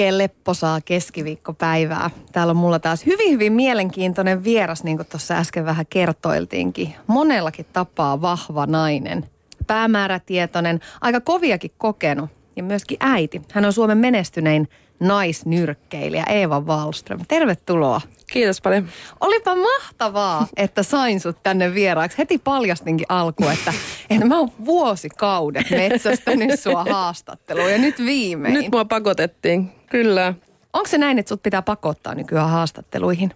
Oikein 0.00 0.18
lepposaa 0.18 0.80
keskiviikkopäivää. 0.80 2.10
Täällä 2.32 2.50
on 2.50 2.56
mulla 2.56 2.78
taas 2.78 3.06
hyvin, 3.06 3.32
hyvin 3.32 3.52
mielenkiintoinen 3.52 4.44
vieras, 4.44 4.84
niin 4.84 4.96
kuin 4.96 5.06
tuossa 5.06 5.34
äsken 5.34 5.64
vähän 5.64 5.86
kertoiltiinkin. 5.90 6.94
Monellakin 7.06 7.66
tapaa 7.72 8.20
vahva 8.20 8.66
nainen. 8.66 9.26
Päämäärätietoinen, 9.66 10.80
aika 11.00 11.20
koviakin 11.20 11.70
kokenut 11.78 12.30
ja 12.56 12.62
myöskin 12.62 12.96
äiti. 13.00 13.42
Hän 13.52 13.64
on 13.64 13.72
Suomen 13.72 13.98
menestynein 13.98 14.68
naisnyrkkeilijä 15.00 16.24
Eeva 16.24 16.60
Wallström. 16.60 17.20
Tervetuloa. 17.28 18.00
Kiitos 18.32 18.60
paljon. 18.60 18.88
Olipa 19.20 19.56
mahtavaa, 19.56 20.46
että 20.56 20.82
sain 20.82 21.20
sut 21.20 21.42
tänne 21.42 21.74
vieraaksi. 21.74 22.18
Heti 22.18 22.38
paljastinkin 22.38 23.06
alku, 23.08 23.44
että, 23.44 23.72
että 24.10 24.26
mä 24.26 24.38
oon 24.38 24.52
vuosikaudet 24.64 25.70
metsästänyt 25.70 26.60
sua 26.60 26.84
haastatteluun 26.84 27.72
ja 27.72 27.78
nyt 27.78 27.98
viimein. 27.98 28.54
Nyt 28.54 28.70
mua 28.72 28.84
pakotettiin, 28.84 29.79
kyllä. 29.90 30.34
Onko 30.72 30.88
se 30.88 30.98
näin, 30.98 31.18
että 31.18 31.28
sut 31.28 31.42
pitää 31.42 31.62
pakottaa 31.62 32.14
nykyään 32.14 32.50
haastatteluihin? 32.50 33.34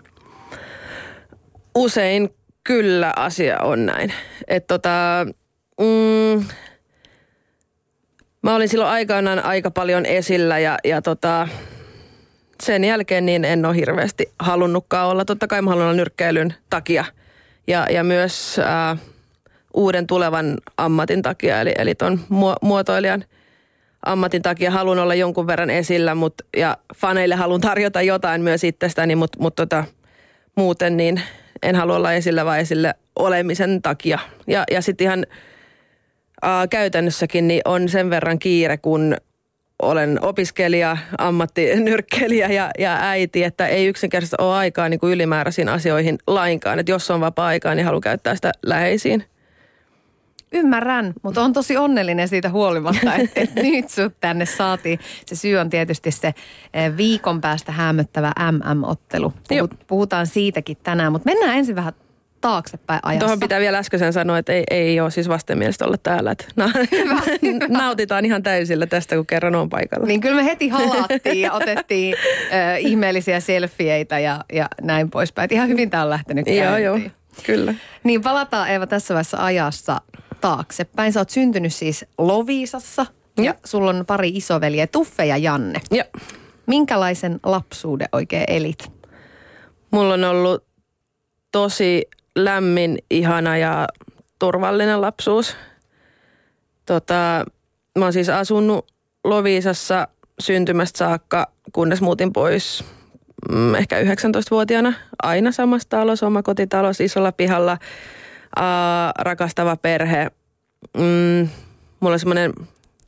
Usein 1.74 2.30
kyllä 2.64 3.12
asia 3.16 3.60
on 3.60 3.86
näin. 3.86 4.12
Että 4.48 4.74
tota, 4.74 5.26
mm, 5.80 6.44
mä 8.42 8.54
olin 8.54 8.68
silloin 8.68 8.90
aikanaan 8.90 9.44
aika 9.44 9.70
paljon 9.70 10.06
esillä 10.06 10.58
ja, 10.58 10.78
ja 10.84 11.02
tota, 11.02 11.48
sen 12.62 12.84
jälkeen 12.84 13.26
niin 13.26 13.44
en 13.44 13.66
ole 13.66 13.76
hirveästi 13.76 14.32
halunnutkaan 14.38 15.08
olla. 15.08 15.24
Totta 15.24 15.46
kai 15.46 15.62
mä 15.62 15.70
haluan 15.70 15.86
olla 15.86 15.96
nyrkkeilyn 15.96 16.54
takia 16.70 17.04
ja, 17.66 17.86
ja 17.90 18.04
myös 18.04 18.58
ää, 18.58 18.96
uuden 19.74 20.06
tulevan 20.06 20.58
ammatin 20.76 21.22
takia, 21.22 21.60
eli, 21.60 21.74
eli 21.78 21.94
ton 21.94 22.20
muotoilijan 22.62 23.24
ammatin 24.06 24.42
takia 24.42 24.70
haluan 24.70 24.98
olla 24.98 25.14
jonkun 25.14 25.46
verran 25.46 25.70
esillä 25.70 26.14
mut, 26.14 26.34
ja 26.56 26.76
faneille 26.96 27.34
haluan 27.34 27.60
tarjota 27.60 28.02
jotain 28.02 28.42
myös 28.42 28.64
itsestäni, 28.64 29.16
mutta 29.16 29.38
mut 29.40 29.54
tota, 29.54 29.84
muuten 30.56 30.96
niin 30.96 31.20
en 31.62 31.76
halua 31.76 31.96
olla 31.96 32.12
esillä 32.12 32.44
vaan 32.44 32.58
esille 32.58 32.94
olemisen 33.16 33.82
takia. 33.82 34.18
Ja, 34.46 34.64
ja 34.70 34.82
sitten 34.82 35.04
ihan 35.04 35.26
ää, 36.42 36.66
käytännössäkin 36.66 37.48
niin 37.48 37.62
on 37.64 37.88
sen 37.88 38.10
verran 38.10 38.38
kiire, 38.38 38.76
kun 38.76 39.16
olen 39.82 40.18
opiskelija, 40.24 40.96
ammattinyrkkelijä 41.18 42.48
ja, 42.48 42.70
ja 42.78 42.96
äiti, 43.00 43.44
että 43.44 43.66
ei 43.66 43.86
yksinkertaisesti 43.86 44.36
ole 44.38 44.54
aikaa 44.54 44.88
niin 44.88 45.00
kuin 45.00 45.12
ylimääräisiin 45.12 45.68
asioihin 45.68 46.18
lainkaan. 46.26 46.78
Että 46.78 46.92
jos 46.92 47.10
on 47.10 47.20
vapaa-aikaa, 47.20 47.74
niin 47.74 47.86
haluan 47.86 48.00
käyttää 48.00 48.34
sitä 48.34 48.52
läheisiin. 48.66 49.24
Ymmärrän, 50.54 51.12
mutta 51.22 51.42
on 51.42 51.52
tosi 51.52 51.76
onnellinen 51.76 52.28
siitä 52.28 52.50
huolimatta, 52.50 53.14
että, 53.22 53.40
että 53.40 53.62
nyt 53.62 53.88
sut 53.88 54.14
tänne 54.20 54.46
saatiin. 54.46 54.98
Se 55.26 55.36
syy 55.36 55.56
on 55.56 55.70
tietysti 55.70 56.10
se 56.10 56.34
eh, 56.74 56.96
viikon 56.96 57.40
päästä 57.40 57.72
hämöttävä 57.72 58.32
MM-ottelu. 58.52 59.32
Puhut, 59.48 59.74
puhutaan 59.86 60.26
siitäkin 60.26 60.76
tänään, 60.82 61.12
mutta 61.12 61.30
mennään 61.30 61.58
ensin 61.58 61.76
vähän 61.76 61.92
taaksepäin 62.40 63.00
ajassa. 63.02 63.20
Tuohon 63.20 63.40
pitää 63.40 63.60
vielä 63.60 63.78
äskeisen 63.78 64.12
sanoa, 64.12 64.38
että 64.38 64.52
ei, 64.52 64.64
ei 64.70 65.00
ole 65.00 65.10
siis 65.10 65.28
vastenmielistä 65.28 65.84
olla 65.84 65.96
täällä. 65.96 66.30
Että 66.30 66.44
na, 66.56 66.72
nautitaan 67.78 68.24
ihan 68.24 68.42
täysillä 68.42 68.86
tästä, 68.86 69.16
kun 69.16 69.26
kerran 69.26 69.54
on 69.54 69.68
paikalla. 69.68 70.06
Niin 70.06 70.20
kyllä 70.20 70.36
me 70.36 70.44
heti 70.44 70.68
halattiin 70.68 71.40
ja 71.40 71.52
otettiin 71.52 72.14
äh, 72.52 72.80
ihmeellisiä 72.80 73.40
selfieitä 73.40 74.18
ja, 74.18 74.44
ja 74.52 74.68
näin 74.82 75.10
poispäin. 75.10 75.52
Ihan 75.52 75.68
hyvin 75.68 75.90
tämä 75.90 76.02
on 76.02 76.10
lähtenyt 76.10 76.44
käyntiin. 76.44 76.64
Joo, 76.64 76.76
joo, 76.76 77.10
kyllä. 77.46 77.74
Niin 78.04 78.22
palataan 78.22 78.70
Eeva 78.70 78.86
tässä 78.86 79.14
vaiheessa 79.14 79.44
ajassa 79.44 80.00
taaksepäin. 80.44 81.12
Sä 81.12 81.20
oot 81.20 81.30
syntynyt 81.30 81.74
siis 81.74 82.04
Loviisassa 82.18 83.06
mm. 83.38 83.44
ja 83.44 83.54
sulla 83.64 83.90
on 83.90 84.04
pari 84.06 84.28
isoveliä, 84.28 84.86
Tuffe 84.86 85.24
ja 85.24 85.36
Janne. 85.36 85.80
Joo. 85.90 86.04
Minkälaisen 86.66 87.40
lapsuuden 87.42 88.08
oikein 88.12 88.44
elit? 88.48 88.92
Mulla 89.90 90.14
on 90.14 90.24
ollut 90.24 90.64
tosi 91.52 92.02
lämmin, 92.36 92.98
ihana 93.10 93.56
ja 93.56 93.88
turvallinen 94.38 95.00
lapsuus. 95.00 95.56
Tota, 96.86 97.44
mä 97.98 98.04
oon 98.04 98.12
siis 98.12 98.28
asunut 98.28 98.92
Loviisassa 99.24 100.08
syntymästä 100.38 100.98
saakka, 100.98 101.46
kunnes 101.72 102.00
muutin 102.00 102.32
pois 102.32 102.84
mm, 103.52 103.74
ehkä 103.74 104.02
19-vuotiaana. 104.02 104.92
Aina 105.22 105.52
samassa 105.52 105.88
talossa, 105.88 106.26
oma 106.26 106.42
kotitalous, 106.42 107.00
isolla 107.00 107.32
pihalla, 107.32 107.78
rakastava 109.18 109.76
perhe. 109.76 110.30
Mm, 110.96 111.48
mulla 112.00 112.12
on 112.14 112.18
semmoinen, 112.18 112.52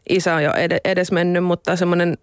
isä 0.08 0.34
on 0.34 0.44
jo 0.44 0.52
ed- 0.54 0.80
edes 0.84 1.12
mennyt, 1.12 1.44
mutta 1.44 1.76
semmoinen 1.76 2.18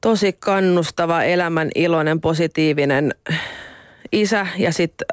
tosi 0.00 0.32
kannustava, 0.32 1.22
elämän 1.22 1.70
iloinen, 1.74 2.20
positiivinen 2.20 3.14
isä 4.12 4.46
ja 4.56 4.72
sitten 4.72 5.06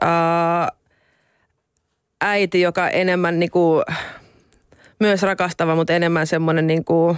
äiti, 2.21 2.61
joka 2.61 2.89
enemmän 2.89 3.39
niinku, 3.39 3.83
myös 4.99 5.21
rakastava, 5.21 5.75
mutta 5.75 5.93
enemmän 5.93 6.27
semmoinen 6.27 6.67
niinku, 6.67 7.17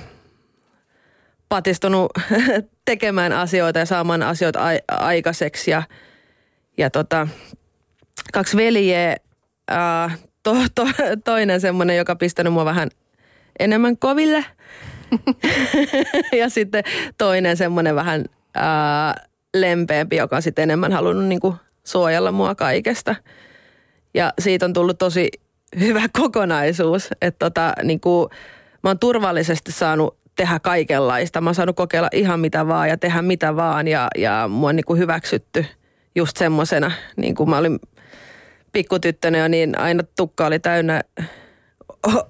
patistunut 1.49 2.11
tekemään 2.85 3.33
asioita 3.33 3.79
ja 3.79 3.85
saamaan 3.85 4.23
asioita 4.23 4.59
a- 4.67 4.95
aikaiseksi. 5.05 5.71
Ja, 5.71 5.83
ja 6.77 6.89
tota, 6.89 7.27
kaksi 8.33 8.57
veljeä, 8.57 9.15
ää, 9.67 10.11
to, 10.43 10.55
to, 10.75 10.87
toinen 11.23 11.61
semmoinen, 11.61 11.97
joka 11.97 12.15
pistänyt 12.15 12.53
mua 12.53 12.65
vähän 12.65 12.89
enemmän 13.59 13.97
koville. 13.97 14.45
ja 16.39 16.49
sitten 16.49 16.83
toinen 17.17 17.57
semmoinen 17.57 17.95
vähän 17.95 18.25
ää, 18.55 19.15
lempeämpi, 19.53 20.15
joka 20.15 20.35
on 20.35 20.41
sitten 20.41 20.63
enemmän 20.63 20.91
halunnut 20.91 21.25
niinku 21.25 21.55
suojella 21.83 22.31
mua 22.31 22.55
kaikesta. 22.55 23.15
Ja 24.13 24.33
siitä 24.39 24.65
on 24.65 24.73
tullut 24.73 24.97
tosi 24.97 25.29
hyvä 25.79 26.01
kokonaisuus, 26.19 27.09
että 27.21 27.45
tota, 27.45 27.73
niin 27.83 27.99
kuin, 27.99 28.29
mä 28.83 28.89
oon 28.89 28.99
turvallisesti 28.99 29.71
saanut 29.71 30.17
tehdä 30.35 30.59
kaikenlaista. 30.59 31.41
Mä 31.41 31.49
oon 31.49 31.55
saanut 31.55 31.75
kokeilla 31.75 32.09
ihan 32.11 32.39
mitä 32.39 32.67
vaan 32.67 32.89
ja 32.89 32.97
tehdä 32.97 33.21
mitä 33.21 33.55
vaan 33.55 33.87
ja, 33.87 34.07
ja 34.17 34.47
mua 34.47 34.69
on 34.69 34.75
niin 34.75 34.85
kuin 34.85 34.99
hyväksytty 34.99 35.65
just 36.15 36.37
semmosena. 36.37 36.91
Niin 37.17 37.35
kuin 37.35 37.49
mä 37.49 37.57
olin 37.57 37.79
pikkutyttönä 38.75 39.37
jo, 39.37 39.47
niin 39.47 39.79
aina 39.79 40.03
tukka 40.15 40.45
oli 40.45 40.59
täynnä 40.59 41.01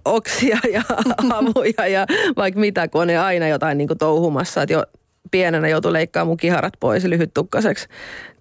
oksia 0.05 0.57
ja 0.73 0.81
havuja 1.29 1.87
ja 1.87 2.05
vaikka 2.37 2.59
mitä, 2.59 2.87
kun 2.87 3.01
on 3.01 3.09
aina 3.09 3.47
jotain 3.47 3.77
niin 3.77 3.87
kuin 3.87 3.97
touhumassa. 3.97 4.61
Että 4.61 4.73
jo 4.73 4.83
pienenä 5.31 5.67
joutui 5.67 5.93
leikkaamaan 5.93 6.27
mun 6.27 6.37
kiharat 6.37 6.73
pois 6.79 7.03
lyhyttukkaseksi, 7.05 7.87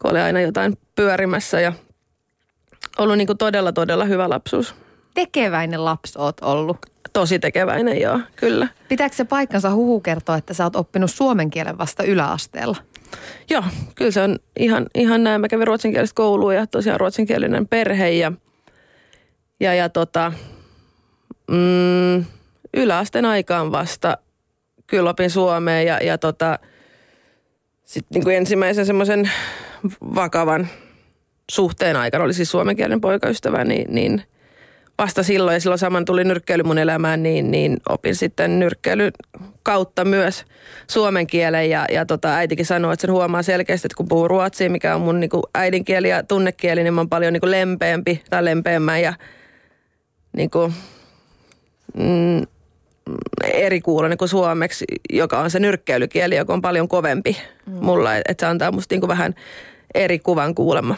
kun 0.02 0.10
oli 0.10 0.20
aina 0.20 0.40
jotain 0.40 0.78
pyörimässä 0.94 1.60
ja 1.60 1.72
ollut 2.98 3.18
niin 3.18 3.26
kuin 3.26 3.38
todella, 3.38 3.72
todella 3.72 4.04
hyvä 4.04 4.30
lapsuus. 4.30 4.74
Tekeväinen 5.14 5.84
lapsi 5.84 6.18
oot 6.18 6.40
ollut. 6.40 6.76
Tosi 7.12 7.38
tekeväinen, 7.38 8.00
joo, 8.00 8.20
kyllä. 8.36 8.68
Pitääkö 8.88 9.16
se 9.16 9.24
paikkansa 9.24 9.74
huhu 9.74 10.00
kertoa, 10.00 10.36
että 10.36 10.54
sä 10.54 10.64
oot 10.64 10.76
oppinut 10.76 11.10
suomen 11.10 11.50
kielen 11.50 11.78
vasta 11.78 12.02
yläasteella? 12.02 12.76
Joo, 13.50 13.62
kyllä 13.94 14.10
se 14.10 14.20
on 14.22 14.38
ihan, 14.56 14.86
ihan 14.94 15.24
näin. 15.24 15.40
Mä 15.40 15.48
kävin 15.48 15.66
ruotsinkielistä 15.66 16.14
koulua 16.14 16.54
ja 16.54 16.66
tosiaan 16.66 17.00
ruotsinkielinen 17.00 17.68
perhe 17.68 18.10
ja, 18.10 18.32
ja, 19.60 19.74
ja 19.74 19.88
tota, 19.88 20.32
mm, 21.50 22.24
yläasteen 22.76 23.24
aikaan 23.24 23.72
vasta 23.72 24.18
kyllä 24.86 25.10
opin 25.10 25.30
suomea 25.30 25.82
ja, 25.82 25.98
ja 25.98 26.18
tota, 26.18 26.58
sitten 27.84 28.14
niin 28.14 28.24
kuin 28.24 28.36
ensimmäisen 28.36 28.86
semmoisen 28.86 29.30
vakavan 30.14 30.68
suhteen 31.50 31.96
aikana, 31.96 32.24
oli 32.24 32.34
siis 32.34 32.50
suomenkielinen 32.50 33.00
poikaystävä, 33.00 33.64
niin, 33.64 33.94
niin 33.94 34.22
vasta 34.98 35.22
silloin, 35.22 35.54
ja 35.54 35.60
silloin 35.60 35.78
saman 35.78 36.04
tuli 36.04 36.24
nyrkkeily 36.24 36.62
mun 36.62 36.78
elämään, 36.78 37.22
niin, 37.22 37.50
niin 37.50 37.76
opin 37.88 38.14
sitten 38.16 38.58
nyrkkeilyn 38.58 39.12
kautta 39.62 40.04
myös 40.04 40.44
suomen 40.90 41.26
kielen. 41.26 41.70
Ja, 41.70 41.86
ja 41.92 42.06
tota, 42.06 42.34
äitikin 42.34 42.66
sanoi, 42.66 42.92
että 42.92 43.00
sen 43.00 43.12
huomaa 43.12 43.42
selkeästi, 43.42 43.86
että 43.86 43.96
kun 43.96 44.08
puhuu 44.08 44.28
ruotsia, 44.28 44.70
mikä 44.70 44.94
on 44.94 45.00
mun 45.00 45.20
niin 45.20 45.30
kuin 45.30 45.42
äidinkieli 45.54 46.08
ja 46.08 46.22
tunnekieli, 46.22 46.82
niin 46.82 46.94
mä 46.94 47.00
oon 47.00 47.08
paljon 47.08 47.32
niin 47.32 47.40
kuin 47.40 47.50
lempeämpi 47.50 48.22
tai 48.30 48.44
lempeämmän 48.44 49.02
ja 49.02 49.14
niin 50.36 50.50
kuin, 50.50 50.74
mm, 51.98 52.42
eri 53.44 53.80
kuulonen 53.80 54.18
kuin 54.18 54.28
suomeksi, 54.28 54.84
joka 55.12 55.38
on 55.40 55.50
se 55.50 55.60
nyrkkeilykieli, 55.60 56.36
joka 56.36 56.52
on 56.52 56.62
paljon 56.62 56.88
kovempi 56.88 57.36
mm. 57.66 57.72
mulla. 57.72 58.16
Että 58.16 58.34
se 58.38 58.46
antaa 58.46 58.72
musta 58.72 58.94
niin 58.94 59.00
kuin 59.00 59.08
vähän 59.08 59.34
eri 59.94 60.18
kuvan 60.18 60.54
kuulemma. 60.54 60.96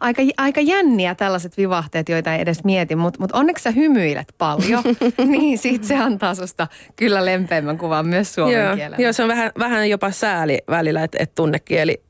Aika, 0.00 0.22
aika 0.36 0.60
jänniä 0.60 1.14
tällaiset 1.14 1.56
vivahteet, 1.56 2.08
joita 2.08 2.34
ei 2.34 2.40
edes 2.40 2.64
mieti, 2.64 2.96
mutta 2.96 3.20
mut 3.20 3.32
onneksi 3.32 3.62
sä 3.62 3.70
hymyilet 3.70 4.34
paljon, 4.38 4.82
niin 5.32 5.58
sit 5.58 5.84
se 5.84 5.96
antaa 5.96 6.34
susta 6.34 6.66
kyllä 6.96 7.24
lempeimmän 7.24 7.78
kuvan 7.78 8.06
myös 8.06 8.34
suomen 8.34 8.64
Joo, 8.64 8.76
kielellä. 8.76 8.96
joo, 9.00 9.12
se 9.12 9.22
on 9.22 9.28
vähän, 9.28 9.52
vähän 9.58 9.90
jopa 9.90 10.10
sääli 10.10 10.58
välillä, 10.70 11.02
että, 11.02 11.18
että 11.20 11.34
tunnekieli 11.34 12.02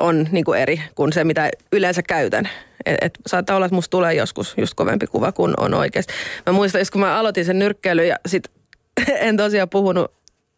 on 0.00 0.26
niin 0.32 0.44
kuin 0.44 0.60
eri 0.60 0.82
kuin 0.94 1.12
se, 1.12 1.24
mitä 1.24 1.50
yleensä 1.72 2.02
käytän. 2.02 2.48
Et, 2.86 2.96
et 3.02 3.18
saattaa 3.26 3.56
olla, 3.56 3.66
että 3.66 3.74
musta 3.74 3.90
tulee 3.90 4.14
joskus 4.14 4.54
just 4.56 4.74
kovempi 4.74 5.06
kuva 5.06 5.32
kuin 5.32 5.54
on 5.56 5.74
oikeasti. 5.74 6.12
Mä 6.46 6.52
muistan, 6.52 6.80
kun 6.92 7.00
mä 7.00 7.18
aloitin 7.18 7.44
sen 7.44 7.58
nyrkkeilyn 7.58 8.08
ja 8.08 8.16
sit 8.26 8.48
en 9.08 9.36
tosiaan 9.36 9.68
puhunut 9.68 10.12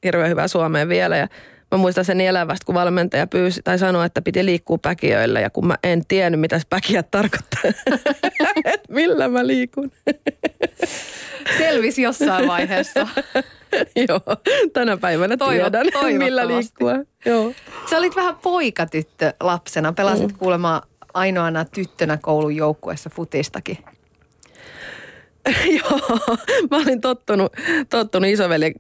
hirveän 0.05 0.31
hyvää 0.31 0.49
suomea 0.49 0.89
vielä 0.89 1.17
ja 1.17 1.29
Mä 1.71 1.79
muistan 1.79 2.05
sen 2.05 2.21
elävästä, 2.21 2.67
kun 2.67 2.75
valmentaja 2.75 3.27
pyysi 3.27 3.61
tai 3.65 3.79
sanoi, 3.79 4.07
että 4.07 4.23
piti 4.23 4.45
liikkua 4.45 4.79
päkiöillä 4.79 5.41
ja 5.41 5.51
kun 5.51 5.67
mä 5.67 5.77
en 5.83 6.07
tiennyt, 6.07 6.41
mitä 6.41 6.61
päkiät 6.71 7.11
tarkoittaa. 7.11 7.61
että 8.65 8.93
millä 8.93 9.29
mä 9.29 9.47
liikun. 9.47 9.93
Selvisi 11.59 12.03
jossain 12.03 12.49
vaiheessa. 12.49 13.09
Joo, 14.09 14.21
tänä 14.73 14.97
päivänä 14.97 15.37
Toivo- 15.37 15.71
tiedän, 15.71 15.87
millä 16.25 16.47
liikkua. 16.47 16.93
Joo. 17.25 17.53
Sä 17.91 17.99
olit 17.99 18.17
vähän 18.17 18.37
poikatyttö 18.37 19.35
lapsena. 19.41 19.93
Pelasit 19.93 20.33
mm. 20.33 20.39
kuulemma 20.39 20.83
ainoana 21.15 21.65
tyttönä 21.65 22.17
koulun 22.17 22.57
joukkueessa 22.57 23.11
futistakin. 23.11 23.79
Joo, 25.79 26.19
mä 26.71 26.77
olin 26.77 27.01
tottunut, 27.01 27.53
tottunut 27.91 28.31
isoveljen 28.31 28.73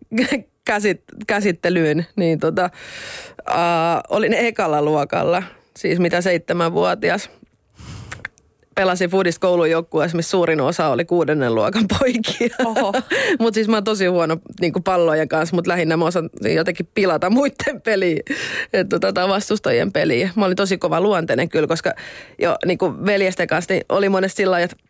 käsit, 0.70 1.02
käsittelyyn, 1.26 2.06
niin 2.16 2.38
tota, 2.38 2.70
äh, 3.50 3.56
olin 4.08 4.32
ekalla 4.32 4.82
luokalla, 4.82 5.42
siis 5.76 5.98
mitä 5.98 6.20
seitsemänvuotias. 6.20 7.30
Pelasin 8.74 9.10
foodista 9.10 9.40
koulun 9.40 9.70
joukkueessa, 9.70 10.16
missä 10.16 10.30
suurin 10.30 10.60
osa 10.60 10.88
oli 10.88 11.04
kuudennen 11.04 11.54
luokan 11.54 11.84
poikia. 11.98 12.56
Mutta 13.40 13.54
siis 13.54 13.68
mä 13.68 13.76
oon 13.76 13.84
tosi 13.84 14.06
huono 14.06 14.36
niin 14.60 14.72
pallojen 14.84 15.28
kanssa, 15.28 15.56
mutta 15.56 15.68
lähinnä 15.68 15.96
mä 15.96 16.04
osaan 16.04 16.30
jotenkin 16.54 16.88
pilata 16.94 17.30
muiden 17.30 17.80
peliä, 17.84 18.20
että 18.72 18.98
tota, 18.98 19.28
vastustajien 19.28 19.92
peliä. 19.92 20.30
Mä 20.36 20.44
olin 20.44 20.56
tosi 20.56 20.78
kova 20.78 21.00
luonteinen 21.00 21.48
kyllä, 21.48 21.66
koska 21.66 21.92
jo 22.38 22.56
niin 22.66 22.78
veljesten 23.06 23.46
kanssa 23.46 23.74
niin 23.74 23.84
oli 23.88 24.08
monesti 24.08 24.36
sillä 24.36 24.50
lailla, 24.50 24.64
että 24.64 24.89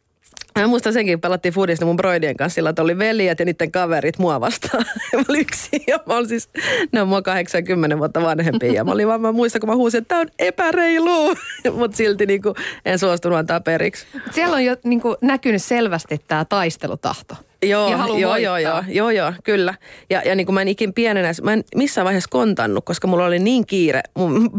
Mä 0.60 0.66
muistan 0.66 0.92
senkin, 0.92 1.20
pelattiin 1.20 1.54
foodista 1.54 1.84
mun 1.84 1.96
broidien 1.96 2.36
kanssa 2.36 2.54
sillä, 2.54 2.70
että 2.70 2.82
oli 2.82 2.98
veljet 2.98 3.38
ja 3.38 3.44
niiden 3.44 3.72
kaverit 3.72 4.18
mua 4.18 4.40
vastaan. 4.40 4.84
mä 5.16 5.22
olin 5.28 5.40
yksin 5.40 5.82
ja 5.86 5.98
mä 6.06 6.16
olin 6.16 6.28
siis, 6.28 6.48
ne 6.92 7.02
on 7.02 7.08
mua 7.08 7.22
80 7.22 7.98
vuotta 7.98 8.22
vanhempia 8.22 8.72
ja 8.72 8.84
mä 8.84 8.92
olin 8.92 9.08
vaan, 9.08 9.20
mä 9.20 9.32
muistan, 9.32 9.60
kun 9.60 9.68
mä 9.68 9.76
huusin, 9.76 9.98
että 9.98 10.08
tää 10.08 10.20
on 10.20 10.28
epäreilu. 10.38 11.34
Mutta 11.78 11.96
silti 11.96 12.26
niin 12.26 12.42
kuin, 12.42 12.54
en 12.84 12.98
suostunut 12.98 13.38
antaa 13.38 13.60
periksi. 13.60 14.06
Siellä 14.30 14.56
on 14.56 14.64
jo 14.64 14.76
niin 14.84 15.00
kuin, 15.00 15.16
näkynyt 15.20 15.62
selvästi 15.62 16.20
tämä 16.28 16.44
taistelutahto. 16.44 17.34
Joo, 17.62 17.90
joo, 17.90 18.36
joo, 18.36 18.56
joo, 18.56 18.82
joo, 18.88 19.10
joo, 19.10 19.32
kyllä. 19.44 19.74
Ja, 20.10 20.22
ja 20.24 20.34
niin 20.34 20.46
kuin 20.46 20.54
mä 20.54 20.62
en 20.62 20.68
ikin 20.68 20.94
pienenä, 20.94 21.32
mä 21.42 21.52
en 21.52 21.64
missään 21.76 22.04
vaiheessa 22.04 22.30
kontannut, 22.30 22.84
koska 22.84 23.06
mulla 23.06 23.24
oli 23.24 23.38
niin 23.38 23.66
kiire 23.66 24.00
mun 24.14 24.50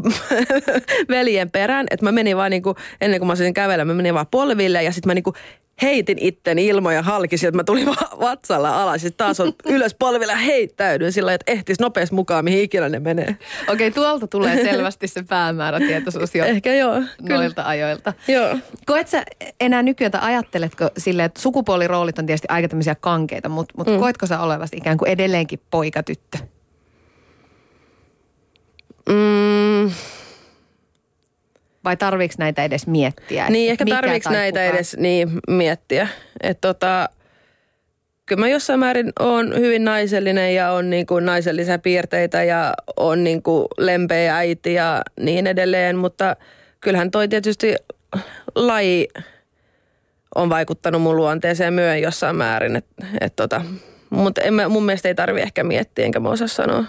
veljen 1.09 1.51
perään, 1.51 1.87
että 1.91 2.05
mä 2.05 2.11
menin 2.11 2.37
vaan 2.37 2.51
niin 2.51 2.63
kuin, 2.63 2.75
ennen 3.01 3.19
kuin 3.19 3.27
mä 3.27 3.33
osasin 3.33 3.53
kävellä, 3.53 3.85
mä 3.85 3.93
menin 3.93 4.13
vaan 4.13 4.27
polville 4.31 4.83
ja 4.83 4.91
sitten 4.91 5.09
mä 5.09 5.13
niin 5.13 5.23
kuin 5.23 5.35
heitin 5.81 6.17
itteni 6.21 6.67
ilmoja 6.67 6.95
ja 6.95 7.03
halkisin, 7.03 7.47
että 7.47 7.55
mä 7.55 7.63
tulin 7.63 7.87
vatsalla 8.19 8.81
alas. 8.81 9.01
Sitten 9.01 9.17
taas 9.17 9.39
on 9.39 9.53
ylös 9.75 9.95
polvilla 9.99 10.35
heittäydyin 10.35 11.11
sillä 11.11 11.33
että 11.33 11.51
ehtis 11.51 11.79
nopeasti 11.79 12.15
mukaan, 12.15 12.45
mihin 12.45 12.61
ikinä 12.61 12.89
ne 12.89 12.99
menee. 12.99 13.37
Okei, 13.67 13.91
tuolta 13.91 14.27
tulee 14.27 14.63
selvästi 14.63 15.07
se 15.07 15.23
päämäärätietoisuus 15.23 16.35
jo 16.35 16.45
Ehkä 16.45 16.73
joo, 16.73 17.01
noilta 17.29 17.63
ajoilta. 17.63 18.13
Joo. 18.27 18.57
Koet 18.85 19.07
sä 19.07 19.23
enää 19.59 19.83
nykyään, 19.83 20.11
tai 20.11 20.21
ajatteletko 20.23 20.89
silleen, 20.97 21.25
että 21.25 21.41
sukupuoliroolit 21.41 22.19
on 22.19 22.25
tietysti 22.25 22.47
aika 22.49 22.67
tämmöisiä 22.67 22.95
kankeita, 22.95 23.49
mutta, 23.49 23.73
mutta 23.77 23.93
mm. 23.93 23.99
koetko 23.99 24.27
sä 24.27 24.39
olevasi 24.39 24.77
ikään 24.77 24.97
kuin 24.97 25.09
edelleenkin 25.09 25.59
poikatyttö? 25.71 26.37
Mm, 29.09 29.91
Vai 31.83 31.97
tarviiko 31.97 32.33
näitä 32.37 32.63
edes 32.63 32.87
miettiä? 32.87 33.41
että 33.41 33.51
Niin, 33.51 33.71
ehkä 33.71 33.85
tarviiko 33.85 34.29
näitä 34.29 34.59
kuka? 34.59 34.75
edes 34.75 34.97
niin 34.97 35.29
miettiä. 35.47 36.07
Että 36.41 36.67
tota, 36.67 37.09
kyllä 38.25 38.39
mä 38.39 38.47
jossain 38.47 38.79
määrin 38.79 39.13
on 39.19 39.59
hyvin 39.59 39.85
naisellinen 39.85 40.55
ja 40.55 40.71
on 40.71 40.89
niin 40.89 41.05
kuin 41.05 41.25
naisellisia 41.25 41.79
piirteitä 41.79 42.43
ja 42.43 42.73
on 42.97 43.23
niin 43.23 43.43
kuin 43.43 43.65
lempeä 43.77 44.35
äiti 44.35 44.73
ja 44.73 45.01
niin 45.19 45.47
edelleen. 45.47 45.97
Mutta 45.97 46.35
kyllähän 46.81 47.11
toi 47.11 47.27
tietysti 47.27 47.75
laji 48.55 49.07
on 50.35 50.49
vaikuttanut 50.49 51.01
mun 51.01 51.15
luonteeseen 51.15 51.73
myös 51.73 52.01
jossain 52.01 52.35
määrin. 52.35 52.75
Et, 52.75 52.85
et 53.21 53.35
tota, 53.35 53.61
mutta 54.09 54.41
en 54.41 54.53
mä, 54.53 54.69
mun 54.69 54.85
mielestä 54.85 55.07
ei 55.07 55.15
tarvi 55.15 55.41
ehkä 55.41 55.63
miettiä, 55.63 56.05
enkä 56.05 56.19
mä 56.19 56.29
osaa 56.29 56.47
sanoa. 56.47 56.83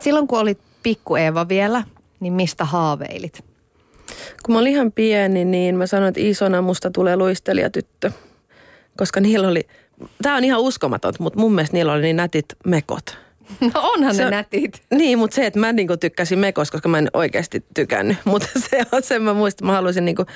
Silloin 0.00 0.26
kun 0.26 0.38
olit 0.38 0.58
pikku 0.82 1.16
Eeva 1.16 1.48
vielä, 1.48 1.82
niin 2.20 2.32
mistä 2.32 2.64
haaveilit? 2.64 3.53
Kun 4.42 4.54
mä 4.54 4.58
olin 4.58 4.72
ihan 4.72 4.92
pieni, 4.92 5.44
niin 5.44 5.76
mä 5.76 5.86
sanoin, 5.86 6.08
että 6.08 6.20
isona 6.20 6.62
musta 6.62 6.90
tulee 6.90 7.16
luistelijatyttö. 7.16 8.10
Koska 8.96 9.20
niillä 9.20 9.48
oli, 9.48 9.66
tää 10.22 10.34
on 10.34 10.44
ihan 10.44 10.60
uskomatonta, 10.60 11.22
mutta 11.22 11.38
mun 11.38 11.54
mielestä 11.54 11.76
niillä 11.76 11.92
oli 11.92 12.02
niin 12.02 12.16
nätit 12.16 12.46
mekot. 12.66 13.18
No 13.60 13.70
onhan 13.74 14.14
Se 14.14 14.22
ne 14.22 14.26
on- 14.26 14.30
nätit. 14.30 14.82
Niin, 14.94 15.18
mutta 15.18 15.34
se, 15.34 15.46
että 15.46 15.60
mä 15.60 15.72
niinku 15.72 15.96
tykkäsin 15.96 16.38
mekosta, 16.38 16.72
koska 16.72 16.88
mä 16.88 16.98
en 16.98 17.08
oikeasti 17.14 17.64
tykännyt. 17.74 18.16
Mutta 18.24 18.48
se 18.70 18.82
on 18.92 19.02
sen 19.02 19.22
mä 19.22 19.34
muistan, 19.34 19.66
mä 19.66 19.72
haluaisin 19.72 20.04
niinku 20.04 20.26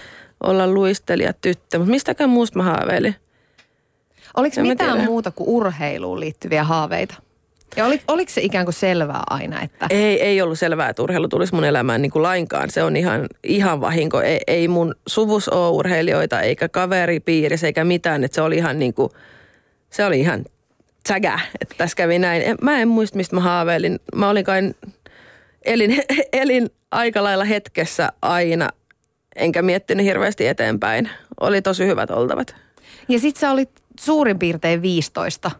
olla 0.44 0.66
luistelijatyttö. 0.66 1.78
Mutta 1.78 1.90
mistäkään 1.90 2.30
muusta 2.30 2.58
mä 2.58 2.62
haaveilin? 2.64 3.14
Oliko 4.36 4.60
En 4.60 4.66
mitään 4.66 4.92
tiedä. 4.92 5.06
muuta 5.06 5.30
kuin 5.30 5.48
urheiluun 5.48 6.20
liittyviä 6.20 6.64
haaveita? 6.64 7.14
Ja 7.76 7.86
oli, 7.86 8.00
oliko 8.08 8.32
se 8.32 8.40
ikään 8.40 8.66
kuin 8.66 8.74
selvää 8.74 9.22
aina, 9.30 9.62
että 9.62 9.86
Ei, 9.90 10.22
ei 10.22 10.42
ollut 10.42 10.58
selvää, 10.58 10.88
että 10.88 11.02
urheilu 11.02 11.28
tulisi 11.28 11.54
mun 11.54 11.64
elämään 11.64 12.02
niin 12.02 12.10
kuin 12.10 12.22
lainkaan. 12.22 12.70
Se 12.70 12.82
on 12.82 12.96
ihan, 12.96 13.26
ihan 13.44 13.80
vahinko. 13.80 14.20
Ei, 14.20 14.40
ei 14.46 14.68
mun 14.68 14.94
suvus 15.06 15.48
ole 15.48 15.68
urheilijoita, 15.68 16.40
eikä 16.40 16.68
kaveripiirissä, 16.68 17.66
eikä 17.66 17.84
mitään. 17.84 18.24
Että 18.24 18.34
se 18.34 18.42
oli 18.42 18.56
ihan 18.56 18.78
niin 18.78 18.94
kuin, 18.94 19.10
se 19.90 20.04
oli 20.04 20.20
ihan 20.20 20.44
tsägä, 21.02 21.40
että 21.60 21.74
tässä 21.78 21.96
kävi 21.96 22.18
näin. 22.18 22.42
Mä 22.62 22.80
en 22.80 22.88
muista, 22.88 23.16
mistä 23.16 23.36
mä 23.36 23.40
haaveilin. 23.40 23.98
Mä 24.14 24.28
olin 24.28 24.44
kai, 24.44 24.70
elin, 25.64 26.02
elin 26.32 26.70
aika 26.90 27.24
lailla 27.24 27.44
hetkessä 27.44 28.12
aina, 28.22 28.68
enkä 29.36 29.62
miettinyt 29.62 30.06
hirveästi 30.06 30.46
eteenpäin. 30.46 31.10
Oli 31.40 31.62
tosi 31.62 31.86
hyvät 31.86 32.10
oltavat. 32.10 32.56
Ja 33.08 33.18
sit 33.18 33.36
sä 33.36 33.50
olit 33.50 33.70
suurin 34.00 34.38
piirtein 34.38 34.82
15, 34.82 35.50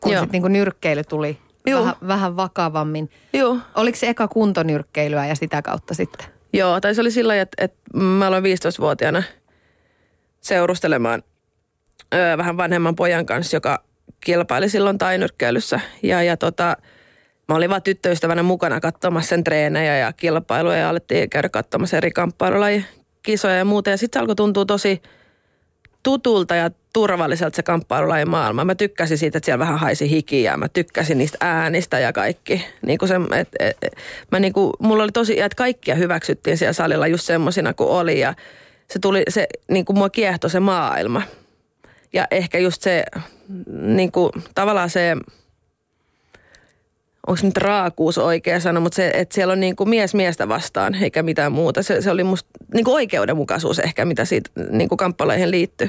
kun 0.00 0.12
Joo. 0.12 0.22
sit 0.22 0.32
niinku 0.32 0.48
nyrkkeily 0.48 1.04
tuli 1.04 1.38
Joo. 1.70 1.80
vähän, 1.80 1.96
vähän 2.06 2.36
vakavammin. 2.36 3.10
Joo. 3.32 3.58
Oliko 3.74 3.98
se 3.98 4.08
eka 4.08 4.28
kuntonyrkkeilyä 4.28 5.26
ja 5.26 5.34
sitä 5.34 5.62
kautta 5.62 5.94
sitten? 5.94 6.26
Joo, 6.52 6.80
tai 6.80 6.94
se 6.94 7.00
oli 7.00 7.10
sillä 7.10 7.40
että, 7.40 7.64
että 7.64 7.98
mä 7.98 8.26
aloin 8.26 8.44
15-vuotiaana 8.44 9.22
seurustelemaan 10.40 11.22
öö, 12.14 12.38
vähän 12.38 12.56
vanhemman 12.56 12.96
pojan 12.96 13.26
kanssa, 13.26 13.56
joka 13.56 13.84
kilpaili 14.20 14.68
silloin 14.68 14.98
tainyrkkeilyssä. 14.98 15.80
Ja, 16.02 16.22
ja 16.22 16.36
tota, 16.36 16.76
mä 17.48 17.54
olin 17.54 17.70
vaan 17.70 17.82
tyttöystävänä 17.82 18.42
mukana 18.42 18.80
katsomassa 18.80 19.28
sen 19.28 19.44
treenejä 19.44 19.96
ja 19.96 20.12
kilpailuja 20.12 20.76
ja 20.76 20.88
alettiin 20.88 21.30
käydä 21.30 21.48
katsomassa 21.48 21.96
eri 21.96 22.10
kamppailulajien 22.10 22.86
kisoja 23.22 23.54
ja 23.54 23.64
muuta. 23.64 23.90
Ja 23.90 23.96
sitten 23.96 24.18
se 24.18 24.20
alkoi 24.20 24.36
tuntua 24.36 24.64
tosi 24.64 25.02
tutulta 26.02 26.54
ja 26.54 26.70
turvalliselta 26.92 27.56
se 27.56 27.62
kamppailulajin 27.62 28.30
maailma. 28.30 28.64
Mä 28.64 28.74
tykkäsin 28.74 29.18
siitä, 29.18 29.38
että 29.38 29.44
siellä 29.44 29.58
vähän 29.58 29.78
haisi 29.78 30.10
hikiä. 30.10 30.56
Mä 30.56 30.68
tykkäsin 30.68 31.18
niistä 31.18 31.38
äänistä 31.40 31.98
ja 31.98 32.12
kaikki. 32.12 32.64
Niin 32.86 32.98
kuin 32.98 33.08
se, 33.08 33.14
et, 33.36 33.48
et, 33.58 33.96
mä 34.32 34.40
niin 34.40 34.52
kuin, 34.52 34.72
mulla 34.78 35.02
oli 35.02 35.12
tosi, 35.12 35.40
että 35.40 35.56
kaikkia 35.56 35.94
hyväksyttiin 35.94 36.58
siellä 36.58 36.72
salilla 36.72 37.06
just 37.06 37.24
semmosina 37.24 37.74
kuin 37.74 37.90
oli. 37.90 38.20
Ja 38.20 38.34
se 38.90 38.98
tuli, 38.98 39.22
se 39.28 39.46
niin 39.70 39.84
kuin 39.84 39.98
mua 39.98 40.10
kiehtoi 40.10 40.50
se 40.50 40.60
maailma. 40.60 41.22
Ja 42.12 42.26
ehkä 42.30 42.58
just 42.58 42.82
se, 42.82 43.04
niin 43.72 44.12
kuin, 44.12 44.32
tavallaan 44.54 44.90
se, 44.90 45.16
onko 47.28 47.40
nyt 47.42 47.56
raakuus 47.56 48.18
oikea 48.18 48.60
sana, 48.60 48.80
mutta 48.80 48.96
se, 48.96 49.10
että 49.14 49.34
siellä 49.34 49.52
on 49.52 49.60
niin 49.60 49.76
kuin 49.76 49.88
mies 49.88 50.14
miestä 50.14 50.48
vastaan, 50.48 50.94
eikä 50.94 51.22
mitään 51.22 51.52
muuta. 51.52 51.82
Se, 51.82 52.00
se 52.02 52.10
oli 52.10 52.24
musta 52.24 52.50
niin 52.74 52.84
kuin 52.84 52.94
oikeudenmukaisuus 52.94 53.78
ehkä, 53.78 54.04
mitä 54.04 54.24
siitä 54.24 54.50
niin 54.70 54.88
kuin 54.88 54.96
kamppaleihin 54.96 55.50
liittyy. 55.50 55.88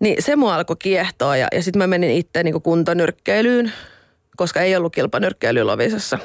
Niin 0.00 0.22
se 0.22 0.36
mua 0.36 0.54
alkoi 0.54 0.76
kiehtoa 0.78 1.36
ja, 1.36 1.48
ja 1.52 1.62
sitten 1.62 1.78
mä 1.78 1.86
menin 1.86 2.10
itse 2.10 2.42
niin 2.42 2.52
kuin 2.52 2.62
kuntonyrkkeilyyn, 2.62 3.72
koska 4.36 4.60
ei 4.60 4.76
ollut 4.76 4.94
kilpanyrkkeilyä 4.94 5.66
Lovisassa. 5.66 6.18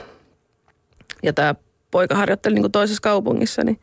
Ja 1.23 1.33
tämä 1.33 1.55
poika 1.91 2.15
harjoitteli 2.15 2.55
niin 2.55 2.63
kuin 2.63 2.71
toisessa 2.71 3.01
kaupungissa, 3.01 3.63
niin 3.63 3.79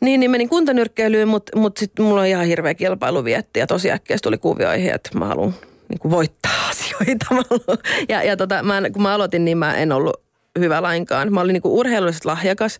niin, 0.00 0.20
niin 0.20 0.30
menin 0.30 0.48
kuntonyrkkeilyyn, 0.48 1.28
mutta 1.28 1.58
mut 1.58 1.76
sitten 1.76 2.04
mulla 2.04 2.20
on 2.20 2.26
ihan 2.26 2.46
hirveä 2.46 2.74
kilpailuvietti 2.74 3.60
ja 3.60 3.66
tosi 3.66 3.90
äkkiä 3.90 4.16
se 4.16 4.22
tuli 4.22 4.38
kuvioihin, 4.38 4.94
että 4.94 5.18
mä 5.18 5.26
haluan 5.26 5.54
niin 5.88 5.98
kuin 5.98 6.12
voittaa 6.12 6.68
asioita. 6.70 7.26
Ja, 8.08 8.22
ja 8.22 8.36
tota, 8.36 8.62
mä, 8.62 8.82
kun 8.92 9.02
mä 9.02 9.14
aloitin, 9.14 9.44
niin 9.44 9.58
mä 9.58 9.74
en 9.74 9.92
ollut 9.92 10.24
hyvä 10.58 10.82
lainkaan. 10.82 11.32
Mä 11.32 11.40
olin 11.40 11.52
niin 11.52 11.62
kuin 11.62 11.72
urheilullisesti 11.72 12.28
lahjakas, 12.28 12.78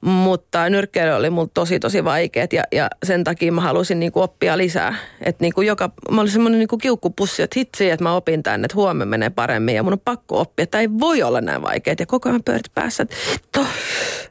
Mutta 0.00 0.68
nyrkkeily 0.68 1.10
oli 1.10 1.30
mulla 1.30 1.50
tosi 1.54 1.80
tosi 1.80 2.04
vaikeet 2.04 2.52
ja, 2.52 2.64
ja 2.72 2.90
sen 3.04 3.24
takia 3.24 3.52
mä 3.52 3.60
halusin 3.60 4.00
niinku 4.00 4.20
oppia 4.20 4.58
lisää. 4.58 4.94
Että 5.20 5.44
niinku 5.44 5.62
joka, 5.62 5.90
mä 6.10 6.20
olin 6.20 6.32
semmoinen 6.32 6.58
niinku 6.58 6.78
kiukkupussi, 6.78 7.42
että 7.42 7.58
hitsi, 7.60 7.90
että 7.90 8.02
mä 8.04 8.14
opin 8.14 8.42
tänne, 8.42 8.64
että 8.64 8.74
huomenna 8.74 9.10
menee 9.10 9.30
paremmin 9.30 9.74
ja 9.74 9.82
mun 9.82 9.92
on 9.92 10.00
pakko 10.04 10.40
oppia, 10.40 10.62
että 10.62 10.80
ei 10.80 10.88
voi 11.00 11.22
olla 11.22 11.40
näin 11.40 11.62
vaikeet. 11.62 12.00
Ja 12.00 12.06
koko 12.06 12.28
ajan 12.28 12.42
pyörit 12.42 12.74
päässä, 12.74 13.02
että, 13.02 13.60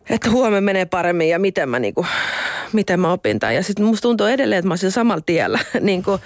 että 0.10 0.30
huomenna 0.30 0.62
menee 0.62 0.86
paremmin 0.86 1.30
ja 1.30 1.40
miten 1.40 1.70
mä, 1.70 1.80
niinku, 1.80 2.06
miten 2.74 3.00
mä 3.00 3.12
opin 3.12 3.40
tämän. 3.40 3.56
Ja 3.56 3.64
sitten 3.64 3.86
musta 3.86 4.02
tuntuu 4.02 4.28
edelleen, 4.28 4.60
että 4.60 4.68
mä 4.68 4.72
olisin 4.72 4.92
samalla 4.92 5.24
tiellä. 5.26 5.60
niinku, 5.82 6.20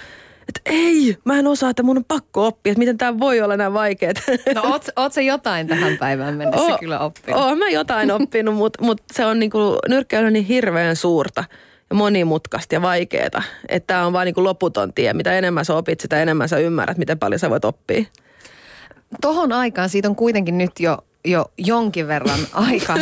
että 0.47 0.61
ei, 0.65 1.17
mä 1.25 1.39
en 1.39 1.47
osaa, 1.47 1.69
että 1.69 1.83
mun 1.83 1.97
on 1.97 2.05
pakko 2.05 2.47
oppia, 2.47 2.71
että 2.71 2.79
miten 2.79 2.97
tämä 2.97 3.19
voi 3.19 3.41
olla 3.41 3.57
näin 3.57 3.73
vaikeet. 3.73 4.23
No 4.55 4.61
oot, 4.63 4.85
oot 4.95 5.13
sä 5.13 5.21
jotain 5.21 5.67
tähän 5.67 5.97
päivään 5.97 6.35
mennessä 6.35 6.73
o, 6.73 6.77
kyllä 6.77 6.99
oppinut? 6.99 7.41
Oon 7.41 7.57
mä 7.57 7.69
jotain 7.69 8.11
oppinut, 8.11 8.55
mutta 8.55 8.83
mut 8.83 9.01
se 9.13 9.25
on 9.25 9.39
niinku, 9.39 9.79
nyrkkeily 9.89 10.27
on 10.27 10.33
niin 10.33 10.45
hirveän 10.45 10.95
suurta 10.95 11.43
ja 11.89 11.95
monimutkaista 11.95 12.75
ja 12.75 12.81
vaikeaa. 12.81 13.43
Että 13.69 13.87
tämä 13.87 14.05
on 14.05 14.13
vaan 14.13 14.25
niinku 14.25 14.43
loputon 14.43 14.93
tie. 14.93 15.13
Mitä 15.13 15.33
enemmän 15.33 15.65
sä 15.65 15.75
opit, 15.75 15.99
sitä 15.99 16.21
enemmän 16.21 16.49
sä 16.49 16.57
ymmärrät, 16.57 16.97
miten 16.97 17.19
paljon 17.19 17.39
sä 17.39 17.49
voit 17.49 17.65
oppia. 17.65 18.03
Tohon 19.21 19.51
aikaan 19.51 19.89
siitä 19.89 20.09
on 20.09 20.15
kuitenkin 20.15 20.57
nyt 20.57 20.79
jo 20.79 20.97
jo 21.25 21.45
jonkin 21.57 22.07
verran 22.07 22.39
aikaa. 22.53 22.97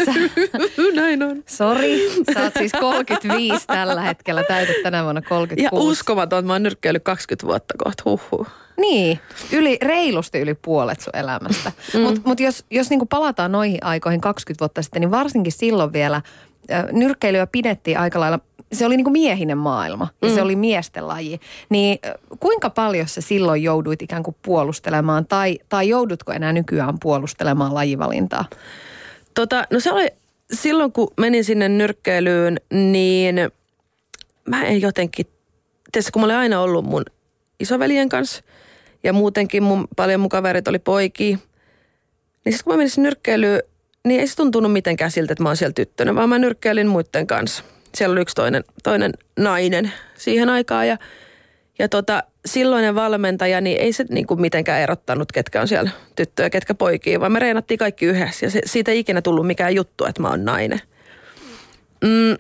Näin 0.94 1.24
on. 1.24 1.44
Sori, 1.48 2.10
sä 2.34 2.44
oot 2.44 2.54
siis 2.58 2.72
35 2.80 3.68
tällä 3.68 4.02
hetkellä, 4.02 4.44
täytät 4.44 4.76
tänä 4.84 5.04
vuonna 5.04 5.22
36. 5.22 5.64
Ja 5.64 5.70
uskomaton, 5.82 6.40
että 6.40 6.48
mä 6.48 6.54
oon 6.54 6.64
nyrkkeillyt 6.64 7.04
20 7.04 7.48
vuotta 7.48 7.74
kohta, 7.78 8.04
huhhuh. 8.06 8.48
Niin, 8.78 9.20
yli, 9.52 9.78
reilusti 9.82 10.40
yli 10.40 10.54
puolet 10.54 11.02
sun 11.02 11.16
elämästä. 11.16 11.72
Mm. 11.94 12.02
Mutta 12.02 12.22
mut 12.26 12.40
jos, 12.40 12.66
jos 12.70 12.90
niinku 12.90 13.06
palataan 13.06 13.52
noihin 13.52 13.84
aikoihin 13.84 14.22
20 14.22 14.60
vuotta 14.60 14.82
sitten, 14.82 15.02
niin 15.02 15.12
varsinkin 15.12 15.52
silloin 15.52 15.94
vielä 15.94 16.22
nyrkkeilyä 16.92 17.48
pidettiin 17.48 18.00
aika 18.00 18.20
lailla 18.20 18.40
se 18.74 18.86
oli 18.86 18.98
niin 18.98 19.06
kuin 19.06 19.12
miehinen 19.12 19.58
maailma 19.58 20.08
ja 20.22 20.28
mm. 20.28 20.36
se 20.36 20.42
oli 20.42 20.56
miesten 20.56 21.08
laji. 21.08 21.40
Niin 21.70 22.00
kuinka 22.40 22.70
paljon 22.70 23.08
se 23.08 23.22
silloin 23.22 23.64
jouduit 23.64 24.02
ikään 24.02 24.24
kuin 24.24 24.36
puolustelemaan 24.42 25.26
tai, 25.26 25.60
tai 25.70 25.90
joudutko 25.90 26.32
enää 26.32 26.54
nykyään 26.54 27.00
puolustelemaan 27.00 27.74
lajivalintaa? 27.74 28.46
Tota, 29.34 29.64
no 29.72 29.80
se 29.80 29.92
oli 29.92 30.08
silloin 30.54 30.92
kun 30.92 31.08
menin 31.18 31.44
sinne 31.44 31.70
nyrkkeilyyn, 31.70 32.58
niin 32.72 33.36
mä 34.46 34.64
en 34.64 34.82
jotenkin, 34.82 35.26
tietysti 35.92 36.12
kun 36.12 36.22
mä 36.22 36.26
olin 36.26 36.36
aina 36.36 36.62
ollut 36.62 36.86
mun 36.86 37.06
isoveljen 37.60 38.10
kanssa 38.10 38.44
ja 39.04 39.14
muutenkin 39.14 39.64
mun, 39.64 39.88
paljon 39.96 40.20
mun 40.20 40.30
kaverit 40.30 40.68
oli 40.68 40.80
poikia, 40.80 41.38
niin 42.46 42.54
sitten 42.54 42.64
kun 42.64 42.74
mä 42.74 42.78
menin 42.78 42.90
sinne 42.90 43.08
nyrkkeilyyn, 43.08 43.62
niin 44.06 44.20
ei 44.22 44.28
se 44.28 44.36
tuntunut 44.36 44.74
mitenkään 44.74 45.12
siltä, 45.12 45.34
että 45.34 45.44
mä 45.44 45.50
oon 45.50 45.58
siellä 45.58 45.74
tyttönä, 45.74 46.16
vaan 46.16 46.30
mä 46.30 46.40
nyrkkeilin 46.40 46.88
muiden 46.88 47.28
kanssa– 47.28 47.64
siellä 47.96 48.14
oli 48.14 48.22
yksi 48.22 48.36
toinen, 48.36 48.64
toinen 48.84 49.12
nainen 49.40 49.92
siihen 50.16 50.50
aikaan 50.50 50.88
ja, 50.88 50.98
ja 51.80 51.90
tota, 51.90 52.24
silloinen 52.46 52.96
valmentaja, 52.96 53.62
niin 53.62 53.82
ei 53.82 53.94
se 53.94 54.06
niin 54.10 54.28
kuin 54.28 54.42
mitenkään 54.42 54.82
erottanut, 54.82 55.32
ketkä 55.32 55.62
on 55.62 55.68
siellä 55.68 55.92
tyttöjä, 56.16 56.50
ketkä 56.50 56.74
poikia, 56.74 57.20
vaan 57.20 57.32
me 57.32 57.40
reenattiin 57.40 57.78
kaikki 57.78 58.06
yhdessä 58.06 58.46
ja 58.46 58.50
se, 58.50 58.62
siitä 58.66 58.92
ei 58.92 59.00
ikinä 59.00 59.22
tullut 59.22 59.48
mikään 59.48 59.76
juttu, 59.76 60.06
että 60.06 60.22
mä 60.22 60.30
oon 60.30 60.46
nainen. 60.46 60.82
Mm, 62.04 62.38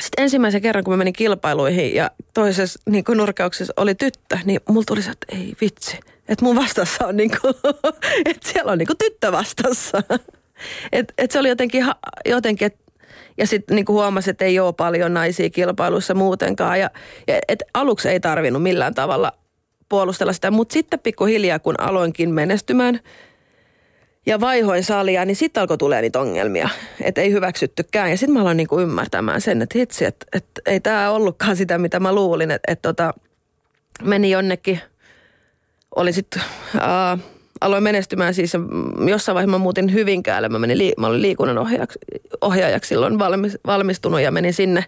sitten 0.00 0.22
ensimmäisen 0.22 0.62
kerran, 0.62 0.84
kun 0.84 0.92
mä 0.92 0.96
menin 0.96 1.12
kilpailuihin 1.12 1.94
ja 1.94 2.10
toisessa 2.34 2.78
niin 2.86 3.04
kuin 3.04 3.18
nurkauksessa 3.18 3.72
oli 3.76 3.94
tyttö, 3.94 4.38
niin 4.44 4.60
mulla 4.68 4.84
tuli 4.86 5.02
se, 5.02 5.10
että 5.10 5.36
ei 5.36 5.54
vitsi, 5.60 5.98
että 6.28 6.44
mun 6.44 6.56
vastassa 6.56 7.06
on 7.06 7.16
niin 7.16 7.30
kuin, 7.40 7.54
että 8.30 8.52
siellä 8.52 8.72
on 8.72 8.78
niin 8.78 8.86
kuin 8.86 8.98
tyttö 8.98 9.32
vastassa. 9.32 10.02
Et, 10.92 11.12
et 11.18 11.30
se 11.30 11.38
oli 11.38 11.48
jotenkin, 11.48 11.86
jotenkin 12.24 12.66
että 12.66 12.85
ja 13.38 13.46
sitten 13.46 13.76
niin 13.76 13.88
huomasi, 13.88 14.30
että 14.30 14.44
ei 14.44 14.60
ole 14.60 14.72
paljon 14.72 15.14
naisia 15.14 15.50
kilpailussa 15.50 16.14
muutenkaan. 16.14 16.80
Ja, 16.80 16.90
ja 17.28 17.38
et 17.48 17.62
aluksi 17.74 18.08
ei 18.08 18.20
tarvinnut 18.20 18.62
millään 18.62 18.94
tavalla 18.94 19.32
puolustella 19.88 20.32
sitä, 20.32 20.50
mutta 20.50 20.72
sitten 20.72 21.00
pikkuhiljaa, 21.00 21.58
kun 21.58 21.80
aloinkin 21.80 22.30
menestymään 22.30 23.00
ja 24.26 24.40
vaihoin 24.40 24.84
salia, 24.84 25.24
niin 25.24 25.36
sitten 25.36 25.60
alkoi 25.60 25.78
tulee 25.78 26.02
niitä 26.02 26.20
ongelmia, 26.20 26.68
että 27.00 27.20
ei 27.20 27.32
hyväksyttykään. 27.32 28.10
Ja 28.10 28.16
sitten 28.16 28.34
mä 28.34 28.40
aloin 28.40 28.56
niin 28.56 28.80
ymmärtämään 28.80 29.40
sen, 29.40 29.62
että 29.62 29.78
hitsi, 29.78 30.04
että, 30.04 30.26
että 30.32 30.60
ei 30.66 30.80
tämä 30.80 31.10
ollutkaan 31.10 31.56
sitä, 31.56 31.78
mitä 31.78 32.00
mä 32.00 32.14
luulin, 32.14 32.50
että, 32.50 32.72
että 32.72 32.88
tota, 32.88 33.14
meni 34.02 34.30
jonnekin, 34.30 34.80
oli 35.96 36.12
sitten... 36.12 36.42
Uh, 36.74 37.35
aloin 37.60 37.82
menestymään 37.82 38.34
siis 38.34 38.52
jossain 39.06 39.34
vaiheessa 39.34 39.50
mä 39.50 39.58
muutin 39.58 39.92
Hyvinkäälle. 39.92 40.48
Mä, 40.48 40.58
menin, 40.58 40.92
mä 40.98 41.06
olin 41.06 41.22
liikunnan 41.22 41.58
ohjaajaksi, 41.58 41.98
ohjaajaksi 42.40 42.88
silloin 42.88 43.18
valmis, 43.18 43.58
valmistunut 43.66 44.20
ja 44.20 44.30
menin 44.30 44.54
sinne 44.54 44.84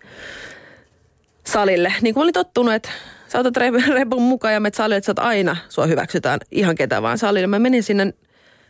salille. 1.47 1.95
Niin 2.03 2.15
kuin 2.15 2.23
olin 2.23 2.35
tottunut, 2.35 2.75
että 2.75 2.91
sä 3.29 3.39
otat 3.39 3.57
repun 3.95 4.23
mukaan 4.23 4.55
ja 4.55 4.61
menet 4.61 4.75
salille, 4.75 4.97
että 4.97 5.07
sä 5.07 5.13
oot 5.13 5.19
aina, 5.19 5.57
sua 5.69 5.87
hyväksytään 5.87 6.41
ihan 6.51 6.75
ketä 6.75 7.03
vaan 7.03 7.19
salille. 7.19 7.47
Mä 7.47 7.59
menin 7.59 7.83
sinne 7.83 8.15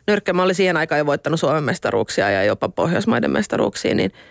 nyrkkä, 0.07 0.33
mä 0.33 0.43
olin 0.43 0.55
siihen 0.55 0.77
aikaan 0.77 0.99
jo 0.99 1.07
voittanut 1.07 1.41
Suomen 1.41 1.65
mestaruuksia 1.65 2.31
ja 2.31 2.45
jopa 2.45 2.69
Pohjoismaiden 2.69 3.31
mestaruuksia, 3.31 3.95
niin– 3.95 4.13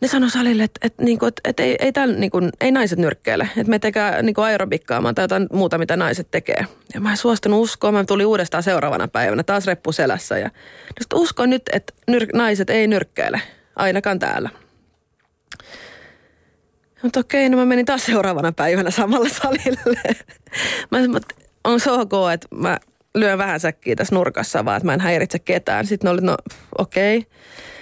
ne 0.00 0.08
sanoi 0.08 0.30
salille, 0.30 0.62
että, 0.62 0.80
että, 0.82 1.04
niin 1.04 1.18
kuin, 1.18 1.28
että, 1.28 1.40
että 1.44 1.62
ei, 1.62 1.76
ei, 1.80 1.92
tämän, 1.92 2.20
niin 2.20 2.30
kuin, 2.30 2.50
ei 2.60 2.72
naiset 2.72 2.98
nyrkkeile. 2.98 3.48
Että 3.56 3.70
me 3.70 3.78
tekää 3.78 4.22
niin 4.22 4.34
aerobikkaamaan 4.36 5.14
tai 5.14 5.24
jotain 5.24 5.46
muuta, 5.52 5.78
mitä 5.78 5.96
naiset 5.96 6.30
tekee. 6.30 6.66
Ja 6.94 7.00
mä 7.00 7.10
en 7.10 7.16
suostunut 7.16 7.60
uskoa. 7.60 7.92
Mä 7.92 8.04
tulin 8.04 8.26
uudestaan 8.26 8.62
seuraavana 8.62 9.08
päivänä 9.08 9.42
taas 9.42 9.66
reppu 9.66 9.92
selässä. 9.92 10.38
Ja 10.38 10.50
uskon 11.14 11.50
nyt, 11.50 11.62
että 11.72 11.92
nyr, 12.06 12.26
naiset 12.34 12.70
ei 12.70 12.86
nyrkkeile. 12.86 13.40
Ainakaan 13.76 14.18
täällä. 14.18 14.50
Mutta 17.02 17.20
okei, 17.20 17.48
no 17.48 17.56
mä 17.56 17.64
menin 17.64 17.86
taas 17.86 18.06
seuraavana 18.06 18.52
päivänä 18.52 18.90
samalle 18.90 19.28
salille. 19.28 20.00
mä 20.90 21.00
sanoin, 21.00 21.22
on 21.64 21.80
se 21.80 21.90
ok, 21.90 22.12
että 22.34 22.48
mä 22.54 22.78
lyön 23.14 23.38
vähän 23.38 23.60
säkkiä 23.60 23.96
tässä 23.96 24.14
nurkassa 24.14 24.64
vaan, 24.64 24.76
että 24.76 24.86
mä 24.86 24.94
en 24.94 25.00
häiritse 25.00 25.38
ketään. 25.38 25.86
Sitten 25.86 26.08
ne 26.08 26.12
oli, 26.12 26.20
no 26.20 26.36
okei. 26.78 27.18
Okay. 27.18 27.30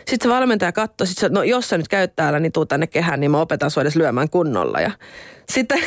Sitten 0.08 0.28
se 0.28 0.34
valmentaja 0.34 0.72
katsoi, 0.72 1.06
sit 1.06 1.18
se, 1.18 1.28
no 1.28 1.42
jos 1.42 1.68
sä 1.68 1.78
nyt 1.78 1.88
käyt 1.88 2.16
täällä, 2.16 2.40
niin 2.40 2.52
tuu 2.52 2.66
tänne 2.66 2.86
kehään, 2.86 3.20
niin 3.20 3.30
mä 3.30 3.40
opetan 3.40 3.70
sua 3.70 3.80
edes 3.80 3.96
lyömään 3.96 4.30
kunnolla. 4.30 4.80
Ja 4.80 4.90
sitten 5.48 5.78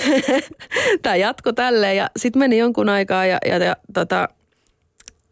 tämä 1.01 1.15
jatkoi 1.15 1.53
tälleen 1.53 1.97
ja 1.97 2.09
sitten 2.17 2.39
meni 2.39 2.57
jonkun 2.57 2.89
aikaa 2.89 3.25
ja, 3.25 3.37
ja, 3.45 3.57
ja 3.57 3.75
tota, 3.93 4.29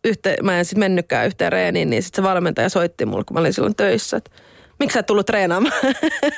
yhte, 0.04 0.38
mä 0.44 0.60
en 0.60 0.66
sitten 0.66 0.80
mennytkään 0.80 1.28
yhteen 1.28 1.52
reeniin, 1.52 1.90
niin 1.90 2.04
sitten 2.04 2.24
se 2.24 2.30
valmentaja 2.30 2.70
soitti 2.70 3.06
mulle, 3.06 3.24
kun 3.24 3.34
mä 3.36 3.40
olin 3.40 3.54
silloin 3.54 3.76
töissä, 3.76 4.18
että 4.18 4.32
miksi 4.80 4.94
sä 4.94 5.00
et 5.00 5.06
tullut 5.06 5.26
treenaamaan? 5.26 5.74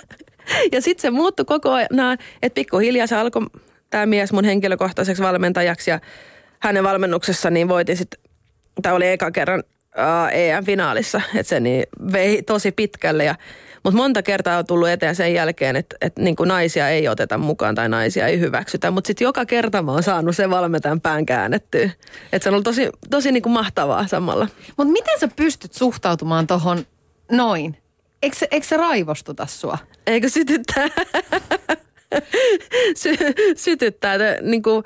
ja 0.73 0.81
sitten 0.81 1.01
se 1.01 1.09
muuttui 1.09 1.45
koko 1.45 1.71
ajan, 1.71 2.17
että 2.41 2.55
pikkuhiljaa 2.55 3.07
se 3.07 3.15
alkoi 3.15 3.45
tämä 3.89 4.05
mies 4.05 4.33
mun 4.33 4.45
henkilökohtaiseksi 4.45 5.23
valmentajaksi 5.23 5.91
ja 5.91 5.99
hänen 6.59 6.83
valmennuksessa 6.83 7.49
niin 7.49 7.67
voitin 7.67 7.97
sitten, 7.97 8.19
tämä 8.81 8.95
oli 8.95 9.07
eka 9.07 9.31
kerran 9.31 9.63
uh, 9.99 10.39
EM-finaalissa, 10.39 11.21
että 11.35 11.49
se 11.49 11.59
niin 11.59 11.83
vei 12.11 12.43
tosi 12.43 12.71
pitkälle 12.71 13.23
ja 13.23 13.35
mutta 13.83 13.97
monta 13.97 14.23
kertaa 14.23 14.57
on 14.57 14.65
tullut 14.65 14.89
eteen 14.89 15.15
sen 15.15 15.33
jälkeen, 15.33 15.75
että, 15.75 15.95
että 16.01 16.21
niin 16.21 16.35
naisia 16.45 16.89
ei 16.89 17.07
oteta 17.07 17.37
mukaan 17.37 17.75
tai 17.75 17.89
naisia 17.89 18.27
ei 18.27 18.39
hyväksytä. 18.39 18.91
Mutta 18.91 19.07
sitten 19.07 19.25
joka 19.25 19.45
kerta 19.45 19.81
mä 19.81 19.91
oon 19.91 20.03
saanut 20.03 20.35
sen 20.35 20.49
valmentajan 20.49 21.01
pään 21.01 21.25
käännettyä. 21.25 21.89
Että 22.33 22.43
se 22.43 22.49
on 22.49 22.53
ollut 22.53 22.63
tosi, 22.63 22.89
tosi 23.09 23.31
niin 23.31 23.43
kuin 23.43 23.53
mahtavaa 23.53 24.07
samalla. 24.07 24.47
Mutta 24.77 24.91
miten 24.91 25.19
sä 25.19 25.29
pystyt 25.35 25.73
suhtautumaan 25.73 26.47
tuohon 26.47 26.85
noin? 27.31 27.77
Eikö, 28.21 28.35
eikö 28.51 28.67
se 28.67 28.77
raivostuta 28.77 29.45
sua? 29.45 29.77
Eikö 30.07 30.29
sytyttää? 30.29 30.87
Sy, 33.01 33.17
sytyttää. 33.55 34.17
Niin 34.41 34.63
kuin, 34.63 34.83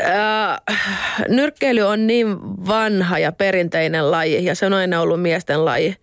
Äh, 0.00 0.60
nyrkkeily 1.28 1.80
on 1.80 2.06
niin 2.06 2.38
vanha 2.66 3.18
ja 3.18 3.32
perinteinen 3.32 4.10
laji 4.10 4.44
ja 4.44 4.54
se 4.54 4.66
on 4.66 4.72
aina 4.72 5.00
ollut 5.00 5.22
miesten 5.22 5.64
laji. 5.64 5.96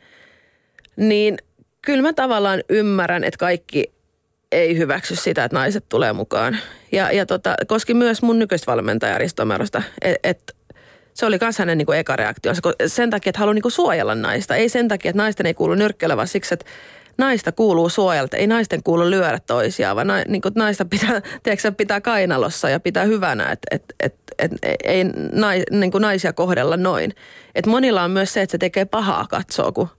Niin 0.95 1.37
kyllä 1.81 2.01
mä 2.01 2.13
tavallaan 2.13 2.63
ymmärrän, 2.69 3.23
että 3.23 3.37
kaikki 3.37 3.93
ei 4.51 4.77
hyväksy 4.77 5.15
sitä, 5.15 5.43
että 5.43 5.57
naiset 5.57 5.85
tulee 5.89 6.13
mukaan. 6.13 6.57
Ja, 6.91 7.11
ja 7.11 7.25
tota, 7.25 7.55
koski 7.67 7.93
myös 7.93 8.21
mun 8.21 8.39
nykyistä 8.39 8.71
valmentajaa 8.71 9.19
että 9.19 9.83
et, 10.23 10.55
se 11.13 11.25
oli 11.25 11.37
myös 11.41 11.57
hänen 11.57 11.77
niin 11.77 11.85
kuin 11.85 11.99
eka 11.99 12.15
reaktio. 12.15 12.53
Sen 12.87 13.09
takia, 13.09 13.29
että 13.29 13.39
haluaa 13.39 13.53
niin 13.53 13.61
kuin 13.61 13.71
suojella 13.71 14.15
naista. 14.15 14.55
Ei 14.55 14.69
sen 14.69 14.87
takia, 14.87 15.09
että 15.09 15.21
naisten 15.21 15.45
ei 15.45 15.53
kuulu 15.53 15.75
nyrkkeillä, 15.75 16.17
vaan 16.17 16.27
siksi, 16.27 16.53
että 16.53 16.65
naista 17.17 17.51
kuuluu 17.51 17.89
suojella. 17.89 18.29
Ei 18.33 18.47
naisten 18.47 18.83
kuulu 18.83 19.09
lyödä 19.09 19.39
toisiaan, 19.47 19.95
vaan 19.95 20.07
na, 20.07 20.15
niin 20.27 20.41
kuin 20.41 20.53
naista 20.55 20.85
pitää, 20.85 21.21
tiedätkö, 21.43 21.71
pitää 21.71 22.01
kainalossa 22.01 22.69
ja 22.69 22.79
pitää 22.79 23.03
hyvänä, 23.03 23.51
että 23.51 23.67
et, 23.71 23.83
et, 23.99 24.15
et, 24.39 24.51
ei 24.83 25.03
nais, 25.31 25.63
niin 25.71 25.91
kuin 25.91 26.01
naisia 26.01 26.33
kohdella 26.33 26.77
noin. 26.77 27.13
Et 27.55 27.65
monilla 27.65 28.03
on 28.03 28.11
myös 28.11 28.33
se, 28.33 28.41
että 28.41 28.51
se 28.51 28.57
tekee 28.57 28.85
pahaa 28.85 29.25
katsoa, 29.29 29.71
kun 29.71 29.89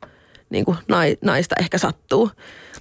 niin 0.50 0.64
kuin 0.64 0.76
naista 1.22 1.54
ehkä 1.60 1.78
sattuu. 1.78 2.30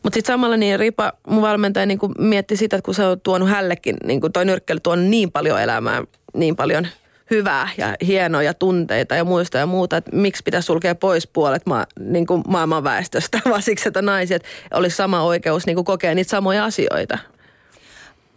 Mutta 0.04 0.18
sitten 0.18 0.34
samalla 0.34 0.58
niin 0.58 0.80
Ripa, 0.80 1.13
mun 1.28 1.42
valmentaja, 1.42 1.86
niin 1.86 2.00
mietti 2.18 2.58
sitä, 2.58 2.75
että 2.75 2.86
kun 2.86 2.94
se 2.94 3.06
on 3.06 3.22
tuonut 3.22 3.50
hällekin, 3.50 3.96
niin 4.04 4.22
kuin 4.22 4.34
toi 4.34 4.46
nyrkkely 4.46 4.80
tuonut 4.80 5.06
niin 5.06 5.32
paljon 5.32 5.62
elämää, 5.62 6.04
niin 6.34 6.56
paljon 6.56 6.88
hyvää 7.32 7.70
ja 7.77 7.96
hienoja 8.08 8.53
tunteita 8.53 9.15
ja 9.15 9.24
muista 9.24 9.58
ja 9.58 9.65
muuta, 9.65 9.98
että 9.98 10.12
miksi 10.13 10.44
pitäisi 10.44 10.65
sulkea 10.65 10.96
pois 10.96 11.27
puolet 11.27 11.65
ma, 11.65 11.86
niin 12.00 12.25
kuin 12.25 12.44
maailman 12.48 12.84
väestöstä, 12.84 13.39
vaan 13.50 13.62
siksi, 13.62 13.88
että 13.88 14.01
naiset 14.01 14.44
olisi 14.74 14.96
sama 14.96 15.22
oikeus 15.22 15.65
niin 15.65 15.75
kuin 15.75 15.86
kokea 15.86 16.15
niitä 16.15 16.30
samoja 16.30 16.65
asioita. 16.65 17.18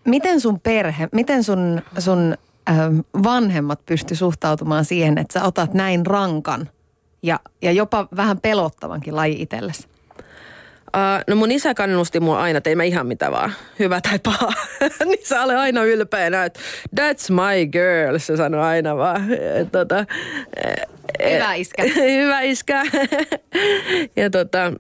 Miten 0.05 0.41
sun 0.41 0.61
perhe, 0.61 1.09
miten 1.13 1.45
sun, 1.45 1.83
sun 1.99 2.35
äh, 2.71 2.77
vanhemmat 3.23 3.81
pysty 3.87 4.15
suhtautumaan 4.15 4.85
siihen, 4.85 5.19
että 5.19 5.41
sä 5.41 5.47
otat 5.47 5.75
näin 5.75 6.07
rankan 6.07 6.71
ja, 7.23 7.41
ja 7.63 7.73
jopa 7.73 8.09
vähän 8.17 8.41
pelottavankin 8.41 9.17
laji 9.17 9.43
itsellesi? 9.43 9.96
Uh, 10.97 11.25
no 11.27 11.37
mun 11.37 11.53
isä 11.53 11.75
kannusti 11.75 12.21
mua 12.21 12.41
aina, 12.41 12.59
että 12.59 12.71
ei 12.71 12.77
mä 12.77 12.85
ihan 12.85 13.07
mitä 13.07 13.31
vaan, 13.31 13.53
hyvä 13.79 14.01
tai 14.01 14.19
paha. 14.19 14.53
niin 15.05 15.27
sä 15.27 15.43
ole 15.43 15.57
aina 15.57 15.85
ylpeänä, 15.85 16.45
että 16.45 16.61
that's 17.01 17.33
my 17.33 17.67
girl, 17.67 18.19
se 18.19 18.37
sanoi 18.37 18.61
aina 18.61 18.97
vaan. 18.97 19.33
Et, 19.33 19.73
tota, 19.73 20.07
hyvä 21.35 21.55
iskä. 21.55 21.83
hyvä 22.23 22.41
iskä. 22.41 22.83
ja 24.17 24.31
tota, 24.31 24.73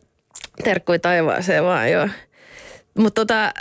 terkkui 0.64 0.98
taivaaseen 0.98 1.64
vaan 1.64 1.92
joo. 1.92 2.08
Mutta 2.98 3.20
tota, 3.20 3.52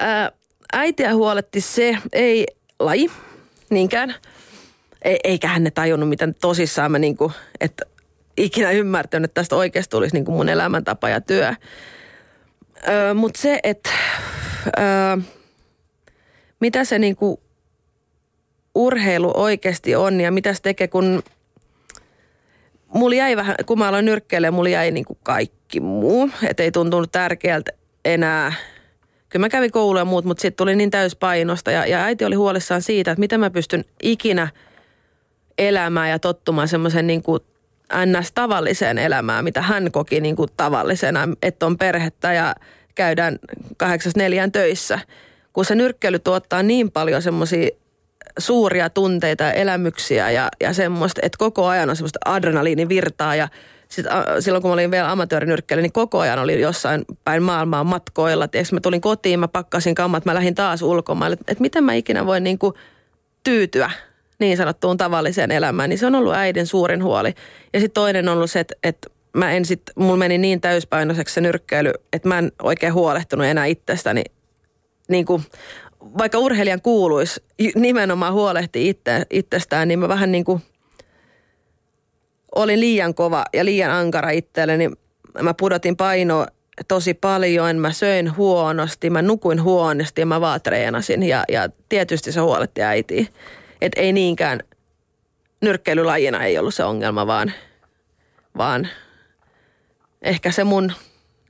äitiä 0.73 1.13
huoletti 1.13 1.61
se, 1.61 1.97
ei 2.13 2.45
laji 2.79 3.11
niinkään. 3.69 4.15
E, 5.01 5.15
eikä 5.23 5.47
hän 5.47 5.63
ne 5.63 5.71
tajunnut, 5.71 6.09
miten 6.09 6.35
tosissaan 6.41 6.91
mä 6.91 6.99
niinku, 6.99 7.31
että 7.59 7.85
ikinä 8.37 8.71
ymmärtänyt, 8.71 9.31
että 9.31 9.41
tästä 9.41 9.55
oikeasti 9.55 9.91
tulisi 9.91 10.15
niinku 10.15 10.31
mun 10.31 10.49
elämäntapa 10.49 11.09
ja 11.09 11.21
työ. 11.21 11.55
Mutta 13.13 13.41
se, 13.41 13.59
että 13.63 13.89
mitä 16.59 16.83
se 16.85 16.99
niinku 16.99 17.41
urheilu 18.75 19.31
oikeasti 19.35 19.95
on 19.95 20.21
ja 20.21 20.31
mitä 20.31 20.53
se 20.53 20.61
tekee, 20.61 20.87
kun 20.87 21.23
mulla 22.87 23.15
jäi 23.15 23.35
vähän, 23.35 23.55
kun 23.65 23.79
mä 23.79 23.87
aloin 23.87 24.05
nyrkkeilemään, 24.05 24.53
mulla 24.53 24.69
jäi 24.69 24.91
niinku 24.91 25.17
kaikki 25.23 25.79
muu. 25.79 26.29
Että 26.47 26.63
ei 26.63 26.71
tuntunut 26.71 27.11
tärkeältä 27.11 27.71
enää. 28.05 28.53
Kyllä 29.29 29.43
mä 29.43 29.49
kävin 29.49 29.71
koulua 29.71 30.01
ja 30.01 30.05
muut, 30.05 30.25
mutta 30.25 30.41
sitten 30.41 30.57
tuli 30.57 30.75
niin 30.75 30.91
täyspainosta 30.91 31.71
ja, 31.71 31.85
ja 31.85 32.03
äiti 32.03 32.25
oli 32.25 32.35
huolissaan 32.35 32.81
siitä, 32.81 33.11
että 33.11 33.19
miten 33.19 33.39
mä 33.39 33.49
pystyn 33.49 33.85
ikinä 34.03 34.47
elämään 35.57 36.09
ja 36.09 36.19
tottumaan 36.19 36.67
semmoisen 36.67 37.07
niin 37.07 37.23
kuin 37.23 37.39
ns. 38.05 38.31
tavalliseen 38.31 38.97
elämään, 38.97 39.43
mitä 39.43 39.61
hän 39.61 39.91
koki 39.91 40.21
niin 40.21 40.35
kuin 40.35 40.49
tavallisena, 40.57 41.29
että 41.41 41.65
on 41.65 41.77
perhettä 41.77 42.33
ja 42.33 42.55
käydään 42.95 43.39
kahdeksas 43.77 44.15
neljän 44.15 44.51
töissä. 44.51 44.99
Kun 45.53 45.65
se 45.65 45.75
nyrkkeily 45.75 46.19
tuottaa 46.19 46.63
niin 46.63 46.91
paljon 46.91 47.21
semmoisia 47.21 47.69
suuria 48.39 48.89
tunteita 48.89 49.43
ja 49.43 49.53
elämyksiä 49.53 50.31
ja, 50.31 50.49
ja 50.61 50.73
semmoista, 50.73 51.21
että 51.23 51.37
koko 51.37 51.67
ajan 51.67 51.89
on 51.89 51.95
semmoista 51.95 52.19
adrenaliinivirtaa 52.25 53.35
ja 53.35 53.47
sit, 53.89 54.05
a, 54.05 54.41
silloin 54.41 54.61
kun 54.61 54.69
mä 54.69 54.73
olin 54.73 54.91
vielä 54.91 55.11
amatöörinyrkkeilijä, 55.11 55.81
niin 55.81 55.91
koko 55.91 56.19
ajan 56.19 56.39
oli 56.39 56.61
jossain 56.61 57.05
päin 57.25 57.43
maailmaa 57.43 57.83
matkoilla. 57.83 58.47
Tiedätkö, 58.47 58.75
mä 58.75 58.79
tulin 58.79 59.01
kotiin, 59.01 59.39
mä 59.39 59.47
pakkasin 59.47 59.95
kammat, 59.95 60.25
mä 60.25 60.35
lähdin 60.35 60.55
taas 60.55 60.81
ulkomaille. 60.81 61.33
Että 61.33 61.51
et 61.51 61.59
miten 61.59 61.83
mä 61.83 61.93
ikinä 61.93 62.25
voin 62.25 62.43
niinku 62.43 62.73
tyytyä 63.43 63.91
niin 64.39 64.57
sanottuun 64.57 64.97
tavalliseen 64.97 65.51
elämään, 65.51 65.89
niin 65.89 65.99
se 65.99 66.05
on 66.05 66.15
ollut 66.15 66.33
äidin 66.33 66.67
suurin 66.67 67.03
huoli. 67.03 67.33
Ja 67.73 67.79
sitten 67.79 67.93
toinen 67.93 68.29
on 68.29 68.35
ollut 68.35 68.51
se, 68.51 68.59
että, 68.59 68.75
että 68.83 69.09
mä 69.35 69.51
en 69.51 69.65
sit, 69.65 69.81
mulla 69.95 70.17
meni 70.17 70.37
niin 70.37 70.61
täyspainoiseksi 70.61 71.33
se 71.33 71.41
nyrkkeily, 71.41 71.91
että 72.13 72.27
mä 72.27 72.37
en 72.37 72.51
oikein 72.63 72.93
huolehtunut 72.93 73.45
enää 73.45 73.65
itsestäni. 73.65 74.23
Niin 75.09 75.25
kuin, 75.25 75.43
vaikka 76.17 76.37
urheilijan 76.37 76.81
kuuluisi 76.81 77.43
nimenomaan 77.75 78.33
huolehti 78.33 78.89
itse, 78.89 79.25
itsestään, 79.29 79.87
niin 79.87 79.99
mä 79.99 80.07
vähän 80.07 80.31
niin 80.31 80.45
kuin 80.45 80.61
olin 82.55 82.79
liian 82.79 83.13
kova 83.13 83.45
ja 83.53 83.65
liian 83.65 83.91
ankara 83.91 84.29
itselleni. 84.29 84.89
Mä 85.41 85.53
pudotin 85.53 85.97
painoa 85.97 86.47
tosi 86.87 87.13
paljon, 87.13 87.75
mä 87.75 87.91
söin 87.91 88.37
huonosti, 88.37 89.09
mä 89.09 89.21
nukuin 89.21 89.63
huonosti 89.63 90.21
ja 90.21 90.25
mä 90.25 90.41
vaan 90.41 90.61
treenasin. 90.61 91.23
Ja, 91.23 91.43
ja 91.49 91.69
tietysti 91.89 92.31
se 92.31 92.39
huoletti 92.39 92.81
äitiä. 92.81 93.25
Että 93.81 94.01
ei 94.01 94.13
niinkään 94.13 94.59
nyrkkeilylajina 95.61 96.43
ei 96.43 96.57
ollut 96.57 96.73
se 96.75 96.83
ongelma, 96.83 97.27
vaan, 97.27 97.53
vaan 98.57 98.87
ehkä 100.25 100.51
se 100.51 100.63
mun 100.63 100.91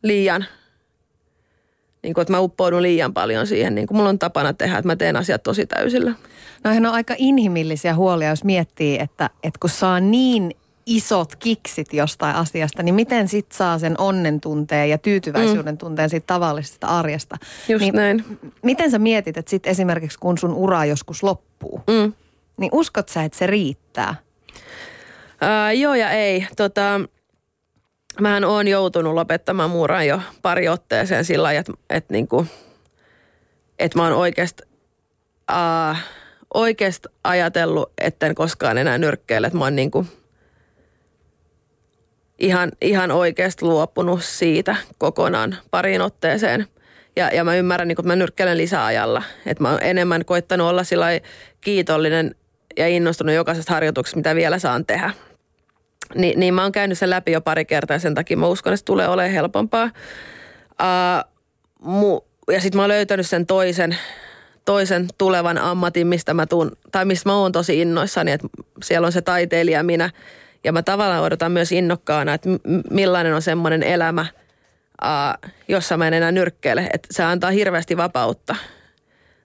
liian, 0.04 0.46
niin 2.04 2.14
kuin, 2.14 2.22
että 2.22 2.32
mä 2.34 2.40
uppoudun 2.40 2.82
liian 2.82 3.14
paljon 3.14 3.48
siihen, 3.48 3.76
niin 3.76 3.88
kuin 3.88 3.98
mulla 3.98 4.10
on 4.10 4.20
tapana 4.20 4.54
tehdä, 4.54 4.78
että 4.78 4.88
mä 4.88 4.96
teen 4.96 5.16
asiat 5.16 5.44
tosi 5.44 5.66
täysillä. 5.66 6.14
No 6.64 6.72
on 6.72 6.86
aika 6.86 7.16
inhimillisiä 7.18 7.96
huolia, 7.96 8.30
jos 8.30 8.44
miettii, 8.44 9.00
että, 9.00 9.30
että 9.44 9.60
kun 9.60 9.70
saa 9.70 10.00
niin 10.00 10.52
isot 10.86 11.36
kiksit 11.36 11.94
jostain 11.94 12.36
asiasta, 12.36 12.84
niin 12.84 12.96
miten 12.96 13.28
sit 13.28 13.52
saa 13.52 13.80
sen 13.80 13.96
onnen 13.98 14.42
tunteen 14.42 14.90
ja 14.90 14.98
tyytyväisyyden 14.98 15.78
tunteen 15.78 16.10
siitä 16.10 16.28
tavallisesta 16.28 16.88
arjesta? 16.88 17.38
Just 17.68 17.82
niin 17.82 17.96
näin. 17.96 18.26
Miten 18.64 18.92
sä 18.92 19.00
mietit, 19.00 19.38
että 19.38 19.50
sit 19.50 19.68
esimerkiksi 19.68 20.20
kun 20.20 20.38
sun 20.38 20.54
ura 20.54 20.86
joskus 20.86 21.24
loppuu, 21.24 21.82
Mm. 21.88 22.14
niin 22.58 22.70
uskot 22.74 23.10
sä, 23.10 23.24
että 23.24 23.38
se 23.38 23.48
riittää? 23.48 24.16
Ää, 25.42 25.72
joo 25.72 25.94
ja 25.96 26.12
ei. 26.12 26.48
Tota, 26.58 27.02
mähän 28.24 28.44
oon 28.44 28.68
joutunut 28.68 29.14
lopettamaan 29.14 29.70
muuran 29.70 30.08
jo 30.08 30.22
pari 30.42 30.70
otteeseen 30.70 31.26
sillä 31.26 31.44
lailla, 31.44 31.60
että, 31.60 31.74
että, 31.90 32.14
niinku, 32.14 32.48
että 33.80 34.00
mä 34.00 34.04
oon 34.04 34.14
oikeasti 34.14 34.64
ää, 35.48 35.96
oikeast 36.54 37.08
ajatellut, 37.24 37.92
etten 38.02 38.36
koskaan 38.36 38.78
enää 38.78 38.98
nyrkkeile. 38.98 39.48
Että 39.48 39.60
mä 39.60 39.66
oon 39.66 39.76
niinku 39.76 40.06
ihan, 42.40 42.72
ihan 42.82 43.12
oikeasti 43.12 43.66
luopunut 43.66 44.24
siitä 44.24 44.76
kokonaan 44.98 45.58
pariin 45.72 46.02
otteeseen. 46.02 46.68
Ja, 47.16 47.30
ja 47.30 47.44
mä 47.44 47.56
ymmärrän, 47.56 47.88
niin 47.88 47.96
kun 47.96 48.08
mä 48.08 48.16
nyrkkeilen 48.16 48.58
lisäajalla. 48.58 49.24
Että 49.46 49.64
mä 49.64 49.72
oon 49.72 49.84
enemmän 49.84 50.26
koittanut 50.26 50.68
olla 50.68 50.84
sillä 50.84 51.08
kiitollinen 51.62 52.36
ja 52.78 52.88
innostunut 52.88 53.36
jokaisesta 53.36 53.74
harjoituksesta, 53.74 54.18
mitä 54.18 54.36
vielä 54.36 54.60
saan 54.60 54.86
tehdä. 54.86 55.14
Ni, 56.16 56.34
niin 56.38 56.54
mä 56.54 56.64
oon 56.64 56.72
käynyt 56.72 56.98
sen 56.98 57.10
läpi 57.10 57.32
jo 57.32 57.42
pari 57.42 57.66
kertaa 57.66 57.96
ja 57.96 58.00
sen 58.00 58.16
takia 58.16 58.38
mä 58.38 58.48
uskon, 58.48 58.74
että 58.74 58.80
se 58.80 58.86
tulee 58.86 59.08
olemaan 59.08 59.34
helpompaa. 59.34 59.92
Uh, 60.82 61.32
mu, 61.82 62.20
ja 62.52 62.62
sitten 62.62 62.78
mä 62.78 62.84
oon 62.84 62.90
löytänyt 62.90 63.28
sen 63.28 63.46
toisen, 63.46 63.98
toisen 64.66 65.08
tulevan 65.18 65.58
ammatin, 65.58 66.08
mistä 66.08 66.34
mä 66.34 66.46
tuun, 66.46 66.72
tai 66.92 67.06
mistä 67.06 67.30
mä 67.30 67.36
oon 67.36 67.52
tosi 67.52 67.82
innoissani, 67.82 68.32
että 68.32 68.48
siellä 68.84 69.06
on 69.06 69.12
se 69.12 69.22
taiteilija 69.22 69.84
minä. 69.84 70.10
Ja 70.64 70.74
mä 70.74 70.84
tavallaan 70.84 71.24
odotan 71.24 71.52
myös 71.52 71.72
innokkaana, 71.72 72.34
että 72.34 72.50
millainen 72.92 73.34
on 73.34 73.42
semmoinen 73.42 73.84
elämä, 73.84 74.26
uh, 75.04 75.52
jossa 75.68 75.98
mä 75.98 76.08
en 76.08 76.14
enää 76.14 76.32
nyrkkeile. 76.32 76.90
Että 76.94 77.08
se 77.12 77.24
antaa 77.24 77.52
hirveästi 77.52 77.98
vapautta. 77.98 78.56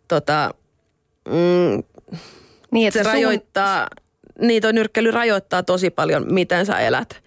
Tota, 0.08 0.54
mm, 1.28 1.82
Niin, 2.70 2.88
että 2.88 2.98
se 2.98 3.04
sun- 3.04 3.12
rajoittaa, 3.12 3.88
niin 4.38 4.62
toi 4.62 4.72
nyrkkeily 4.72 5.10
rajoittaa 5.10 5.62
tosi 5.62 5.90
paljon, 5.90 6.26
miten 6.32 6.66
sä 6.66 6.78
elät. 6.78 7.22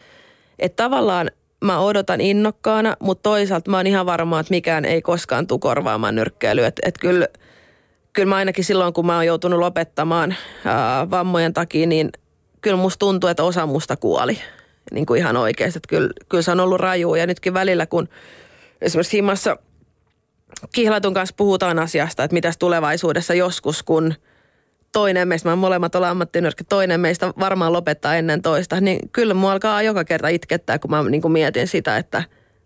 Että 0.60 0.84
tavallaan 0.84 1.32
mä 1.64 1.80
odotan 1.80 2.22
innokkaana, 2.22 2.98
mutta 3.00 3.30
toisaalta 3.30 3.72
mä 3.72 3.78
oon 3.78 3.88
ihan 3.88 4.06
varma, 4.06 4.40
että 4.40 4.52
mikään 4.52 4.86
ei 4.86 5.02
koskaan 5.02 5.48
tule 5.48 5.60
korvaamaan 5.60 6.16
nyrkkeilyä. 6.16 6.68
Että 6.68 6.82
et 6.86 6.98
kyllä, 6.98 7.28
kyllä 8.14 8.30
mä 8.30 8.36
ainakin 8.36 8.64
silloin, 8.64 8.94
kun 8.94 9.06
mä 9.06 9.16
oon 9.16 9.26
joutunut 9.26 9.60
lopettamaan 9.60 10.36
ää, 10.66 11.10
vammojen 11.10 11.54
takia, 11.54 11.88
niin 11.88 12.10
kyllä 12.62 12.78
musta 12.78 13.00
tuntuu, 13.00 13.30
että 13.30 13.44
osa 13.44 13.66
musta 13.66 13.98
kuoli. 13.98 14.40
Niin 14.92 15.06
kuin 15.06 15.20
ihan 15.20 15.38
oikeasti. 15.38 15.78
Että 15.78 15.90
kyllä, 15.90 16.10
kyllä 16.30 16.42
se 16.42 16.52
on 16.52 16.60
ollut 16.60 16.80
raju. 16.80 17.16
Ja 17.16 17.28
nytkin 17.28 17.54
välillä, 17.54 17.86
kun 17.86 18.10
esimerkiksi 18.82 19.18
himassa 19.18 19.58
kihlatun 20.72 21.14
kanssa 21.14 21.36
puhutaan 21.38 21.80
asiasta, 21.80 22.24
että 22.24 22.34
mitäs 22.34 22.58
tulevaisuudessa 22.58 23.34
joskus, 23.34 23.84
kun 23.84 24.14
toinen 24.94 25.28
meistä, 25.28 25.50
mä 25.50 25.56
molemmat 25.56 25.96
ollaan 25.96 26.12
ammattinyrkki, 26.12 26.64
toinen 26.64 27.00
meistä 27.00 27.34
varmaan 27.40 27.74
lopettaa 27.74 28.16
ennen 28.16 28.42
toista, 28.42 28.82
niin 28.82 29.10
kyllä 29.10 29.34
mua 29.34 29.52
alkaa 29.52 29.82
joka 29.82 30.04
kerta 30.04 30.28
itkettää, 30.28 30.80
kun 30.80 30.92
mä 30.92 31.04
niin 31.04 31.22
kuin 31.22 31.32
mietin 31.32 31.68
sitä, 31.68 31.98
että, 31.98 32.24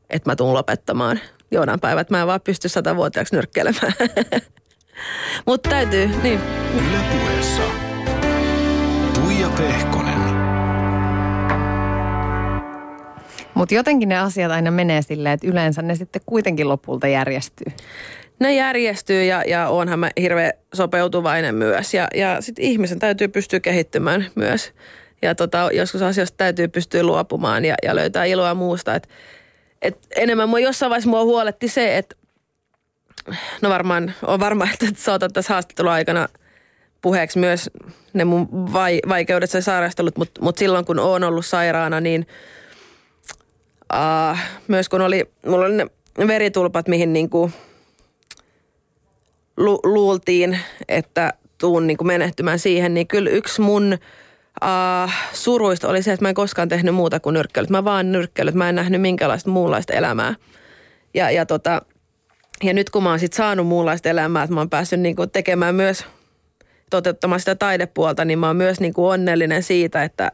että 0.09 0.29
mä 0.29 0.35
tuun 0.35 0.53
lopettamaan 0.53 1.19
jonain 1.51 1.79
päivä, 1.79 2.01
että 2.01 2.13
mä 2.13 2.21
en 2.21 2.27
vaan 2.27 2.41
pysty 2.41 2.69
satavuotiaaksi 2.69 3.35
nyrkkeilemään. 3.35 3.93
Mutta 5.47 5.69
täytyy, 5.69 6.07
niin. 6.23 6.39
Yle 6.75 6.99
puheessa. 7.11 7.61
Tuija 9.13 9.49
Pehkonen. 9.49 10.37
Mutta 13.53 13.75
jotenkin 13.75 14.09
ne 14.09 14.17
asiat 14.17 14.51
aina 14.51 14.71
menee 14.71 15.01
silleen, 15.01 15.33
että 15.33 15.47
yleensä 15.47 15.81
ne 15.81 15.95
sitten 15.95 16.21
kuitenkin 16.25 16.69
lopulta 16.69 17.07
järjestyy. 17.07 17.73
Ne 18.39 18.55
järjestyy 18.55 19.23
ja, 19.23 19.43
ja 19.47 19.69
onhan 19.69 19.99
mä 19.99 20.09
hirveän 20.21 20.51
sopeutuvainen 20.73 21.55
myös. 21.55 21.93
Ja, 21.93 22.07
ja 22.15 22.41
sitten 22.41 22.65
ihmisen 22.65 22.99
täytyy 22.99 23.27
pystyä 23.27 23.59
kehittymään 23.59 24.25
myös. 24.35 24.73
Ja 25.21 25.35
tota, 25.35 25.69
joskus 25.73 26.01
asioista 26.01 26.37
täytyy 26.37 26.67
pystyä 26.67 27.03
luopumaan 27.03 27.65
ja, 27.65 27.75
ja 27.83 27.95
löytää 27.95 28.25
iloa 28.25 28.53
muusta. 28.53 28.95
Et, 28.95 29.09
et 29.81 29.97
enemmän 30.15 30.49
mua 30.49 30.59
jossain 30.59 30.89
vaiheessa 30.89 31.09
mua 31.09 31.23
huoletti 31.23 31.67
se, 31.67 31.97
että 31.97 32.15
no 33.61 33.69
varmaan, 33.69 34.13
on 34.21 34.39
varma, 34.39 34.67
että 34.73 34.85
sä 34.95 35.13
otat 35.13 35.33
tässä 35.33 35.53
haastattelun 35.53 35.91
aikana 35.91 36.27
puheeksi 37.01 37.39
myös 37.39 37.69
ne 38.13 38.25
mun 38.25 38.73
vai, 38.73 38.99
vaikeudet 39.09 39.53
ja 39.53 39.61
sairastelut, 39.61 40.17
mutta 40.17 40.41
mut 40.41 40.57
silloin 40.57 40.85
kun 40.85 40.99
oon 40.99 41.23
ollut 41.23 41.45
sairaana, 41.45 42.01
niin 42.01 42.27
uh, 43.93 44.37
myös 44.67 44.89
kun 44.89 45.01
oli, 45.01 45.31
mulla 45.45 45.65
oli 45.65 45.77
ne 45.77 45.87
veritulpat, 46.27 46.87
mihin 46.87 47.13
niinku 47.13 47.51
lu, 49.57 49.79
luultiin, 49.83 50.59
että 50.87 51.33
tuun 51.57 51.87
niinku 51.87 52.03
menehtymään 52.03 52.59
siihen, 52.59 52.93
niin 52.93 53.07
kyllä 53.07 53.29
yksi 53.29 53.61
mun 53.61 53.97
uh, 54.63 55.11
suruista 55.33 55.87
oli 55.87 56.03
se, 56.03 56.11
että 56.11 56.25
mä 56.25 56.29
en 56.29 56.35
koskaan 56.35 56.69
tehnyt 56.69 56.95
muuta 56.95 57.19
kuin 57.19 57.33
nyrkkeilyt. 57.33 57.69
Mä 57.69 57.83
vaan 57.83 58.11
nyrkkeilyt, 58.11 58.55
mä 58.55 58.69
en 58.69 58.75
nähnyt 58.75 59.01
minkälaista 59.01 59.49
muunlaista 59.49 59.93
elämää. 59.93 60.35
Ja, 61.13 61.31
ja, 61.31 61.45
tota, 61.45 61.81
ja 62.63 62.73
nyt 62.73 62.89
kun 62.89 63.03
mä 63.03 63.09
oon 63.09 63.19
sit 63.19 63.33
saanut 63.33 63.67
muunlaista 63.67 64.09
elämää, 64.09 64.43
että 64.43 64.53
mä 64.53 64.59
oon 64.59 64.69
päässyt 64.69 64.99
niinku 64.99 65.27
tekemään 65.27 65.75
myös 65.75 66.05
toteuttamaan 66.89 67.39
sitä 67.39 67.55
taidepuolta, 67.55 68.25
niin 68.25 68.39
mä 68.39 68.47
oon 68.47 68.55
myös 68.55 68.79
niinku 68.79 69.07
onnellinen 69.07 69.63
siitä, 69.63 70.03
että 70.03 70.31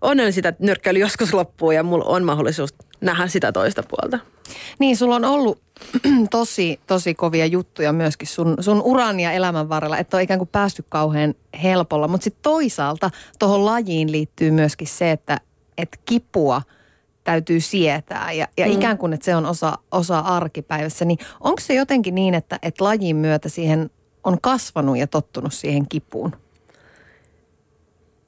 onnellinen 0.00 0.32
sitä, 0.32 0.48
että 0.48 0.64
nyrkkeily 0.64 0.98
joskus 0.98 1.34
loppuu 1.34 1.70
ja 1.70 1.82
mulla 1.82 2.04
on 2.04 2.24
mahdollisuus 2.24 2.74
nähdä 3.00 3.26
sitä 3.26 3.52
toista 3.52 3.82
puolta. 3.82 4.18
Niin, 4.78 4.96
sulla 4.96 5.16
on 5.16 5.24
ollut 5.24 5.62
tosi, 6.30 6.80
tosi 6.86 7.14
kovia 7.14 7.46
juttuja 7.46 7.92
myöskin 7.92 8.28
sun, 8.28 8.56
sun 8.60 8.82
uran 8.82 9.20
ja 9.20 9.32
elämän 9.32 9.68
varrella, 9.68 9.98
että 9.98 10.16
on 10.16 10.22
ikään 10.22 10.38
kuin 10.38 10.48
päästy 10.52 10.84
kauhean 10.88 11.34
helpolla. 11.62 12.08
Mutta 12.08 12.24
sitten 12.24 12.42
toisaalta 12.42 13.10
tuohon 13.38 13.64
lajiin 13.64 14.12
liittyy 14.12 14.50
myöskin 14.50 14.88
se, 14.88 15.10
että, 15.10 15.40
että 15.78 15.98
kipua 16.04 16.62
täytyy 17.24 17.60
sietää 17.60 18.32
ja, 18.32 18.48
ja 18.56 18.66
mm. 18.66 18.72
ikään 18.72 18.98
kuin, 18.98 19.12
että 19.12 19.24
se 19.24 19.36
on 19.36 19.46
osa, 19.46 19.78
osa 19.90 20.18
arkipäivässä. 20.18 21.04
Niin 21.04 21.18
onko 21.40 21.60
se 21.60 21.74
jotenkin 21.74 22.14
niin, 22.14 22.34
että, 22.34 22.58
että 22.62 22.84
lajin 22.84 23.16
myötä 23.16 23.48
siihen 23.48 23.90
on 24.24 24.40
kasvanut 24.40 24.98
ja 24.98 25.06
tottunut 25.06 25.54
siihen 25.54 25.88
kipuun? 25.88 26.32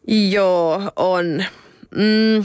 Joo, 0.07 0.81
on. 0.97 1.45
Mm, 1.91 2.45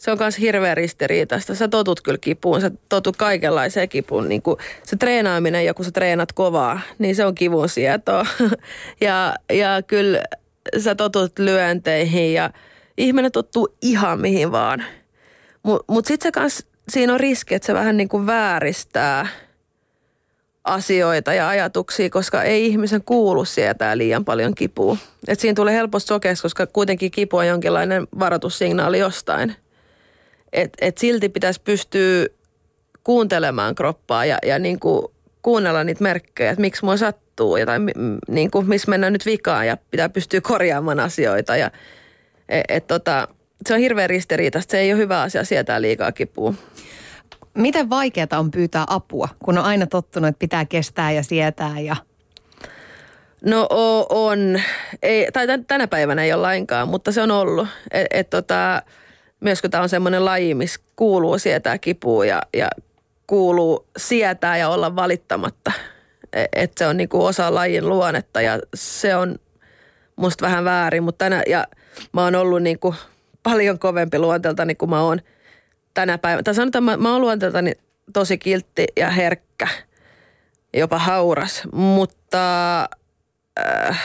se 0.00 0.10
on 0.10 0.18
myös 0.20 0.38
hirveän 0.38 0.76
ristiriitaista. 0.76 1.54
Sä 1.54 1.68
totut 1.68 2.00
kyllä 2.00 2.18
kipuun, 2.18 2.60
sä 2.60 2.70
totut 2.88 3.16
kaikenlaiseen 3.16 3.88
kipuun. 3.88 4.28
Niin 4.28 4.42
kuin 4.42 4.56
se 4.82 4.96
treenaaminen 4.96 5.64
ja 5.64 5.74
kun 5.74 5.84
sä 5.84 5.90
treenat 5.90 6.32
kovaa, 6.32 6.80
niin 6.98 7.16
se 7.16 7.24
on 7.24 7.34
kivun 7.34 7.68
sietoa. 7.68 8.26
ja, 9.00 9.34
ja 9.52 9.82
kyllä 9.86 10.22
sä 10.78 10.94
totut 10.94 11.38
lyönteihin 11.38 12.34
ja 12.34 12.50
ihminen 12.96 13.32
tottuu 13.32 13.68
ihan 13.82 14.20
mihin 14.20 14.52
vaan. 14.52 14.84
Mutta 15.62 15.92
mut 15.92 16.06
sitten 16.06 16.28
se 16.28 16.32
kans, 16.32 16.66
siinä 16.88 17.12
on 17.12 17.20
riski, 17.20 17.54
että 17.54 17.66
se 17.66 17.74
vähän 17.74 17.96
niin 17.96 18.08
kuin 18.08 18.26
vääristää– 18.26 19.26
asioita 20.64 21.34
ja 21.34 21.48
ajatuksia, 21.48 22.10
koska 22.10 22.42
ei 22.42 22.66
ihmisen 22.66 23.02
kuulu 23.04 23.44
sietää 23.44 23.98
liian 23.98 24.24
paljon 24.24 24.54
kipua. 24.54 24.96
Et 25.28 25.40
siinä 25.40 25.54
tulee 25.54 25.74
helposti 25.74 26.08
sokeaksi, 26.08 26.42
koska 26.42 26.66
kuitenkin 26.66 27.10
kipu 27.10 27.36
on 27.36 27.46
jonkinlainen 27.46 28.08
varoitussignaali 28.18 28.98
jostain. 28.98 29.56
Et, 30.52 30.72
et 30.80 30.98
silti 30.98 31.28
pitäisi 31.28 31.60
pystyä 31.64 32.26
kuuntelemaan 33.04 33.74
kroppaa 33.74 34.24
ja, 34.24 34.38
ja 34.46 34.58
niin 34.58 34.80
kuin 34.80 35.06
kuunnella 35.42 35.84
niitä 35.84 36.02
merkkejä, 36.02 36.50
että 36.50 36.60
miksi 36.60 36.84
mua 36.84 36.96
sattuu 36.96 37.56
ja 37.56 37.66
tai 37.66 37.78
niin 38.28 38.50
kuin, 38.50 38.68
missä 38.68 38.90
mennään 38.90 39.12
nyt 39.12 39.26
vikaan 39.26 39.66
ja 39.66 39.76
pitää 39.90 40.08
pystyä 40.08 40.40
korjaamaan 40.40 41.00
asioita. 41.00 41.56
Ja, 41.56 41.70
et, 42.48 42.64
et 42.68 42.86
tota, 42.86 43.28
se 43.66 43.74
on 43.74 43.80
hirveän 43.80 44.10
ristiriitaista. 44.10 44.70
Se 44.70 44.78
ei 44.78 44.92
ole 44.92 45.00
hyvä 45.00 45.22
asia 45.22 45.44
sietää 45.44 45.82
liikaa 45.82 46.12
kipua. 46.12 46.54
Miten 47.54 47.90
vaikeaa 47.90 48.38
on 48.38 48.50
pyytää 48.50 48.84
apua, 48.86 49.28
kun 49.44 49.58
on 49.58 49.64
aina 49.64 49.86
tottunut, 49.86 50.28
että 50.28 50.38
pitää 50.38 50.64
kestää 50.64 51.12
ja 51.12 51.22
sietää 51.22 51.80
ja... 51.80 51.96
No 53.44 53.66
on. 54.08 54.60
Ei, 55.02 55.32
tai 55.32 55.46
tänä 55.66 55.86
päivänä 55.86 56.24
ei 56.24 56.32
ole 56.32 56.42
lainkaan, 56.42 56.88
mutta 56.88 57.12
se 57.12 57.22
on 57.22 57.30
ollut. 57.30 57.68
Et, 57.90 58.06
et 58.10 58.30
tota, 58.30 58.82
myös 59.40 59.60
kun 59.60 59.70
tämä 59.70 59.82
on 59.82 59.88
semmoinen 59.88 60.24
laji, 60.24 60.54
missä 60.54 60.80
kuuluu 60.96 61.38
sietää 61.38 61.78
kipua 61.78 62.24
ja, 62.24 62.42
ja 62.56 62.68
kuuluu 63.26 63.86
sietää 63.96 64.56
ja 64.56 64.68
olla 64.68 64.96
valittamatta. 64.96 65.72
E, 66.32 66.44
että 66.52 66.78
se 66.78 66.86
on 66.86 66.96
niinku 66.96 67.24
osa 67.24 67.54
lajin 67.54 67.88
luonnetta 67.88 68.40
ja 68.40 68.58
se 68.74 69.16
on 69.16 69.38
musta 70.16 70.46
vähän 70.46 70.64
väärin. 70.64 71.02
Mutta 71.02 71.24
tänä, 71.24 71.42
ja 71.46 71.66
mä 72.12 72.24
oon 72.24 72.34
ollut 72.34 72.62
niinku 72.62 72.94
paljon 73.42 73.78
kovempi 73.78 74.18
luonteelta, 74.18 74.66
kuin 74.78 74.90
mä 74.90 75.02
oon– 75.02 75.20
tänä 75.94 76.18
päivänä. 76.18 76.42
Tai 76.42 76.54
sanotaan, 76.54 76.84
mä, 76.84 76.96
mä 76.96 77.12
oon 77.12 77.20
luonteeltani 77.20 77.72
tosi 78.12 78.38
kiltti 78.38 78.86
ja 78.96 79.10
herkkä, 79.10 79.68
jopa 80.74 80.98
hauras, 80.98 81.62
mutta 81.72 82.80
äh, 83.60 84.00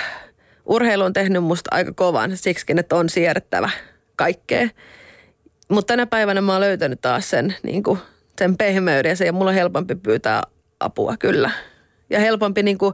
urheilu 0.65 1.03
on 1.03 1.13
tehnyt 1.13 1.43
musta 1.43 1.69
aika 1.73 1.93
kovan 1.93 2.37
siksikin, 2.37 2.79
että 2.79 2.95
on 2.95 3.09
siedettävä 3.09 3.69
kaikkea. 4.15 4.69
Mutta 5.69 5.93
tänä 5.93 6.05
päivänä 6.05 6.41
mä 6.41 6.51
oon 6.51 6.61
löytänyt 6.61 7.01
taas 7.01 7.29
sen, 7.29 7.55
niin 7.63 7.83
kuin, 7.83 7.99
sen 8.39 8.57
pehmeyden 8.57 9.17
ja, 9.25 9.33
mulla 9.33 9.49
on 9.49 9.55
helpompi 9.55 9.95
pyytää 9.95 10.43
apua 10.79 11.17
kyllä. 11.17 11.51
Ja 12.09 12.19
helpompi 12.19 12.63
niin 12.63 12.77
kuin, 12.77 12.93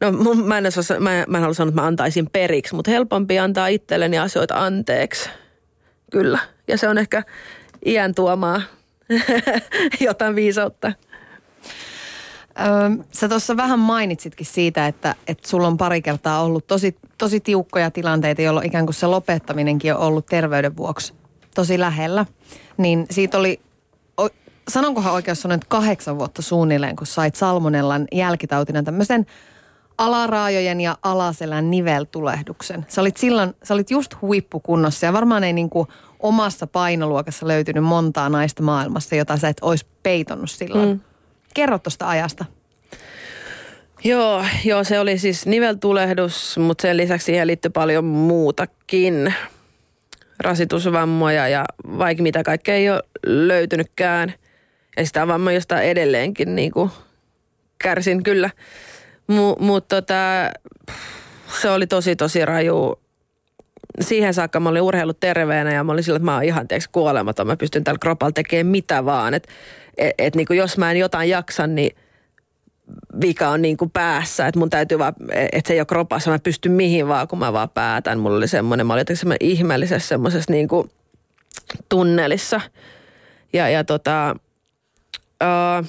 no 0.00 0.34
mä 0.34 0.58
en, 0.58 0.66
osaa, 0.66 1.00
mä, 1.00 1.24
mä 1.28 1.38
en 1.38 1.42
halua 1.42 1.54
sanoa, 1.54 1.68
että 1.68 1.80
mä 1.80 1.86
antaisin 1.86 2.30
periksi, 2.30 2.74
mutta 2.74 2.90
helpompi 2.90 3.38
antaa 3.38 3.66
itselleni 3.66 4.18
asioita 4.18 4.54
anteeksi. 4.54 5.30
Kyllä. 6.10 6.38
Ja 6.68 6.78
se 6.78 6.88
on 6.88 6.98
ehkä 6.98 7.22
iän 7.86 8.14
tuomaa 8.14 8.62
jotain 10.00 10.34
viisautta. 10.34 10.92
Öö, 12.60 13.04
sä 13.12 13.28
tuossa 13.28 13.56
vähän 13.56 13.78
mainitsitkin 13.78 14.46
siitä, 14.46 14.86
että, 14.86 15.14
että 15.28 15.48
sulla 15.48 15.66
on 15.66 15.76
pari 15.76 16.02
kertaa 16.02 16.42
ollut 16.42 16.66
tosi, 16.66 16.96
tosi 17.18 17.40
tiukkoja 17.40 17.90
tilanteita, 17.90 18.42
jolloin 18.42 18.66
ikään 18.66 18.86
kuin 18.86 18.94
se 18.94 19.06
lopettaminenkin 19.06 19.94
on 19.94 20.00
ollut 20.00 20.26
terveyden 20.26 20.76
vuoksi 20.76 21.14
tosi 21.56 21.80
lähellä. 21.80 22.26
Niin 22.76 23.06
siitä 23.10 23.38
oli, 23.38 23.60
sanonkohan 24.68 25.12
oikeus 25.12 25.42
sanoen, 25.42 25.56
että 25.56 25.68
kahdeksan 25.68 26.18
vuotta 26.18 26.42
suunnilleen, 26.42 26.96
kun 26.96 27.06
sait 27.06 27.34
salmonellan 27.34 28.06
jälkitautina 28.12 28.82
tämmöisen 28.82 29.26
alaraajojen 29.98 30.80
ja 30.80 30.96
alaselän 31.02 31.70
niveltulehduksen. 31.70 32.86
Sä 32.88 33.00
olit 33.00 33.16
silloin, 33.16 33.54
sä 33.62 33.74
olit 33.74 33.90
just 33.90 34.14
huippukunnossa 34.22 35.06
ja 35.06 35.12
varmaan 35.12 35.44
ei 35.44 35.52
niinku 35.52 35.88
omassa 36.20 36.66
painoluokassa 36.66 37.48
löytynyt 37.48 37.84
montaa 37.84 38.28
naista 38.28 38.62
maailmassa, 38.62 39.16
jota 39.16 39.36
sä 39.36 39.48
et 39.48 39.56
olisi 39.62 39.86
peitonnut 40.02 40.50
silloin. 40.50 40.88
Mm. 40.88 41.00
Kerro 41.54 41.78
tuosta 41.78 42.08
ajasta. 42.08 42.44
Joo, 44.04 44.44
joo, 44.64 44.84
se 44.84 45.00
oli 45.00 45.18
siis 45.18 45.46
niveltulehdus, 45.46 46.58
mutta 46.58 46.82
sen 46.82 46.96
lisäksi 46.96 47.24
siihen 47.24 47.46
liittyy 47.46 47.70
paljon 47.70 48.04
muutakin. 48.04 49.34
Rasitusvammoja 50.40 51.48
ja 51.48 51.64
vaikka 51.98 52.22
mitä 52.22 52.42
kaikkea 52.42 52.74
ei 52.74 52.90
ole 52.90 53.02
löytynytkään. 53.26 54.34
Ja 54.96 55.06
sitä 55.06 55.26
vammaa, 55.26 55.52
josta 55.52 55.80
edelleenkin 55.80 56.56
niin 56.56 56.72
kuin 56.72 56.90
kärsin 57.78 58.22
kyllä. 58.22 58.50
Mutta 59.58 60.02
tota, 60.02 60.14
se 61.60 61.70
oli 61.70 61.86
tosi 61.86 62.16
tosi 62.16 62.44
raju 62.44 63.00
siihen 64.00 64.34
saakka 64.34 64.60
mä 64.60 64.68
olin 64.68 64.82
urheillut 64.82 65.20
terveenä 65.20 65.72
ja 65.72 65.84
mä 65.84 65.92
olin 65.92 66.04
sillä, 66.04 66.16
että 66.16 66.24
mä 66.24 66.34
oon 66.34 66.44
ihan 66.44 66.68
teeksi 66.68 66.88
kuolematon. 66.92 67.46
Mä 67.46 67.56
pystyn 67.56 67.84
tällä 67.84 67.98
kropalla 67.98 68.32
tekemään 68.32 68.66
mitä 68.66 69.04
vaan. 69.04 69.34
Että 69.34 69.52
et, 69.96 70.14
et 70.18 70.36
niin 70.36 70.46
kuin 70.46 70.56
jos 70.56 70.78
mä 70.78 70.90
en 70.90 70.96
jotain 70.96 71.30
jaksa, 71.30 71.66
niin 71.66 71.96
vika 73.20 73.48
on 73.48 73.62
niin 73.62 73.76
kuin 73.76 73.90
päässä, 73.90 74.46
että 74.46 74.58
mun 74.58 74.70
täytyy 74.70 74.98
vaan, 74.98 75.14
että 75.52 75.68
se 75.68 75.74
ei 75.74 75.80
ole 75.80 75.86
kropassa, 75.86 76.30
mä 76.30 76.38
pystyn 76.38 76.72
mihin 76.72 77.08
vaan, 77.08 77.28
kun 77.28 77.38
mä 77.38 77.52
vaan 77.52 77.70
päätän. 77.70 78.18
Mulla 78.18 78.36
oli 78.36 78.48
semmoinen, 78.48 78.86
mä 78.86 78.92
olin 78.92 79.00
jotenkin 79.00 79.20
semmoinen 79.20 79.48
ihmeellisessä 79.48 80.08
semmoisessa 80.08 80.52
niin 80.52 80.68
kuin 80.68 80.90
tunnelissa. 81.88 82.60
Ja, 83.52 83.68
ja 83.68 83.84
tota, 83.84 84.36
uh, 85.44 85.86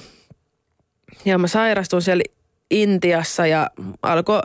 ja 1.24 1.38
mä 1.38 1.46
sairastuin 1.46 2.02
siellä 2.02 2.22
Intiassa 2.70 3.46
ja 3.46 3.70
alkoi 4.02 4.40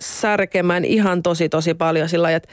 särkemään 0.00 0.84
ihan 0.84 1.22
tosi 1.22 1.48
tosi 1.48 1.74
paljon 1.74 2.08
sillä 2.08 2.22
lailla, 2.22 2.36
että 2.36 2.48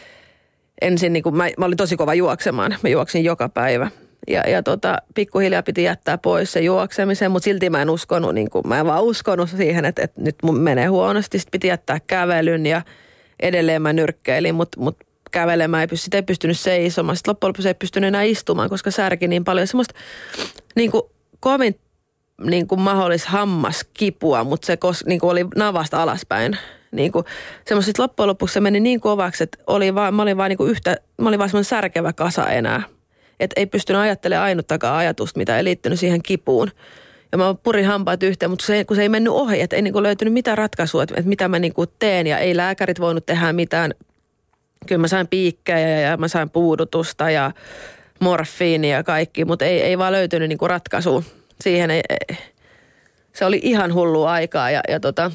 ensin 0.81 1.13
niin 1.13 1.23
kuin 1.23 1.35
mä, 1.35 1.49
mä 1.57 1.65
olin 1.65 1.77
tosi 1.77 1.97
kova 1.97 2.13
juoksemaan. 2.13 2.75
Mä 2.83 2.89
juoksin 2.89 3.23
joka 3.23 3.49
päivä. 3.49 3.91
Ja, 4.27 4.49
ja 4.49 4.63
tota, 4.63 4.97
pikkuhiljaa 5.15 5.63
piti 5.63 5.83
jättää 5.83 6.17
pois 6.17 6.51
se 6.51 6.59
juoksemisen, 6.59 7.31
mutta 7.31 7.43
silti 7.43 7.69
mä 7.69 7.81
en 7.81 7.89
uskonut, 7.89 8.35
niin 8.35 8.49
kuin, 8.49 8.67
mä 8.67 8.79
en 8.79 8.85
vaan 8.85 9.03
uskonut 9.03 9.49
siihen, 9.49 9.85
että, 9.85 10.03
että 10.03 10.21
nyt 10.21 10.35
mun 10.43 10.59
menee 10.59 10.85
huonosti. 10.85 11.39
Sitten 11.39 11.51
piti 11.51 11.67
jättää 11.67 11.99
kävelyn 12.07 12.65
ja 12.65 12.81
edelleen 13.39 13.81
mä 13.81 13.93
nyrkkeilin, 13.93 14.55
mutta 14.55 14.79
mut 14.79 14.97
kävelemään 15.31 15.81
ei, 15.81 15.87
pysty, 15.87 16.17
ei 16.17 16.23
pystynyt 16.23 16.59
seisomaan. 16.59 17.15
Sitten 17.15 17.31
loppujen 17.31 17.49
lopuksi 17.49 17.67
ei 17.67 17.73
pystynyt 17.73 18.07
enää 18.07 18.23
istumaan, 18.23 18.69
koska 18.69 18.91
särki 18.91 19.27
niin 19.27 19.43
paljon. 19.43 19.67
Semmoista 19.67 19.93
niin 20.75 20.91
kuin, 20.91 21.03
kovin 21.39 21.79
niin 22.43 22.67
kuin 22.67 22.81
mahdollis 22.81 23.25
hammaskipua, 23.25 24.43
mutta 24.43 24.65
se 24.65 24.77
kos, 24.77 25.05
niin 25.05 25.19
kuin 25.19 25.31
oli 25.31 25.45
navasta 25.55 26.03
alaspäin 26.03 26.57
niin 26.91 27.11
kuin, 27.11 27.25
semmoiset 27.67 27.99
loppujen 27.99 28.27
lopuksi 28.27 28.53
se 28.53 28.59
meni 28.59 28.79
niin 28.79 28.99
kovaksi, 28.99 29.43
että 29.43 29.57
oli 29.67 29.95
vaan, 29.95 30.13
mä 30.13 30.21
olin 30.21 30.37
vaan 30.37 30.49
niin 30.49 30.57
kuin 30.57 30.71
yhtä, 30.71 30.97
mä 31.21 31.29
olin 31.29 31.39
vaan 31.39 31.49
semmoinen 31.49 31.69
särkevä 31.69 32.13
kasa 32.13 32.49
enää. 32.49 32.83
Että 33.39 33.59
ei 33.59 33.65
pystynyt 33.65 34.01
ajattelemaan 34.01 34.45
ainuttakaan 34.45 34.97
ajatusta, 34.97 35.37
mitä 35.37 35.57
ei 35.57 35.63
liittynyt 35.63 35.99
siihen 35.99 36.23
kipuun. 36.23 36.71
Ja 37.31 37.37
mä 37.37 37.55
purin 37.63 37.85
hampaat 37.85 38.23
yhteen, 38.23 38.49
mutta 38.49 38.65
se, 38.65 38.85
kun 38.85 38.95
se 38.95 39.01
ei 39.01 39.09
mennyt 39.09 39.33
ohi, 39.33 39.61
että 39.61 39.75
ei 39.75 39.81
niin 39.81 39.93
kuin 39.93 40.03
löytynyt 40.03 40.33
mitään 40.33 40.57
ratkaisua, 40.57 41.03
että, 41.03 41.15
että 41.17 41.29
mitä 41.29 41.47
mä 41.47 41.59
niin 41.59 41.73
kuin 41.73 41.89
teen. 41.99 42.27
Ja 42.27 42.37
ei 42.37 42.57
lääkärit 42.57 42.99
voinut 42.99 43.25
tehdä 43.25 43.53
mitään. 43.53 43.93
Kyllä 44.87 45.01
mä 45.01 45.07
sain 45.07 45.27
piikkejä 45.27 45.99
ja 45.99 46.17
mä 46.17 46.27
sain 46.27 46.49
puudutusta 46.49 47.29
ja 47.29 47.51
morfiinia 48.19 48.97
ja 48.97 49.03
kaikki, 49.03 49.45
mutta 49.45 49.65
ei, 49.65 49.81
ei 49.81 49.97
vaan 49.97 50.13
löytynyt 50.13 50.49
niin 50.49 50.57
kuin 50.57 50.69
ratkaisu 50.69 51.25
siihen. 51.61 51.91
Ei, 51.91 52.01
ei. 52.09 52.37
Se 53.33 53.45
oli 53.45 53.59
ihan 53.63 53.93
hullu 53.93 54.23
aikaa 54.23 54.71
ja, 54.71 54.81
ja 54.89 54.99
tota, 54.99 55.31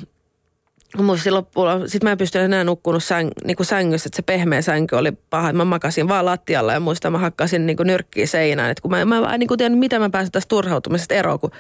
loppuun, 1.31 1.69
sit 1.87 2.03
mä 2.03 2.13
en 2.13 2.19
pystynyt 2.19 2.45
enää 2.45 2.65
nukkunut 2.65 3.05
säng, 3.05 3.31
niin 3.45 3.57
kuin 3.57 3.67
sängyssä, 3.67 4.09
että 4.09 4.17
se 4.17 4.23
pehmeä 4.23 4.63
sänky 4.63 4.97
oli 4.97 5.13
paha. 5.13 5.53
Mä 5.53 5.65
makasin 5.65 6.09
vaan 6.09 6.25
lattialla 6.25 6.73
ja 6.73 6.81
muista 6.81 7.11
mä 7.11 7.19
hakkasin 7.19 7.67
niin 7.67 7.77
kuin 7.77 7.87
nyrkkiä 7.87 8.27
seinään. 8.27 8.71
Et 8.71 8.81
kun 8.81 8.91
mä, 8.91 9.05
mä 9.05 9.35
en 9.35 9.41
niin 9.41 9.49
kuin 9.49 9.79
mitä 9.79 9.99
mä 9.99 10.11
pääsin 10.11 10.33
tästä 10.33 10.49
turhautumisesta 10.49 11.15
eroon, 11.15 11.41
kun 11.41 11.51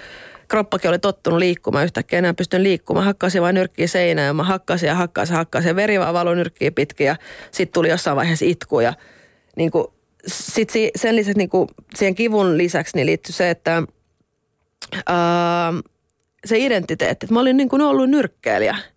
kroppakin 0.48 0.88
oli 0.88 0.98
tottunut 0.98 1.38
liikkumaan 1.38 1.84
yhtäkkiä 1.84 2.18
enää 2.18 2.34
pystyn 2.34 2.62
liikkumaan. 2.62 3.04
Mä 3.04 3.06
hakkasin 3.06 3.42
vain 3.42 3.54
nyrkkiä 3.54 3.86
seinään 3.86 4.26
ja 4.26 4.34
mä 4.34 4.42
hakkasin 4.42 4.86
ja 4.86 4.94
hakkasin 4.94 5.34
ja 5.34 5.38
hakkasin 5.38 5.76
veri 5.76 6.00
vaan 6.00 6.36
nyrkkiä 6.36 6.70
pitkin 6.70 7.06
ja 7.06 7.16
sitten 7.50 7.74
tuli 7.74 7.88
jossain 7.88 8.16
vaiheessa 8.16 8.44
itku 8.44 8.80
ja 8.80 8.94
niin 9.56 9.70
kuin, 9.70 9.86
sit 10.26 10.72
sen 10.96 11.16
lisäksi 11.16 11.38
niin 11.38 11.50
kuin, 11.50 11.68
siihen 11.94 12.14
kivun 12.14 12.58
lisäksi 12.58 12.96
niin 12.96 13.06
liittyi 13.06 13.32
se, 13.32 13.50
että 13.50 13.82
ää, 15.06 15.72
se 16.44 16.58
identiteetti, 16.58 17.24
että 17.24 17.34
mä 17.34 17.40
olin 17.40 17.56
niin 17.56 17.68
kuin 17.68 17.82
ollut 17.82 18.10
nyrkkeilijä– 18.10 18.76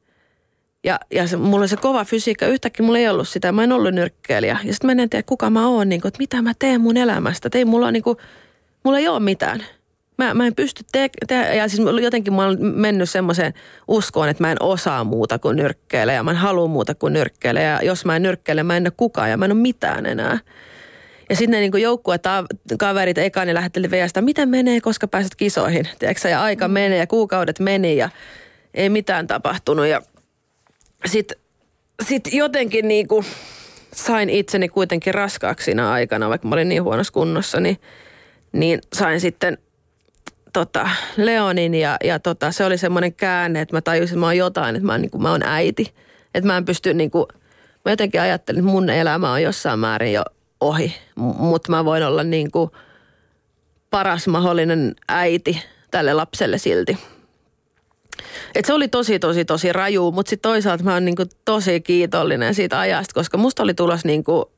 ja, 0.83 0.99
ja 1.11 1.27
se, 1.27 1.37
mulla 1.37 1.59
oli 1.59 1.67
se 1.67 1.77
kova 1.77 2.05
fysiikka, 2.05 2.45
yhtäkkiä 2.45 2.85
mulla 2.85 2.99
ei 2.99 3.07
ollut 3.07 3.27
sitä, 3.27 3.51
mä 3.51 3.63
en 3.63 3.71
ollut 3.71 3.93
nyrkkeilijä. 3.93 4.57
Ja 4.63 4.73
sitten 4.73 4.95
mä 4.95 5.01
en 5.01 5.09
tiedä, 5.09 5.23
kuka 5.23 5.49
mä 5.49 5.67
oon, 5.67 5.89
niin 5.89 6.01
kuin, 6.01 6.09
että 6.09 6.19
mitä 6.19 6.41
mä 6.41 6.53
teen 6.59 6.81
mun 6.81 6.97
elämästä. 6.97 7.49
Ei 7.53 7.65
mulla, 7.65 7.91
niin 7.91 8.03
kuin, 8.03 8.17
mulla 8.83 8.97
ei 8.97 9.07
ole 9.07 9.19
mitään. 9.19 9.63
Mä, 10.17 10.33
mä 10.33 10.47
en 10.47 10.55
pysty 10.55 10.83
tekemään, 10.91 11.27
te- 11.47 11.55
ja 11.55 11.67
siis 11.67 11.81
jotenkin 12.01 12.33
mä 12.33 12.45
oon 12.45 12.57
mennyt 12.59 13.09
semmoiseen 13.09 13.53
uskoon, 13.87 14.29
että 14.29 14.43
mä 14.43 14.51
en 14.51 14.63
osaa 14.63 15.03
muuta 15.03 15.39
kuin 15.39 15.55
nyrkkeillä 15.55 16.13
ja 16.13 16.23
mä 16.23 16.31
en 16.31 16.37
halua 16.37 16.67
muuta 16.67 16.95
kuin 16.95 17.13
nyrkkeillä. 17.13 17.61
Ja 17.61 17.79
jos 17.83 18.05
mä 18.05 18.15
en 18.15 18.23
nyrkkeile, 18.23 18.63
mä 18.63 18.77
en 18.77 18.83
ole 18.83 18.93
kukaan 18.97 19.29
ja 19.29 19.37
mä 19.37 19.45
en 19.45 19.51
ole 19.51 19.59
mitään 19.59 20.05
enää. 20.05 20.39
Ja 21.29 21.35
sitten 21.35 21.51
ne 21.51 21.59
niin 21.59 21.81
joukkueet, 21.81 22.23
kaverit, 22.79 23.17
eka 23.17 23.45
ne 23.45 23.53
lähetteli 23.53 23.91
viestää, 23.91 24.23
miten 24.23 24.49
menee, 24.49 24.81
koska 24.81 25.07
pääset 25.07 25.35
kisoihin. 25.35 25.87
Tiedätkö, 25.99 26.29
ja 26.29 26.41
aika 26.41 26.67
mm. 26.67 26.71
menee 26.71 26.97
ja 26.97 27.07
kuukaudet 27.07 27.59
meni 27.59 27.97
ja 27.97 28.09
ei 28.73 28.89
mitään 28.89 29.27
tapahtunut. 29.27 29.87
Ja 29.87 30.01
sitten 31.05 31.37
sit 32.07 32.33
jotenkin 32.33 32.87
niin 32.87 33.07
kuin 33.07 33.25
sain 33.93 34.29
itseni 34.29 34.69
kuitenkin 34.69 35.13
raskaaksi 35.13 35.65
siinä 35.65 35.91
aikana, 35.91 36.29
vaikka 36.29 36.47
mä 36.47 36.55
olin 36.55 36.69
niin 36.69 36.83
huonossa 36.83 37.13
kunnossa, 37.13 37.59
niin, 37.59 37.77
niin 38.51 38.81
sain 38.93 39.21
sitten 39.21 39.57
tota, 40.53 40.89
Leonin 41.17 41.75
ja, 41.75 41.97
ja 42.03 42.19
tota, 42.19 42.51
se 42.51 42.65
oli 42.65 42.77
semmoinen 42.77 43.13
käänne, 43.13 43.61
että 43.61 43.75
mä 43.75 43.81
tajusin, 43.81 44.13
että 44.13 44.19
mä 44.19 44.25
oon 44.25 44.37
jotain, 44.37 44.75
että 44.75 44.85
mä, 44.85 44.97
niin 44.97 45.11
kuin, 45.11 45.21
mä 45.21 45.31
oon 45.31 45.43
äiti. 45.43 45.93
Että 46.35 46.47
mä 46.47 46.57
en 46.57 46.65
pysty 46.65 46.93
niin 46.93 47.11
kuin, 47.11 47.25
mä 47.85 47.91
jotenkin 47.91 48.21
ajattelin, 48.21 48.59
että 48.59 48.71
mun 48.71 48.89
elämä 48.89 49.31
on 49.31 49.43
jossain 49.43 49.79
määrin 49.79 50.13
jo 50.13 50.23
ohi, 50.61 50.95
mutta 51.15 51.71
mä 51.71 51.85
voin 51.85 52.03
olla 52.03 52.23
niin 52.23 52.51
kuin 52.51 52.71
paras 53.89 54.27
mahdollinen 54.27 54.95
äiti 55.07 55.63
tälle 55.91 56.13
lapselle 56.13 56.57
silti. 56.57 56.97
Et 58.55 58.65
se 58.65 58.73
oli 58.73 58.87
tosi, 58.87 59.19
tosi, 59.19 59.45
tosi 59.45 59.73
raju, 59.73 60.11
mutta 60.11 60.29
sitten 60.29 60.49
toisaalta 60.51 60.83
mä 60.83 60.93
oon 60.93 61.05
niinku 61.05 61.23
tosi 61.45 61.81
kiitollinen 61.81 62.55
siitä 62.55 62.79
ajasta, 62.79 63.13
koska 63.13 63.37
musta 63.37 63.63
oli 63.63 63.73
tulos 63.73 64.05
niinku, 64.05 64.51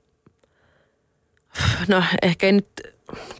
no 1.87 2.03
ehkä 2.21 2.45
ei 2.45 2.51
nyt 2.51 2.67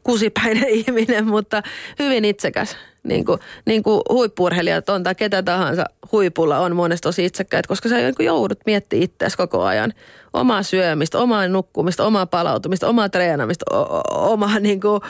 kusipäinen 0.04 0.70
ihminen, 0.80 1.28
mutta 1.28 1.64
hyvin 2.00 2.26
itsekäs. 2.26 2.78
Niin 3.04 3.26
kuin, 3.26 3.40
niin 3.66 3.84
kuin 3.84 4.02
huippurheilijat 4.10 4.90
on 4.90 5.04
tai 5.04 5.16
ketä 5.16 5.44
tahansa 5.44 5.86
huipulla 6.12 6.60
on 6.60 6.76
monesti 6.76 7.04
tosi 7.04 7.26
itsekkäitä, 7.26 7.68
koska 7.68 7.90
sä 7.90 7.96
niin 7.96 8.14
joudut 8.20 8.60
miettimään 8.66 9.04
itseäsi 9.04 9.38
koko 9.38 9.64
ajan. 9.64 9.94
Omaa 10.34 10.64
syömistä, 10.64 11.18
omaa 11.18 11.48
nukkumista, 11.48 12.06
omaa 12.06 12.26
palautumista, 12.26 12.88
omaa 12.88 13.10
treenamista, 13.10 13.66
omaa 14.10 14.60
niin 14.70 14.82
kuin, 14.82 15.02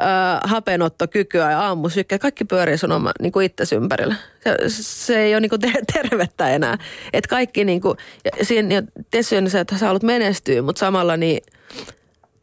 äh, 0.00 0.40
hapenottokykyä 0.44 1.50
ja 1.50 1.60
aamusykkeä. 1.60 2.18
Kaikki 2.18 2.44
pyörii 2.44 2.78
sun 2.78 2.92
oma 2.92 3.12
niin 3.20 3.32
kuin 3.32 3.46
itsesi 3.46 3.74
ympärillä. 3.74 4.14
Se, 4.44 4.56
se 4.68 5.18
ei 5.18 5.34
ole 5.34 5.40
niin 5.40 5.50
kuin 5.50 5.60
tervettä 5.92 6.50
enää. 6.50 6.78
Et 7.12 7.26
kaikki 7.26 7.64
niin 7.64 7.80
kuin, 7.80 7.98
ja 8.24 8.44
siinä 8.44 8.82
tietysti 9.10 9.36
on 9.36 9.50
se, 9.50 9.60
että 9.60 9.78
sä 9.78 9.86
haluat 9.86 10.02
menestyä, 10.02 10.62
mutta 10.62 10.80
samalla 10.80 11.16
niin– 11.16 11.40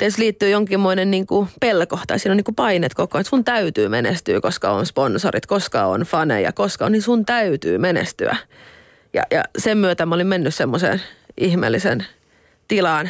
tässä 0.07 0.21
liittyy 0.21 0.49
jonkinmoinen 0.49 1.11
niin 1.11 1.27
kuin 1.27 1.49
pelko 1.59 1.99
tai 2.07 2.19
siinä 2.19 2.31
on 2.31 2.37
niin 2.37 2.43
kuin 2.43 2.55
painet 2.55 2.93
koko 2.93 3.17
ajan, 3.17 3.21
että 3.21 3.29
sun 3.29 3.43
täytyy 3.43 3.89
menestyä, 3.89 4.41
koska 4.41 4.71
on 4.71 4.85
sponsorit, 4.85 5.45
koska 5.45 5.85
on 5.85 6.01
faneja, 6.01 6.51
koska 6.51 6.85
on, 6.85 6.91
niin 6.91 7.01
sun 7.01 7.25
täytyy 7.25 7.77
menestyä. 7.77 8.37
Ja, 9.13 9.23
ja 9.31 9.43
sen 9.57 9.77
myötä 9.77 10.05
mä 10.05 10.15
olin 10.15 10.27
mennyt 10.27 10.55
semmoiseen 10.55 11.01
ihmeellisen 11.37 12.05
tilaan. 12.67 13.09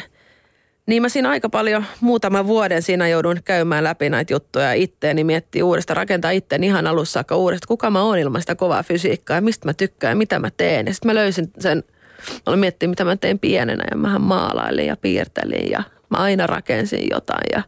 Niin 0.86 1.02
mä 1.02 1.08
siinä 1.08 1.28
aika 1.30 1.48
paljon, 1.48 1.84
muutama 2.00 2.46
vuoden 2.46 2.82
siinä 2.82 3.08
joudun 3.08 3.36
käymään 3.44 3.84
läpi 3.84 4.10
näitä 4.10 4.32
juttuja 4.32 4.72
itteeni, 4.72 5.24
miettii 5.24 5.62
uudesta, 5.62 5.94
rakentaa 5.94 6.30
itteen 6.30 6.64
ihan 6.64 6.86
alussa 6.86 7.12
saakka 7.12 7.36
uudesta, 7.36 7.66
kuka 7.66 7.90
mä 7.90 8.02
oon 8.02 8.18
ilman 8.18 8.40
sitä 8.40 8.54
kovaa 8.54 8.82
fysiikkaa 8.82 9.36
ja 9.36 9.42
mistä 9.42 9.68
mä 9.68 9.74
tykkään 9.74 10.18
mitä 10.18 10.38
mä 10.38 10.50
teen. 10.56 10.86
Ja 10.86 10.94
sitten 10.94 11.10
mä 11.10 11.14
löysin 11.14 11.50
sen, 11.58 11.84
mä 12.30 12.42
olin 12.46 12.60
miettinyt, 12.60 12.90
mitä 12.90 13.04
mä 13.04 13.16
tein 13.16 13.38
pienenä 13.38 13.84
ja 13.90 13.96
mähän 13.96 14.22
maalailin 14.22 14.86
ja 14.86 14.96
piirtelin 14.96 15.70
ja 15.70 15.82
mä 16.16 16.22
aina 16.22 16.46
rakensin 16.46 17.06
jotain 17.10 17.46
ja, 17.52 17.62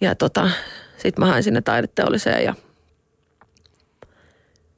ja 0.00 0.14
tota, 0.14 0.50
sitten 0.96 1.24
mä 1.24 1.30
hain 1.30 1.42
sinne 1.42 1.60
taideteolliseen 1.60 2.44
ja 2.44 2.54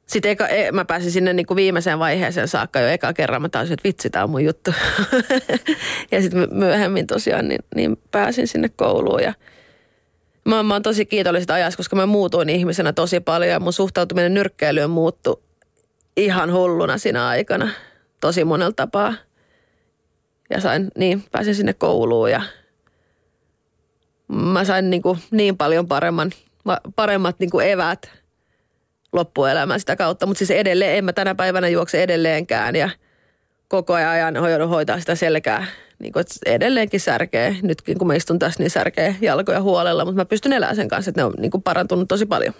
sitten 0.05 0.31
eka, 0.31 0.47
e, 0.47 0.71
mä 0.71 0.85
pääsin 0.85 1.11
sinne 1.11 1.33
niin 1.33 1.45
kuin 1.45 1.55
viimeiseen 1.55 1.99
vaiheeseen 1.99 2.47
saakka 2.47 2.79
jo 2.79 2.87
eka 2.87 3.13
kerran. 3.13 3.41
Mä 3.41 3.49
tajusin, 3.49 3.73
että 3.73 3.87
vitsi, 3.87 4.09
tämä 4.09 4.23
on 4.23 4.29
mun 4.29 4.45
juttu. 4.45 4.73
ja 6.11 6.21
sitten 6.21 6.47
myöhemmin 6.51 7.07
tosiaan 7.07 7.47
niin, 7.47 7.59
niin 7.75 7.97
pääsin 8.11 8.47
sinne 8.47 8.69
kouluun. 8.69 9.23
Ja 9.23 9.33
mä, 10.45 10.63
mä 10.63 10.73
oon 10.73 10.81
tosi 10.81 11.05
kiitollista 11.05 11.53
ajasta, 11.53 11.77
koska 11.77 11.95
mä 11.95 12.05
muutuin 12.05 12.49
ihmisenä 12.49 12.93
tosi 12.93 13.19
paljon. 13.19 13.51
Ja 13.51 13.59
mun 13.59 13.73
suhtautuminen 13.73 14.33
nyrkkeilyyn 14.33 14.89
muuttui 14.89 15.41
ihan 16.17 16.53
hulluna 16.53 16.97
siinä 16.97 17.27
aikana. 17.27 17.69
Tosi 18.21 18.45
monella 18.45 18.73
tapaa. 18.75 19.13
Ja 20.49 20.61
sain, 20.61 20.87
niin, 20.97 21.23
pääsin 21.31 21.55
sinne 21.55 21.73
kouluun 21.73 22.31
ja 22.31 22.41
mä 24.27 24.65
sain 24.65 24.89
niin, 24.89 25.01
kuin 25.01 25.19
niin 25.31 25.57
paljon 25.57 25.87
paremman, 25.87 26.31
paremmat 26.95 27.39
niin 27.39 27.49
kuin 27.49 27.67
evät 27.67 28.11
loppuelämään 29.13 29.79
sitä 29.79 29.95
kautta. 29.95 30.25
Mutta 30.25 30.37
siis 30.37 30.51
edelleen, 30.51 30.97
en 30.97 31.05
mä 31.05 31.13
tänä 31.13 31.35
päivänä 31.35 31.67
juokse 31.67 32.03
edelleenkään 32.03 32.75
ja 32.75 32.89
koko 33.67 33.93
ajan 33.93 34.37
hoidon 34.37 34.69
hoitaa 34.69 34.99
sitä 34.99 35.15
selkää. 35.15 35.65
Niin 35.99 36.13
kuin, 36.13 36.25
edelleenkin 36.45 36.99
särkee. 36.99 37.55
Nytkin 37.61 37.97
kun 37.97 38.07
mä 38.07 38.15
istun 38.15 38.39
tässä, 38.39 38.63
niin 38.63 38.69
särkee 38.69 39.15
jalkoja 39.21 39.61
huolella, 39.61 40.05
mutta 40.05 40.21
mä 40.21 40.25
pystyn 40.25 40.53
elämään 40.53 40.75
sen 40.75 40.87
kanssa, 40.87 41.09
että 41.09 41.21
ne 41.21 41.25
on 41.25 41.33
niin 41.37 41.51
kuin 41.51 41.63
parantunut 41.63 42.07
tosi 42.07 42.25
paljon. 42.25 42.53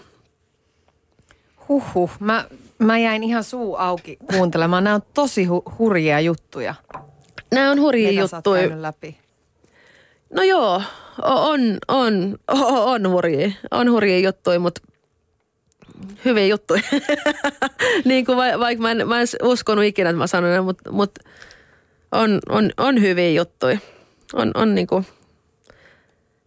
Huhhuh. 1.68 2.10
Mä, 2.20 2.44
mä 2.78 2.98
jäin 2.98 3.22
ihan 3.22 3.44
suu 3.44 3.76
auki 3.76 4.16
kuuntelemaan. 4.30 4.84
Nämä 4.84 4.94
on 4.94 5.02
tosi 5.14 5.44
hu- 5.44 5.74
hurjia 5.78 6.20
juttuja. 6.20 6.74
Nämä 7.52 7.70
on 7.70 7.80
hurjia 7.80 8.10
juttuja. 8.10 8.82
läpi? 8.82 9.18
No 10.34 10.42
joo, 10.42 10.82
on, 11.22 11.60
on, 11.88 12.38
on 12.48 13.10
hurjia. 13.10 13.50
On 13.70 13.90
hurjia 13.90 14.18
juttuja, 14.18 14.60
mutta 14.60 14.80
hyviä 16.24 16.46
juttuja. 16.46 16.82
niin 18.04 18.26
kuin 18.26 18.38
va, 18.38 18.60
vaikka 18.60 18.82
mä 18.82 18.90
en, 18.90 19.08
mä 19.08 19.20
en 19.20 19.26
uskonut 19.42 19.84
ikinä, 19.84 20.10
että 20.10 20.18
mä 20.18 20.26
sanon 20.26 20.64
mutta, 20.64 20.92
mutta 20.92 21.20
on, 22.12 22.38
on, 22.48 22.70
on 22.76 23.00
hyviä 23.00 23.30
juttuja. 23.30 23.78
On, 24.32 24.50
on 24.54 24.74
niin 24.74 24.86
kuin, 24.86 25.06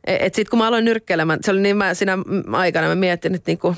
e, 0.07 0.17
et 0.19 0.35
sit 0.35 0.49
kun 0.49 0.59
mä 0.59 0.67
aloin 0.67 0.85
nyrkkeilemään, 0.85 1.39
se 1.43 1.51
oli 1.51 1.61
niin 1.61 1.77
mä 1.77 1.93
siinä 1.93 2.17
aikana 2.51 2.87
mä 2.87 2.95
mietin, 2.95 3.35
että 3.35 3.51
niin 3.51 3.57
kuin, 3.57 3.75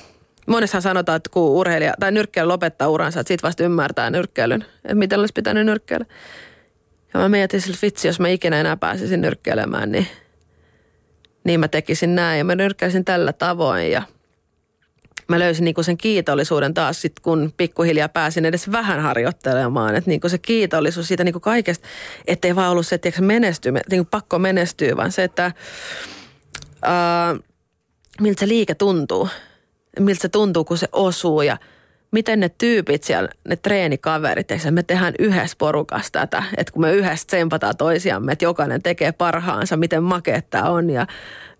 monessahan 0.47 0.81
sanotaan, 0.81 1.15
että 1.15 1.29
kun 1.33 1.49
urheilija 1.49 1.93
tai 1.99 2.11
nyrkkeily 2.11 2.47
lopettaa 2.47 2.89
uransa, 2.89 3.19
että 3.19 3.27
sit 3.27 3.43
vasta 3.43 3.63
ymmärtää 3.63 4.09
nyrkkeilyn, 4.09 4.65
että 4.75 4.95
miten 4.95 5.19
olisi 5.19 5.33
pitänyt 5.33 5.65
nyrkkeillä. 5.65 6.05
Ja 7.15 7.21
mä 7.21 7.29
mietin 7.29 7.61
sille, 7.61 7.77
vitsi, 7.81 8.07
jos 8.07 8.19
mä 8.19 8.27
ikinä 8.27 8.59
enää 8.59 8.77
pääsisin 8.77 9.21
nyrkkeilemään, 9.21 9.91
niin, 9.91 10.07
niin 11.43 11.59
mä 11.59 11.67
tekisin 11.67 12.15
näin. 12.15 12.37
Ja 12.37 12.43
mä 12.43 12.55
nyrkkäisin 12.55 13.05
tällä 13.05 13.33
tavoin 13.33 13.91
ja 13.91 14.01
mä 15.27 15.39
löysin 15.39 15.65
niinku 15.65 15.83
sen 15.83 15.97
kiitollisuuden 15.97 16.73
taas 16.73 17.01
sit, 17.01 17.19
kun 17.19 17.53
pikkuhiljaa 17.57 18.09
pääsin 18.09 18.45
edes 18.45 18.71
vähän 18.71 18.99
harjoittelemaan. 18.99 19.95
Että 19.95 20.09
niinku 20.09 20.29
se 20.29 20.37
kiitollisuus 20.37 21.07
siitä 21.07 21.23
niinku 21.23 21.39
kaikesta, 21.39 21.87
ettei 22.27 22.55
vaan 22.55 22.71
ollut 22.71 22.87
se, 22.87 22.95
että 22.95 23.21
menestyy, 23.21 23.71
niinku 23.71 24.07
pakko 24.11 24.39
menestyä, 24.39 24.97
vaan 24.97 25.11
se, 25.11 25.23
että 25.23 25.51
ää, 26.81 27.35
miltä 28.21 28.39
se 28.39 28.47
liike 28.47 28.75
tuntuu. 28.75 29.29
Miltä 29.99 30.21
se 30.21 30.29
tuntuu, 30.29 30.65
kun 30.65 30.77
se 30.77 30.87
osuu 30.91 31.41
ja– 31.41 31.57
miten 32.11 32.39
ne 32.39 32.49
tyypit 32.49 33.03
siellä, 33.03 33.29
ne 33.47 33.55
treenikaverit, 33.55 34.51
eikö 34.51 34.71
me 34.71 34.83
tehdään 34.83 35.13
yhdessä 35.19 35.55
porukassa 35.59 36.11
tätä, 36.11 36.43
että 36.57 36.73
kun 36.73 36.81
me 36.81 36.93
yhdessä 36.93 37.27
tsempataan 37.27 37.77
toisiamme, 37.77 38.31
että 38.31 38.45
jokainen 38.45 38.83
tekee 38.83 39.11
parhaansa, 39.11 39.77
miten 39.77 40.03
makeet 40.03 40.49
tämä 40.49 40.69
on 40.69 40.89
ja 40.89 41.07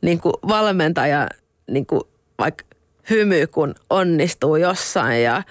niin 0.02 0.20
kuin 0.20 0.34
valmentaja 0.48 1.28
niin 1.68 1.86
kuin 1.86 2.02
vaikka 2.40 2.66
hymy, 3.10 3.48
kun 3.48 3.76
onnistuu 3.90 4.56
jossain 4.56 5.24
ja 5.24 5.44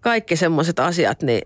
kaikki 0.00 0.36
semmoiset 0.36 0.78
asiat, 0.78 1.22
niin 1.22 1.42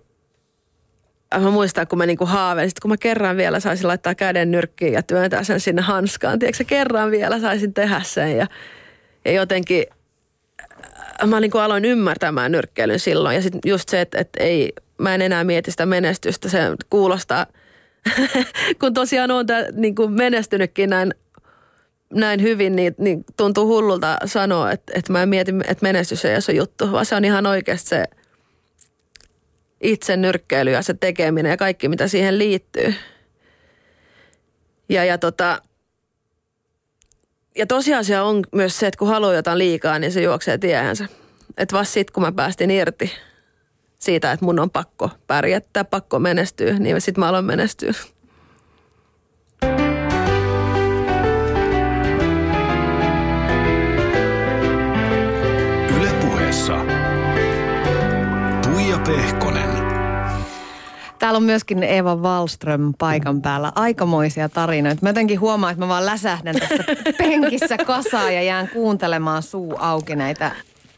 mä 1.38 1.50
muistan, 1.50 1.86
kun 1.86 1.98
mä 1.98 2.06
niinku 2.06 2.26
haaveilin, 2.26 2.72
kun 2.82 2.90
mä 2.90 2.96
kerran 2.96 3.36
vielä 3.36 3.60
saisin 3.60 3.88
laittaa 3.88 4.14
käden 4.14 4.50
nyrkkiin 4.50 4.92
ja 4.92 5.02
työntää 5.02 5.44
sen 5.44 5.60
sinne 5.60 5.82
hanskaan. 5.82 6.38
Tiedätkö, 6.38 6.64
kerran 6.64 7.10
vielä 7.10 7.40
saisin 7.40 7.74
tehdä 7.74 8.00
sen 8.04 8.36
ja, 8.36 8.46
ja 9.24 9.32
jotenkin 9.32 9.84
mä 11.26 11.40
niinku 11.40 11.58
aloin 11.58 11.84
ymmärtämään 11.84 12.52
nyrkkeilyn 12.52 12.98
silloin. 12.98 13.36
Ja 13.36 13.42
sitten 13.42 13.60
just 13.64 13.88
se, 13.88 14.00
että, 14.00 14.18
että 14.18 14.42
ei, 14.42 14.72
mä 14.98 15.14
en 15.14 15.22
enää 15.22 15.44
mieti 15.44 15.70
sitä 15.70 15.86
menestystä. 15.86 16.48
Se 16.48 16.58
kuulostaa, 16.90 17.46
kun 18.80 18.94
tosiaan 18.94 19.30
on 19.30 19.46
tää, 19.46 19.64
niin 19.72 19.94
kuin 19.94 20.12
menestynytkin 20.12 20.90
näin, 20.90 21.14
näin 22.14 22.42
hyvin, 22.42 22.76
niin, 22.76 22.94
niin 22.98 23.24
tuntuu 23.36 23.66
hullulta 23.66 24.16
sanoa, 24.24 24.72
että, 24.72 24.92
että 24.96 25.12
mä 25.12 25.22
en 25.22 25.28
mieti, 25.28 25.52
että 25.68 25.82
menestys 25.82 26.24
ei 26.24 26.34
ole 26.34 26.56
juttu, 26.56 26.92
vaan 26.92 27.06
se 27.06 27.14
on 27.14 27.24
ihan 27.24 27.46
oikeasti 27.46 27.88
se 27.88 28.04
itse 29.80 30.16
nyrkkeily 30.16 30.70
ja 30.70 30.82
se 30.82 30.94
tekeminen 30.94 31.50
ja 31.50 31.56
kaikki, 31.56 31.88
mitä 31.88 32.08
siihen 32.08 32.38
liittyy. 32.38 32.94
Ja, 34.88 35.04
ja 35.04 35.18
tota, 35.18 35.62
ja 37.56 37.66
tosiasia 37.66 38.24
on 38.24 38.42
myös 38.52 38.78
se, 38.78 38.86
että 38.86 38.98
kun 38.98 39.08
haluaa 39.08 39.34
jotain 39.34 39.58
liikaa, 39.58 39.98
niin 39.98 40.12
se 40.12 40.22
juoksee 40.22 40.58
tiehensä. 40.58 41.06
Että 41.56 41.76
vasta 41.76 41.92
sitten, 41.92 42.14
kun 42.14 42.22
mä 42.22 42.32
päästin 42.32 42.70
irti 42.70 43.12
siitä, 43.98 44.32
että 44.32 44.44
mun 44.44 44.60
on 44.60 44.70
pakko 44.70 45.10
pärjättää, 45.26 45.84
pakko 45.84 46.18
menestyä, 46.18 46.78
niin 46.78 47.00
sitten 47.00 47.20
mä 47.20 47.28
aloin 47.28 47.44
menestyä. 47.44 47.92
Ylepuheessa 55.96 56.76
Tuija 58.62 58.98
Pehkonen. 58.98 59.39
Täällä 61.20 61.36
on 61.36 61.42
myöskin 61.42 61.82
Eva 61.82 62.16
Wallström 62.16 62.92
paikan 62.98 63.42
päällä. 63.42 63.72
Aikamoisia 63.74 64.48
tarinoita. 64.48 65.02
Mä 65.02 65.08
jotenkin 65.08 65.40
huomaan, 65.40 65.72
että 65.72 65.84
mä 65.84 65.88
vaan 65.88 66.06
läsähdän 66.06 66.54
tässä 66.56 66.84
penkissä 67.18 67.78
kasaan 67.78 68.34
ja 68.34 68.42
jään 68.42 68.68
kuuntelemaan 68.68 69.42
suu 69.42 69.74
auki 69.78 70.16
näitä 70.16 70.50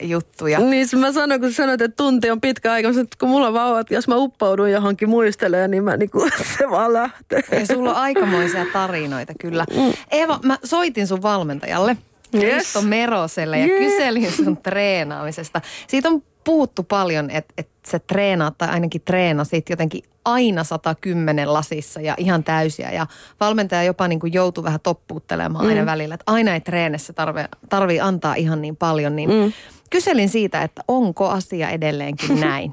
juttuja. 0.03 0.59
Niin 0.59 0.87
mä 0.97 1.13
sanoin, 1.13 1.41
kun 1.41 1.53
sanoit, 1.53 1.81
että 1.81 1.97
tunti 1.97 2.31
on 2.31 2.41
pitkä 2.41 2.73
aika, 2.73 2.89
että 2.89 3.17
kun 3.21 3.29
mulla 3.29 3.47
on 3.47 3.55
vauvat, 3.55 3.91
jos 3.91 4.09
mä 4.09 4.17
uppoudun 4.17 4.71
johonkin 4.71 5.09
muisteleen, 5.09 5.71
niin 5.71 5.85
mä 5.85 5.97
niinku, 5.97 6.29
se 6.59 6.71
vaan 6.71 6.93
lähtee. 6.93 7.43
Ja 7.53 7.67
sulla 7.67 7.91
on 7.91 7.97
aikamoisia 7.97 8.67
tarinoita 8.73 9.33
kyllä. 9.41 9.65
Mm. 9.77 9.93
Eva, 10.11 10.41
mä 10.43 10.59
soitin 10.65 11.07
sun 11.07 11.23
valmentajalle. 11.23 11.97
Yes. 12.35 12.55
Risto 12.55 12.83
Meroselle 12.83 13.59
ja 13.59 13.67
Yeah. 13.67 13.79
kyselin 13.79 14.33
sun 14.33 14.57
treenaamisesta. 14.57 15.61
Siitä 15.87 16.09
on 16.09 16.23
puhuttu 16.45 16.83
paljon, 16.83 17.31
että, 17.31 17.55
että 17.59 17.72
sä 17.87 17.99
treenaat 17.99 18.59
tai 18.59 18.69
ainakin 18.69 19.01
treenasit 19.05 19.71
jotenkin 19.71 20.03
aina 20.25 20.65
110 20.65 21.53
lasissa 21.53 22.01
ja 22.01 22.15
ihan 22.19 22.45
täysiä. 22.45 22.91
Ja 22.93 23.07
valmentaja 23.41 23.83
jopa 23.83 24.09
niin 24.09 24.21
kuin 24.21 24.33
joutui 24.33 24.65
vähän 24.65 24.81
toppuuttelemaan 24.83 25.67
aina 25.67 25.87
välillä, 25.87 26.15
että 26.15 26.33
aina 26.33 26.55
ei 26.55 26.61
treenissä 26.61 27.13
tarve, 27.13 27.49
tarvii 27.69 28.01
antaa 28.01 28.35
ihan 28.35 28.63
niin 28.63 28.77
paljon. 28.77 29.17
Niin 29.17 29.31
Mm. 29.31 29.53
kyselin 29.91 30.29
siitä, 30.29 30.63
että 30.63 30.83
onko 30.89 31.29
asia 31.29 31.71
edelleenkin 31.71 32.41
näin? 32.51 32.73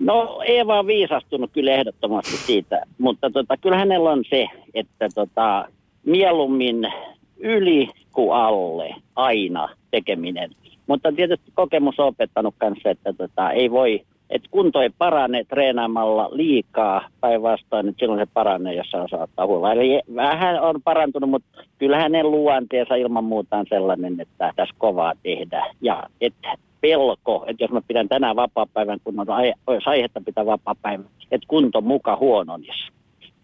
No 0.00 0.40
Eeva 0.46 0.78
on 0.78 0.86
viisastunut 0.86 1.50
kyllä 1.52 1.72
ehdottomasti 1.72 2.36
siitä, 2.36 2.82
mutta 2.98 3.30
tota, 3.30 3.56
kyllä 3.56 3.76
hänellä 3.76 4.10
on 4.10 4.24
se, 4.30 4.46
että 4.74 5.08
tota, 5.14 5.68
mieluummin 6.06 6.92
yli 7.36 7.88
kuin 8.12 8.36
alle 8.36 8.94
aina 9.16 9.68
tekeminen. 9.90 10.50
Mutta 10.86 11.12
tietysti 11.12 11.50
kokemus 11.54 11.98
on 12.00 12.06
opettanut 12.06 12.54
kanssa, 12.58 12.90
että 12.90 13.12
tota, 13.12 13.50
ei 13.50 13.70
voi, 13.70 14.00
että 14.30 14.48
kunto 14.50 14.80
ei 14.80 14.90
parane 14.98 15.44
treenaamalla 15.44 16.28
liikaa 16.32 17.08
päinvastoin, 17.20 17.88
että 17.88 17.98
silloin 17.98 18.20
se 18.20 18.26
paranee, 18.34 18.74
jos 18.74 18.90
se 18.90 18.96
osaa 18.96 19.22
ottaa 19.22 19.46
huolella. 19.46 19.72
Eli 19.72 20.00
vähän 20.14 20.62
on 20.62 20.82
parantunut, 20.82 21.30
mutta 21.30 21.62
kyllä 21.78 21.98
hänen 21.98 22.30
luonteensa 22.30 22.94
ilman 22.94 23.24
muuta 23.24 23.56
on 23.56 23.66
sellainen, 23.68 24.20
että 24.20 24.52
tässä 24.56 24.74
kovaa 24.78 25.12
tehdä. 25.22 25.66
Ja 25.80 26.02
että 26.20 26.48
pelko, 26.80 27.44
että 27.46 27.64
jos 27.64 27.70
mä 27.70 27.80
pidän 27.88 28.08
tänään 28.08 28.36
vapaa-päivän, 28.36 28.98
kun 29.04 29.20
on 29.20 29.26
olisi 29.66 29.90
aihetta 29.90 30.20
pitää 30.24 30.46
vapaa-päivän, 30.46 31.06
että 31.30 31.46
kunto 31.48 31.80
muka 31.80 32.16
huononisi. 32.16 32.92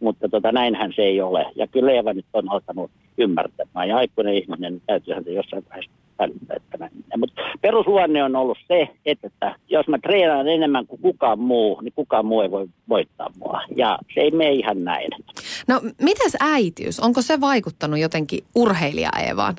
Mutta 0.00 0.28
tota, 0.28 0.52
näinhän 0.52 0.92
se 0.96 1.02
ei 1.02 1.20
ole. 1.20 1.46
Ja 1.54 1.66
kyllä 1.66 1.92
Eeva 1.92 2.12
nyt 2.12 2.26
on 2.32 2.52
alkanut 2.52 2.90
ymmärtämään. 3.18 3.88
Ja 3.88 3.96
aikuinen 3.96 4.34
ihminen 4.34 4.72
niin 4.72 4.82
täytyyhän 4.86 5.24
se 5.24 5.30
jossain 5.30 5.64
vaiheessa. 5.70 5.90
Mutta 7.18 7.42
perusluonne 7.60 8.24
on 8.24 8.36
ollut 8.36 8.58
se, 8.68 8.88
että, 9.06 9.26
että 9.26 9.54
jos 9.68 9.88
mä 9.88 9.98
treenaan 9.98 10.48
enemmän 10.48 10.86
kuin 10.86 11.00
kukaan 11.02 11.38
muu, 11.38 11.80
niin 11.80 11.92
kukaan 11.96 12.26
muu 12.26 12.40
ei 12.40 12.50
voi 12.50 12.66
voittaa 12.88 13.30
mua. 13.38 13.60
Ja 13.76 13.98
se 14.14 14.20
ei 14.20 14.30
mene 14.30 14.50
ihan 14.52 14.84
näin. 14.84 15.08
No 15.68 15.80
mitäs 16.02 16.36
äitiys? 16.40 17.00
Onko 17.00 17.22
se 17.22 17.40
vaikuttanut 17.40 17.98
jotenkin 18.00 18.44
urheilija 18.54 19.10
Eevaan? 19.26 19.54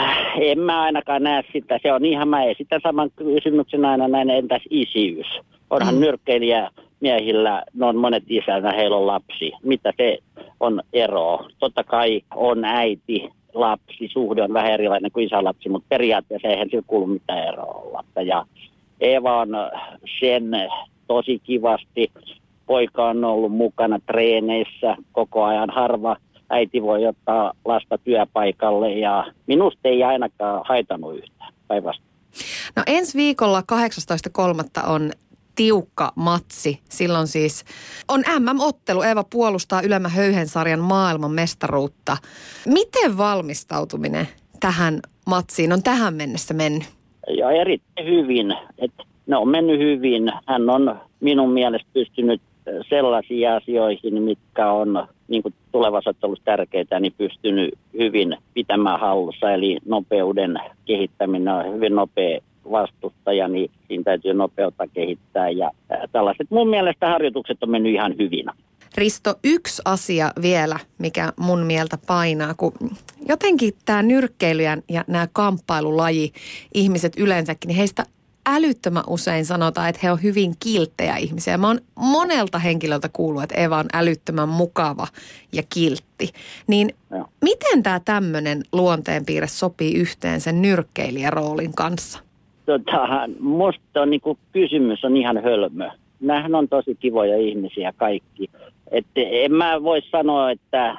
Äh, 0.00 0.16
En 0.40 0.58
mä 0.60 0.82
ainakaan 0.82 1.22
näe 1.22 1.42
sitä. 1.52 1.78
Se 1.82 1.92
on 1.92 2.04
ihan, 2.04 2.28
mä 2.28 2.44
esitän 2.44 2.80
saman 2.82 3.10
kysymyksen 3.16 3.84
aina 3.84 4.08
näin, 4.08 4.30
entäs 4.30 4.62
isyys? 4.70 5.26
Onhan 5.70 5.94
Mm. 5.94 6.00
nyrkkeilijä 6.00 6.70
miehillä, 7.00 7.62
ne 7.74 7.86
on 7.86 7.96
monet 7.96 8.24
isänä, 8.28 8.72
heillä 8.72 8.96
on 8.96 9.06
lapsi. 9.06 9.52
Mitä 9.62 9.92
se 9.96 10.18
on 10.60 10.82
ero? 10.92 11.48
Totta 11.58 11.84
kai 11.84 12.22
on 12.34 12.64
äiti, 12.64 13.28
lapsi, 13.54 14.08
suhde 14.12 14.42
on 14.42 14.52
vähän 14.52 14.72
erilainen 14.72 15.12
kuin 15.12 15.26
isä-lapsi, 15.26 15.68
mutta 15.68 15.86
periaatteessa 15.88 16.48
eihän 16.48 16.68
sillä 16.70 16.82
kuulu 16.86 17.06
mitään 17.06 17.48
eroa 17.48 17.72
olla. 17.72 18.04
Ja 18.24 18.44
Eeva 19.00 19.40
on 19.40 19.48
sen 20.20 20.50
tosi 21.06 21.38
kivasti. 21.38 22.12
Poika 22.66 23.08
on 23.08 23.24
ollut 23.24 23.52
mukana 23.52 23.98
treeneissä 24.06 24.96
koko 25.12 25.44
ajan. 25.44 25.70
Harva 25.70 26.16
äiti 26.50 26.82
voi 26.82 27.06
ottaa 27.06 27.52
lasta 27.64 27.98
työpaikalle 27.98 28.92
ja 28.92 29.32
minusta 29.46 29.80
ei 29.84 30.04
ainakaan 30.04 30.62
haitannut 30.68 31.16
yhtään. 31.16 31.52
Päinvastoin. 31.68 32.08
No 32.76 32.82
ensi 32.86 33.18
viikolla 33.18 33.60
18.3. 33.60 34.88
on 34.88 35.10
tiukka 35.58 36.12
matsi. 36.14 36.80
Silloin 36.88 37.26
siis 37.26 37.64
on 38.08 38.20
MM-ottelu. 38.38 39.02
Eeva 39.02 39.24
puolustaa 39.32 39.82
ylemmän 39.82 40.10
höyhensarjan 40.10 40.80
maailman 40.80 41.30
mestaruutta. 41.30 42.16
Miten 42.66 43.18
valmistautuminen 43.18 44.28
tähän 44.60 45.00
matsiin 45.26 45.72
on 45.72 45.82
tähän 45.82 46.14
mennessä 46.14 46.54
mennyt? 46.54 46.88
Ja 47.36 47.50
erittäin 47.50 48.06
hyvin, 48.06 48.54
että 48.78 49.02
ne 49.26 49.36
on 49.36 49.48
mennyt 49.48 49.78
hyvin. 49.78 50.32
Hän 50.46 50.70
on 50.70 51.00
minun 51.20 51.50
mielestä 51.50 51.88
pystynyt 51.92 52.42
sellaisiin 52.88 53.50
asioihin, 53.50 54.22
mitkä 54.22 54.72
on 54.72 55.08
niin 55.28 55.42
kuin 55.42 55.54
tulevassa 55.72 56.10
ottelussa 56.10 56.44
tärkeitä, 56.44 57.00
niin 57.00 57.14
pystynyt 57.18 57.74
hyvin 57.98 58.36
pitämään 58.54 59.00
hallussa. 59.00 59.52
Eli 59.52 59.78
nopeuden 59.86 60.58
kehittäminen 60.84 61.54
on 61.54 61.74
hyvin 61.74 61.94
nopea 61.94 62.40
vastustaja, 62.70 63.48
niin 63.48 63.70
siinä 63.88 64.04
täytyy 64.04 64.34
nopeutta 64.34 64.86
kehittää. 64.86 65.50
Ja 65.50 65.70
tällaiset 66.12 66.50
mun 66.50 66.68
mielestä 66.68 67.06
harjoitukset 67.06 67.62
on 67.62 67.70
mennyt 67.70 67.94
ihan 67.94 68.14
hyvin. 68.18 68.46
Risto, 68.96 69.34
yksi 69.44 69.82
asia 69.84 70.32
vielä, 70.42 70.78
mikä 70.98 71.32
mun 71.36 71.60
mieltä 71.60 71.98
painaa, 72.06 72.54
kun 72.54 72.72
jotenkin 73.28 73.72
tämä 73.84 74.02
nyrkkeily 74.02 74.62
ja- 74.62 74.82
ja 74.88 75.04
nämä 75.06 75.28
kamppailulaji, 75.32 76.32
ihmiset 76.74 77.12
yleensäkin, 77.16 77.68
niin 77.68 77.76
heistä 77.76 78.04
älyttömän 78.46 79.04
usein 79.06 79.44
sanotaan, 79.44 79.88
että 79.88 80.00
he 80.02 80.12
on 80.12 80.22
hyvin 80.22 80.54
kilttejä 80.60 81.16
ihmisiä. 81.16 81.58
Mä 81.58 81.66
oon 81.66 81.80
monelta 81.94 82.58
henkilöltä 82.58 83.08
kuullut, 83.12 83.42
että 83.42 83.54
Eva 83.54 83.78
on 83.78 83.86
älyttömän 83.92 84.48
mukava 84.48 85.06
ja 85.52 85.62
kiltti. 85.74 86.32
Niin 86.66 86.94
Joo. 87.10 87.28
miten 87.40 87.82
tämä 87.82 88.00
tämmöinen 88.04 88.62
luonteenpiirre 88.72 89.46
sopii 89.46 89.94
yhteen 89.94 90.40
sen 90.40 90.62
nyrkkeilijäroolin 90.62 91.74
kanssa? 91.74 92.27
Tota, 92.68 93.28
musta 93.40 94.02
on 94.02 94.10
niinku, 94.10 94.38
kysymys 94.52 95.04
on 95.04 95.16
ihan 95.16 95.42
hölmö. 95.42 95.90
Nämähän 96.20 96.54
on 96.54 96.68
tosi 96.68 96.94
kivoja 96.94 97.36
ihmisiä 97.36 97.92
kaikki. 97.96 98.50
Et 98.90 99.06
en 99.14 99.52
mä 99.52 99.82
voi 99.82 100.00
sanoa, 100.10 100.50
että 100.50 100.96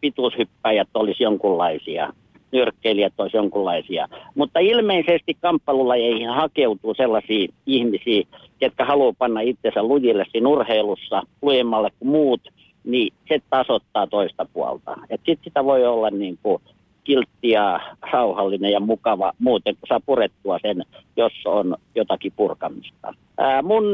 pituushyppäjät 0.00 0.88
olisi 0.94 1.22
jonkunlaisia, 1.22 2.12
nyrkkeilijät 2.52 3.12
olisi 3.18 3.36
jonkunlaisia. 3.36 4.08
Mutta 4.34 4.60
ilmeisesti 4.60 5.36
kamppailulajeihin 5.40 6.28
hakeutuu 6.28 6.94
sellaisia 6.94 7.48
ihmisiä, 7.66 8.22
jotka 8.60 8.84
haluaa 8.84 9.14
panna 9.18 9.40
itsensä 9.40 9.82
lujille 9.82 10.24
siinä 10.32 10.48
urheilussa 10.48 11.22
lujemmalle 11.42 11.90
kuin 11.98 12.08
muut, 12.08 12.40
niin 12.84 13.12
se 13.28 13.42
tasoittaa 13.50 14.06
toista 14.06 14.46
puolta. 14.52 14.96
Sitten 15.10 15.44
sitä 15.44 15.64
voi 15.64 15.86
olla 15.86 16.10
niin 16.10 16.38
kuin 16.42 16.62
kiltti 17.04 17.50
ja 17.50 17.80
rauhallinen 18.12 18.72
ja 18.72 18.80
mukava 18.80 19.32
muuten, 19.38 19.74
kun 19.74 19.88
saa 19.88 20.00
purettua 20.00 20.58
sen, 20.62 20.84
jos 21.16 21.32
on 21.44 21.76
jotakin 21.94 22.32
purkamista. 22.36 23.14
Ää, 23.38 23.62
mun, 23.62 23.84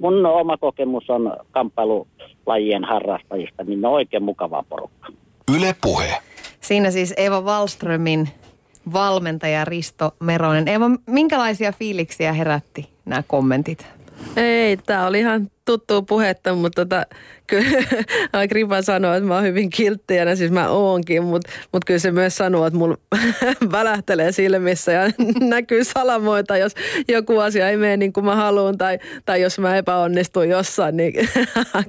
mun 0.00 0.26
oma 0.26 0.56
kokemus 0.56 1.10
on 1.10 1.36
kamppailulajien 1.50 2.84
harrastajista, 2.84 3.64
niin 3.64 3.80
ne 3.80 3.88
on 3.88 3.94
oikein 3.94 4.22
mukava 4.22 4.64
porukka. 4.68 5.08
Yle 5.56 5.74
Puhe. 5.82 6.16
Siinä 6.60 6.90
siis 6.90 7.14
Eva 7.16 7.40
Wallströmin 7.40 8.28
valmentaja 8.92 9.64
Risto 9.64 10.14
Meronen. 10.20 10.68
Eeva, 10.68 10.90
minkälaisia 11.06 11.72
fiiliksiä 11.72 12.32
herätti 12.32 12.88
nämä 13.04 13.22
kommentit? 13.26 13.86
Ei, 14.36 14.76
tämä 14.76 15.06
oli 15.06 15.18
ihan 15.18 15.50
tuttu 15.70 16.02
puhetta, 16.02 16.54
mutta 16.54 16.84
tota, 16.84 17.06
kyllä 17.46 18.46
Kripa 18.50 18.82
sanoo, 18.82 19.14
että 19.14 19.28
mä 19.28 19.34
oon 19.34 19.44
hyvin 19.44 19.70
kilttijänä, 19.70 20.36
siis 20.36 20.50
mä 20.50 20.68
oonkin, 20.68 21.24
mutta 21.24 21.50
mut 21.72 21.84
kyllä 21.84 21.98
se 21.98 22.10
myös 22.10 22.36
sanoo, 22.36 22.66
että 22.66 22.78
mulla 22.78 22.96
välähtelee 23.72 24.32
silmissä 24.32 24.92
ja 24.92 25.10
näkyy 25.40 25.84
salamoita, 25.84 26.56
jos 26.56 26.74
joku 27.08 27.38
asia 27.38 27.68
ei 27.68 27.76
mene 27.76 27.96
niin 27.96 28.12
kuin 28.12 28.24
mä 28.24 28.36
haluan 28.36 28.78
tai, 28.78 28.98
tai 29.24 29.40
jos 29.40 29.58
mä 29.58 29.76
epäonnistun 29.76 30.48
jossain, 30.48 30.96
niin 30.96 31.12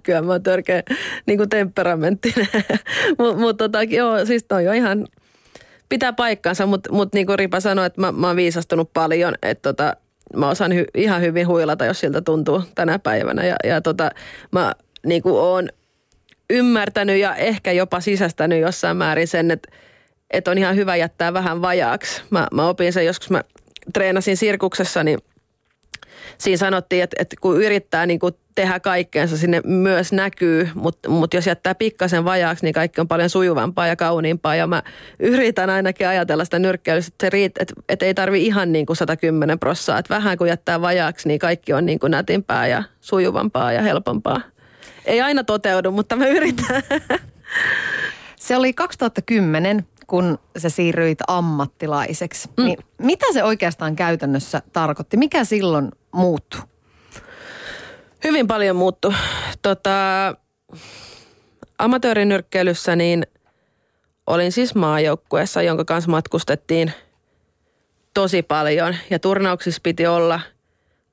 kyllä 0.03 0.21
mä 0.21 0.32
oon 0.32 0.43
törkeä 0.43 0.84
niin 1.25 1.38
kuin 1.38 1.49
temperamenttinen. 1.49 2.47
mutta 3.19 3.38
mut, 3.38 3.57
tota, 3.57 3.84
joo, 3.84 4.25
siis 4.25 4.43
toi 4.43 4.67
on 4.67 4.75
ihan 4.75 5.07
pitää 5.89 6.13
paikkansa, 6.13 6.65
mutta 6.65 6.93
mut 6.93 7.13
niin 7.13 7.25
kuin 7.25 7.39
Ripa 7.39 7.59
sanoi, 7.59 7.86
että 7.86 8.01
mä, 8.01 8.11
mä 8.11 8.27
oon 8.27 8.36
viisastunut 8.36 8.93
paljon, 8.93 9.36
että 9.41 9.73
tota, 9.73 9.95
mä 10.36 10.49
osaan 10.49 10.75
hy, 10.75 10.86
ihan 10.95 11.21
hyvin 11.21 11.47
huilata, 11.47 11.86
jos 11.86 11.99
siltä 11.99 12.21
tuntuu 12.21 12.63
tänä 12.75 12.99
päivänä. 12.99 13.45
Ja, 13.45 13.55
ja 13.63 13.82
tota, 13.82 14.11
mä 14.51 14.73
niin 15.05 15.21
kuin 15.21 15.36
oon 15.36 15.69
ymmärtänyt 16.49 17.17
ja 17.17 17.36
ehkä 17.36 17.71
jopa 17.71 17.99
sisästänyt 17.99 18.61
jossain 18.61 18.97
määrin 18.97 19.27
sen, 19.27 19.51
että, 19.51 19.69
että 20.29 20.51
on 20.51 20.57
ihan 20.57 20.75
hyvä 20.75 20.95
jättää 20.95 21.34
vähän 21.34 21.61
vajaaksi. 21.61 22.21
Mä, 22.29 22.47
mä 22.53 22.67
opin 22.67 22.93
sen 22.93 23.05
joskus, 23.05 23.29
mä 23.29 23.41
treenasin 23.93 24.38
sirkuksessa, 24.38 25.03
niin 25.03 25.19
siinä 26.38 26.57
sanottiin, 26.57 27.03
että, 27.03 27.15
että 27.19 27.36
kun 27.41 27.63
yrittää 27.63 28.05
niin 28.05 28.19
kuin 28.19 28.34
tehdä 28.55 28.79
kaikkeensa, 28.79 29.38
sinne 29.38 29.61
myös 29.65 30.13
näkyy, 30.13 30.69
mutta, 30.75 31.09
mutta 31.09 31.38
jos 31.38 31.47
jättää 31.47 31.75
pikkasen 31.75 32.25
vajaaksi, 32.25 32.65
niin 32.65 32.73
kaikki 32.73 33.01
on 33.01 33.07
paljon 33.07 33.29
sujuvampaa 33.29 33.88
ja 33.88 33.95
kauniimpaa. 33.95 34.55
Ja 34.55 34.67
mä 34.67 34.84
yritän 35.19 35.69
ainakin 35.69 36.07
ajatella 36.07 36.45
sitä 36.45 36.59
nyrkkeilystä, 36.59 37.09
että, 37.13 37.25
se 37.25 37.29
riit, 37.29 37.51
että, 37.59 37.73
että 37.89 38.05
ei 38.05 38.13
tarvi 38.13 38.45
ihan 38.45 38.71
niin 38.71 38.86
kuin 38.86 38.97
110 38.97 39.59
prossaa. 39.59 39.97
Että 39.97 40.15
vähän 40.15 40.38
kun 40.38 40.47
jättää 40.47 40.82
vajaaksi, 40.82 41.27
niin 41.27 41.39
kaikki 41.39 41.73
on 41.73 41.86
niin 41.86 41.99
kuin 41.99 42.11
nätimpää 42.11 42.67
ja 42.67 42.84
sujuvampaa 43.01 43.73
ja 43.73 43.82
helpompaa. 43.82 44.41
Ei 45.05 45.21
aina 45.21 45.43
toteudu, 45.43 45.91
mutta 45.91 46.15
mä 46.15 46.27
yritän. 46.27 46.84
Se 48.39 48.57
oli 48.57 48.73
2010, 48.73 49.86
kun 50.07 50.39
sä 50.57 50.69
siirryit 50.69 51.19
ammattilaiseksi. 51.27 52.49
Mm. 52.57 52.63
Niin 52.63 52.79
mitä 52.97 53.25
se 53.34 53.43
oikeastaan 53.43 53.95
käytännössä 53.95 54.61
tarkoitti? 54.73 55.17
Mikä 55.17 55.43
silloin 55.43 55.91
muuttui? 56.12 56.62
Hyvin 58.24 58.47
paljon 58.47 58.76
muuttu. 58.76 59.14
Tota, 59.62 59.91
amatöörinyrkkeilyssä 61.78 62.95
niin 62.95 63.28
olin 64.28 64.51
siis 64.51 64.76
maajoukkueessa, 64.76 65.62
jonka 65.62 65.86
kanssa 65.86 66.12
matkustettiin 66.12 66.91
tosi 68.14 68.41
paljon. 68.43 68.95
Ja 69.09 69.20
turnauksissa 69.20 69.82
piti 69.84 70.07
olla 70.07 70.39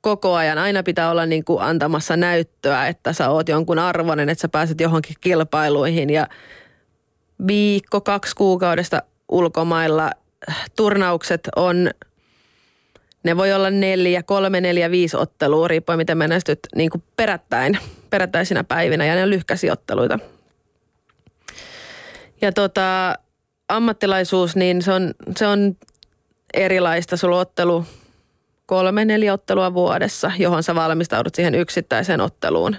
koko 0.01 0.35
ajan. 0.35 0.59
Aina 0.59 0.83
pitää 0.83 1.11
olla 1.11 1.27
niin 1.27 1.45
kuin 1.45 1.63
antamassa 1.63 2.17
näyttöä, 2.17 2.87
että 2.87 3.13
sä 3.13 3.31
oot 3.31 3.49
jonkun 3.49 3.79
arvoinen, 3.79 4.29
että 4.29 4.43
sä 4.43 4.49
pääset 4.49 4.81
johonkin 4.81 5.17
kilpailuihin. 5.21 6.11
Ja 6.11 6.27
viikko, 7.47 8.01
kaksi 8.01 8.37
kuukaudesta 8.37 9.03
ulkomailla 9.29 10.11
turnaukset 10.77 11.49
on– 11.57 11.91
ne 13.23 13.37
voi 13.37 13.53
olla 13.53 13.71
neljä, 13.71 14.23
kolme, 14.23 14.61
neljä, 14.61 14.91
viisi 14.91 15.17
ottelua, 15.17 15.69
riippuen 15.69 15.99
miten 15.99 16.19
menestyt 16.19 16.59
niin 16.77 16.91
kuin 16.91 17.03
perättäin, 17.17 17.79
perättäisinä 18.11 18.65
päivinä 18.65 19.05
ja 19.05 19.15
ne 19.15 19.23
on 19.23 19.31
lyhkäisiotteluita. 19.31 20.19
Ja 22.41 22.53
tota, 22.53 23.15
ammattilaisuus, 23.69 24.57
niin 24.57 24.83
se 24.83 24.93
on, 24.93 25.15
se 25.37 25.47
on 25.47 25.77
erilaista. 26.55 27.17
Sulla 27.17 27.39
ottelu 27.39 27.85
kolme, 28.67 29.05
neljä 29.05 29.33
ottelua 29.33 29.75
vuodessa, 29.75 30.33
johon 30.39 30.63
sä 30.63 30.75
valmistaudut 30.75 31.35
siihen 31.35 31.55
yksittäiseen 31.55 32.21
otteluun. 32.21 32.77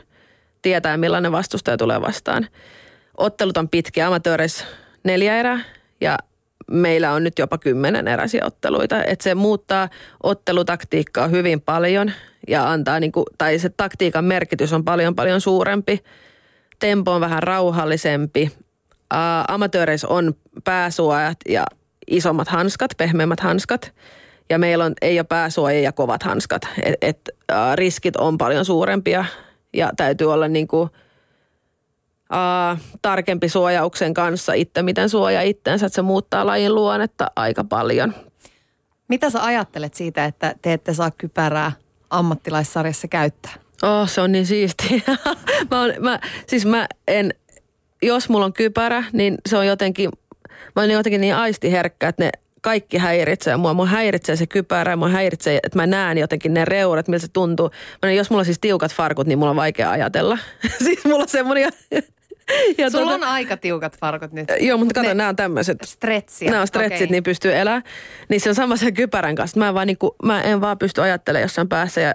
Tietää, 0.61 0.97
millainen 0.97 1.31
vastustaja 1.31 1.77
tulee 1.77 2.01
vastaan. 2.01 2.47
Ottelut 3.17 3.57
on 3.57 3.69
pitkiä, 3.69 4.07
amatööreissä 4.07 4.65
neljä 5.03 5.39
erää 5.39 5.59
ja 6.01 6.17
meillä 6.71 7.11
on 7.11 7.23
nyt 7.23 7.39
jopa 7.39 7.57
kymmenen 7.57 8.07
eräisiä 8.07 8.45
otteluita. 8.45 9.03
Että 9.03 9.23
se 9.23 9.35
muuttaa 9.35 9.89
ottelutaktiikkaa 10.23 11.27
hyvin 11.27 11.61
paljon 11.61 12.11
ja 12.47 12.71
antaa, 12.71 12.99
niin 12.99 13.11
kuin, 13.11 13.25
tai 13.37 13.59
se 13.59 13.69
taktiikan 13.69 14.25
merkitys 14.25 14.73
on 14.73 14.85
paljon 14.85 15.15
paljon 15.15 15.41
suurempi. 15.41 16.03
Tempo 16.79 17.11
on 17.11 17.21
vähän 17.21 17.43
rauhallisempi. 17.43 18.51
Amatööreissä 19.47 20.07
on 20.07 20.35
pääsuojat 20.63 21.37
ja 21.49 21.65
isommat 22.07 22.47
hanskat, 22.47 22.91
pehmeämmät 22.97 23.39
hanskat. 23.39 23.93
Ja 24.49 24.59
meillä 24.59 24.85
on, 24.85 24.93
ei 25.01 25.19
ole 25.19 25.25
pääsuojia 25.29 25.81
ja 25.81 25.91
kovat 25.91 26.23
hanskat. 26.23 26.61
Et, 26.83 26.95
et, 27.01 27.19
ää, 27.49 27.75
riskit 27.75 28.15
on 28.15 28.37
paljon 28.37 28.65
suurempia 28.65 29.25
ja 29.73 29.91
täytyy 29.97 30.33
olla 30.33 30.47
niin 30.47 30.67
kuin– 30.67 30.89
uh, 32.33 32.79
tarkempi 33.01 33.49
suojauksen 33.49 34.13
kanssa 34.13 34.53
itse, 34.53 34.83
miten 34.83 35.09
suoja 35.09 35.41
itseensä, 35.41 35.85
että 35.85 35.95
se 35.95 36.01
muuttaa 36.01 36.45
lajin 36.45 36.75
luonnetta 36.75 37.31
aika 37.35 37.63
paljon. 37.63 38.13
Mitä 39.07 39.29
sä 39.29 39.43
ajattelet 39.43 39.93
siitä, 39.93 40.25
että 40.25 40.55
te 40.61 40.73
ette 40.73 40.93
saa 40.93 41.11
kypärää 41.11 41.71
ammattilaissarjassa 42.09 43.07
käyttää? 43.07 43.53
Oh, 43.83 44.09
se 44.09 44.21
on 44.21 44.31
niin 44.31 44.45
siistiä. 44.45 45.01
mä, 45.71 45.81
on, 45.81 45.93
mä, 45.99 46.19
siis 46.47 46.65
mä 46.65 46.87
en, 47.07 47.33
jos 48.01 48.29
mulla 48.29 48.45
on 48.45 48.53
kypärä, 48.53 49.03
niin 49.13 49.37
se 49.49 49.57
on 49.57 49.67
jotenkin, 49.67 50.09
mä 50.75 50.81
olen 50.81 50.91
jotenkin 50.91 51.21
niin 51.21 51.35
aistiherkkä, 51.35 52.07
että 52.07 52.23
ne 52.23 52.31
kaikki 52.61 52.97
häiritsee 52.97 53.57
mua. 53.57 53.73
Mua 53.73 53.85
häiritsee 53.85 54.35
se 54.35 54.47
kypärä, 54.47 54.95
mua 54.95 55.09
häiritsee, 55.09 55.59
että 55.63 55.79
mä 55.79 55.87
näen 55.87 56.17
jotenkin 56.17 56.53
ne 56.53 56.65
reurat, 56.65 57.07
miltä 57.07 57.25
se 57.25 57.31
tuntuu. 57.33 57.71
Mä, 58.05 58.11
jos 58.11 58.29
mulla 58.29 58.41
on 58.41 58.45
siis 58.45 58.59
tiukat 58.59 58.93
farkut, 58.93 59.27
niin 59.27 59.39
mulla 59.39 59.49
on 59.49 59.55
vaikea 59.55 59.91
ajatella. 59.91 60.37
siis 60.85 61.05
mulla 61.05 61.21
on 61.23 61.29
semmoinen, 61.29 61.71
ja 62.77 62.89
Sulla 62.89 63.09
tuota, 63.09 63.25
on 63.25 63.31
aika 63.31 63.57
tiukat 63.57 63.99
farkut 63.99 64.31
nyt. 64.31 64.47
Joo, 64.59 64.77
mutta 64.77 64.93
kato, 64.93 65.13
nämä 65.13 65.29
on 65.29 65.35
tämmöiset. 65.35 65.77
Stretchiä. 65.85 66.49
Nämä 66.49 66.61
on 66.61 66.67
stretchit, 66.67 67.01
okay. 67.01 67.11
niin 67.11 67.23
pystyy 67.23 67.55
elää. 67.55 67.81
Niin 68.29 68.41
se 68.41 68.49
on 68.49 68.55
sama 68.55 68.77
sen 68.77 68.93
kypärän 68.93 69.35
kanssa. 69.35 69.59
Mä 69.59 69.67
en 69.67 69.73
vaan, 69.73 69.87
niin 69.87 69.97
kuin, 69.97 70.11
mä 70.23 70.41
en 70.41 70.61
vaan 70.61 70.77
pysty 70.77 71.01
ajattelemaan 71.01 71.41
jossain 71.41 71.69
päässä 71.69 72.01
ja 72.01 72.13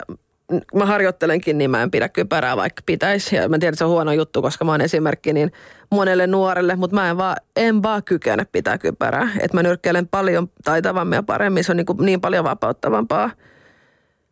mä 0.75 0.87
harjoittelenkin, 0.87 1.59
niin 1.59 1.71
mä 1.71 1.83
en 1.83 1.91
pidä 1.91 2.09
kypärää, 2.09 2.57
vaikka 2.57 2.83
pitäisi. 2.87 3.37
Ja 3.37 3.49
mä 3.49 3.59
tiedän, 3.59 3.73
että 3.73 3.79
se 3.79 3.85
on 3.85 3.91
huono 3.91 4.13
juttu, 4.13 4.43
koska 4.43 4.65
mä 4.65 4.73
oon 4.73 4.81
esimerkki 4.81 5.33
niin 5.33 5.53
monelle 5.91 6.27
nuorelle, 6.27 6.77
mutta 6.77 6.95
mä 6.95 7.11
en 7.11 7.17
vaan, 7.17 7.37
en 7.57 7.83
vaan 7.83 8.05
kykene 8.05 8.47
pitää 8.53 8.79
kypärää. 8.79 9.29
Että 9.41 9.57
mä 9.57 9.63
nyrkkeilen 9.63 10.09
paljon 10.09 10.51
taitavammin 10.65 11.17
ja 11.17 11.23
paremmin. 11.23 11.65
Se 11.65 11.73
on 11.73 11.77
niin, 11.77 11.87
kuin 11.87 12.07
niin 12.07 12.21
paljon 12.21 12.45
vapauttavampaa, 12.45 13.31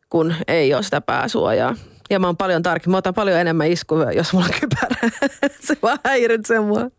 kun 0.09 0.35
ei 0.49 0.75
ole 0.75 0.83
sitä 0.83 1.01
pääsuojaa. 1.01 1.77
Ja 2.11 2.19
mä 2.19 2.27
oon 2.27 2.37
paljon 2.37 2.63
tarkemmin. 2.63 2.93
Mä 2.93 2.99
otan 2.99 3.15
paljon 3.15 3.39
enemmän 3.39 3.67
iskuja, 3.67 4.13
jos 4.13 4.33
mulla 4.33 4.47
on 4.47 4.61
kypärä. 4.61 4.92
se 5.67 5.77
vaan 5.83 5.99
häiritsee 6.05 6.61
mua. 6.61 6.91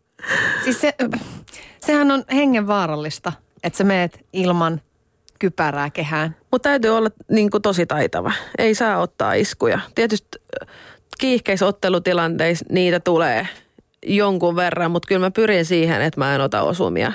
Siis 0.64 0.82
se, 0.82 0.96
sehän 1.86 2.12
on 2.12 2.24
hengenvaarallista, 2.34 3.34
että 3.64 3.78
sä 3.78 3.84
meet 3.84 4.26
ilman 4.34 4.82
kypärää 5.40 5.90
kehään. 5.90 6.36
Mutta 6.52 6.70
täytyy 6.70 6.98
olla 6.98 7.10
niin 7.32 7.50
kuin 7.50 7.62
tosi 7.62 7.86
taitava. 7.86 8.32
Ei 8.58 8.76
saa 8.76 8.98
ottaa 8.98 9.34
iskuja. 9.34 9.80
Tietysti 9.96 10.40
kiihkeissä 11.20 11.66
ottelutilanteissa 11.66 12.66
niitä 12.70 13.00
tulee 13.00 13.48
jonkun 14.06 14.56
verran, 14.56 14.92
mutta 14.92 15.08
kyllä 15.08 15.26
mä 15.26 15.32
pyrin 15.32 15.66
siihen, 15.66 16.02
että 16.02 16.20
mä 16.20 16.36
en 16.36 16.42
ota 16.42 16.62
osumia. 16.62 17.12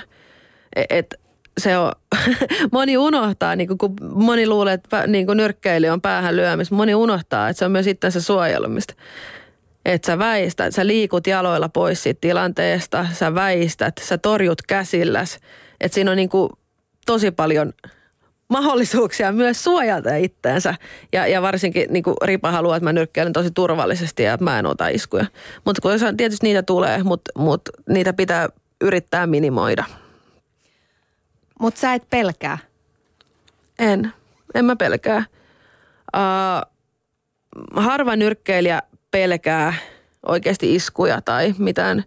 E, 0.75 0.83
et, 0.89 1.15
se 1.57 1.77
on, 1.77 1.91
moni 2.71 2.97
unohtaa, 2.97 3.55
niin 3.55 3.77
kun 3.77 3.95
moni 4.01 4.47
luulee, 4.47 4.73
että 4.73 5.07
niin 5.07 5.27
nyrkkeily 5.33 5.87
on 5.87 6.01
päähän 6.01 6.35
lyömistä, 6.35 6.75
moni 6.75 6.95
unohtaa, 6.95 7.49
että 7.49 7.59
se 7.59 7.65
on 7.65 7.71
myös 7.71 7.87
itsensä 7.87 8.21
suojelumista. 8.21 8.93
Että 9.85 10.05
sä 10.05 10.19
väistät, 10.19 10.75
sä 10.75 10.87
liikut 10.87 11.27
jaloilla 11.27 11.69
pois 11.69 12.03
siitä 12.03 12.21
tilanteesta, 12.21 13.05
sä 13.13 13.35
väistät, 13.35 13.93
sä 14.01 14.17
torjut 14.17 14.61
käsilläs. 14.61 15.39
Että 15.81 15.95
siinä 15.95 16.11
on 16.11 16.17
niin 16.17 16.29
kuin 16.29 16.49
tosi 17.05 17.31
paljon 17.31 17.73
mahdollisuuksia 18.49 19.31
myös 19.31 19.63
suojata 19.63 20.15
itteensä. 20.15 20.75
Ja, 21.13 21.27
ja 21.27 21.41
varsinkin 21.41 21.93
niin 21.93 22.03
kuin 22.03 22.15
Ripa 22.23 22.51
haluaa, 22.51 22.77
että 22.77 22.83
mä 22.83 22.93
nyrkkeilen 22.93 23.33
tosi 23.33 23.51
turvallisesti 23.51 24.23
ja 24.23 24.33
että 24.33 24.43
mä 24.43 24.59
en 24.59 24.65
ota 24.65 24.87
iskuja. 24.87 25.25
Mutta 25.65 25.81
kun 25.81 25.91
tietysti 26.17 26.47
niitä 26.47 26.63
tulee, 26.63 27.03
mutta 27.03 27.31
mut 27.37 27.61
niitä 27.89 28.13
pitää 28.13 28.49
yrittää 28.81 29.27
minimoida. 29.27 29.83
Mutta 31.59 31.79
sä 31.79 31.93
et 31.93 32.09
pelkää? 32.09 32.57
En. 33.79 34.13
En 34.53 34.65
mä 34.65 34.75
pelkää. 34.75 35.23
Uh, 36.17 36.73
harva 37.75 38.15
nyrkkeilijä 38.15 38.81
pelkää 39.11 39.73
oikeasti 40.25 40.75
iskuja 40.75 41.21
tai 41.21 41.55
mitään 41.57 42.03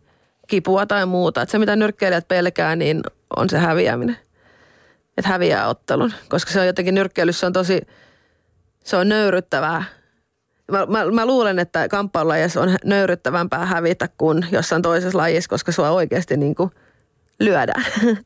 kipua 0.47 0.87
tai 0.87 1.07
muuta. 1.07 1.43
Et 1.43 1.51
se, 1.51 1.59
mitä 1.59 1.77
nyrkkeilijät 1.77 2.29
pelkää, 2.29 2.77
niin 2.77 3.01
on 3.37 3.51
se 3.51 3.59
häviäminen. 3.59 4.17
Että 5.17 5.29
häviää 5.29 5.69
ottelun. 5.69 6.13
Koska 6.29 6.51
se 6.53 6.61
on 6.61 6.67
jotenkin 6.67 6.95
nyrkkeilyssä 6.95 7.47
on 7.47 7.53
tosi, 7.53 7.81
se 8.85 8.97
on 8.97 9.09
nöyryttävää. 9.09 9.85
Mä, 10.73 10.87
mä, 10.87 11.11
mä 11.11 11.27
luulen, 11.27 11.59
että 11.59 11.89
kamppailulajissa 11.89 12.61
on 12.61 12.77
nöyryttävämpää 12.85 13.67
hävitä 13.67 14.09
kuin 14.19 14.47
jossain 14.53 14.83
toisessa 14.83 15.19
lajissa, 15.19 15.49
koska 15.49 15.73
sua 15.73 15.91
oikeasti 15.91 16.37
niin 16.37 16.55
kuin 16.55 16.71
lyödään. 17.41 17.85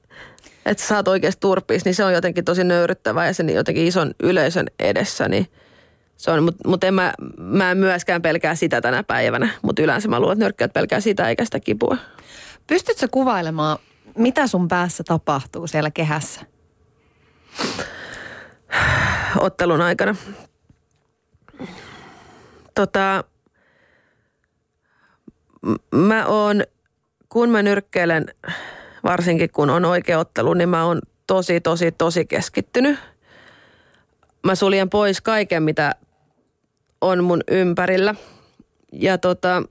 että 0.67 0.83
sä 0.83 0.89
saat 0.89 1.09
oikeasti 1.09 1.41
turpiis, 1.41 1.85
niin 1.85 1.95
se 1.95 2.05
on 2.05 2.13
jotenkin 2.13 2.45
tosi 2.45 2.65
nöyryttävää 2.65 3.27
ja 3.27 3.35
sen 3.35 3.51
jotenkin 3.51 3.87
ison 3.87 4.15
yleisön 4.23 4.67
edessä, 4.79 5.29
niin 5.29 5.47
se 6.17 6.31
on, 6.31 6.43
mutta 6.43 6.69
mut 6.69 6.85
en 6.85 6.95
mä, 6.95 7.15
mä 7.39 7.71
en 7.71 7.79
myöskään 7.79 8.23
pelkää 8.23 8.55
sitä 8.55 8.81
tänä 8.81 9.03
päivänä, 9.03 9.49
mutta 9.63 9.83
yleensä 9.83 10.09
mä 10.09 10.21
luulen, 10.21 10.33
että 10.33 10.45
nyrkkäät 10.45 10.73
pelkää 10.73 11.01
sitä 11.01 11.29
eikä 11.29 11.45
sitä 11.45 11.61
kipua. 11.61 11.97
Pystytkö 12.67 13.09
kuvailemaan, 13.11 13.79
mitä 14.19 14.47
sun 14.47 14.69
päässä 14.69 15.05
tapahtuu 15.05 15.67
siellä 15.67 15.91
kehässä? 15.91 16.41
Ottelun 19.39 19.81
aikana. 19.81 20.17
Tota, 22.75 23.25
mä 25.95 26.27
oon, 26.27 26.65
kun 27.29 27.51
mä 27.51 27.63
nyrkkeilen, 27.63 28.27
varsinkin 29.05 29.51
kun 29.51 29.71
on 29.71 29.85
oikea 29.85 30.19
ottelu, 30.19 30.55
niin 30.55 30.69
mä 30.69 30.85
oon 30.85 31.01
tosi, 31.27 31.61
tosi, 31.61 31.93
tosi 31.93 32.27
keskittynyt. 32.27 32.99
Mä 34.47 34.55
suljen 34.55 34.91
pois 34.91 35.21
kaiken, 35.21 35.63
mitä 35.63 35.95
on 37.01 37.25
mun 37.25 37.41
ympärillä. 37.51 38.15
Ja 38.93 39.19
tota, 39.19 39.63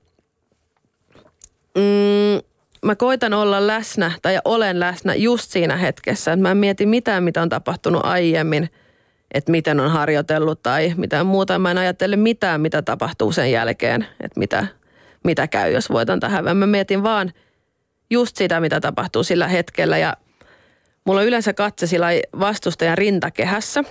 mm, 1.74 2.40
mä 2.84 2.94
koitan 2.96 3.34
olla 3.34 3.66
läsnä 3.66 4.12
tai 4.22 4.38
olen 4.44 4.80
läsnä 4.80 5.14
just 5.14 5.50
siinä 5.50 5.76
hetkessä. 5.76 6.36
Mä 6.36 6.50
en 6.50 6.56
mieti 6.56 6.86
mitään, 6.86 7.22
mitä 7.22 7.42
on 7.42 7.48
tapahtunut 7.48 8.04
aiemmin, 8.04 8.70
että 9.34 9.50
miten 9.50 9.80
on 9.80 9.90
harjoitellut 9.90 10.62
tai 10.62 10.94
mitään 10.96 11.26
muuta. 11.26 11.58
Mä 11.58 11.70
en 11.70 11.78
ajattele 11.78 12.16
mitään, 12.16 12.60
mitä 12.60 12.82
tapahtuu 12.82 13.32
sen 13.32 13.52
jälkeen, 13.52 14.06
että 14.20 14.40
mitä, 14.40 14.66
mitä 15.24 15.48
käy, 15.48 15.72
jos 15.72 15.90
voitan 15.90 16.20
tähän. 16.20 16.56
Mä 16.56 16.66
mietin 16.66 17.02
vaan 17.02 17.32
just 18.10 18.36
sitä, 18.36 18.60
mitä 18.60 18.80
tapahtuu 18.80 19.24
sillä 19.24 19.48
hetkellä 19.48 19.98
ja 19.98 20.16
mulla 21.04 21.20
on 21.20 21.26
yleensä 21.26 21.52
katse 21.52 21.86
sillä 21.86 22.06
vastustajan 22.40 22.98
rintakehässä. 22.98 23.84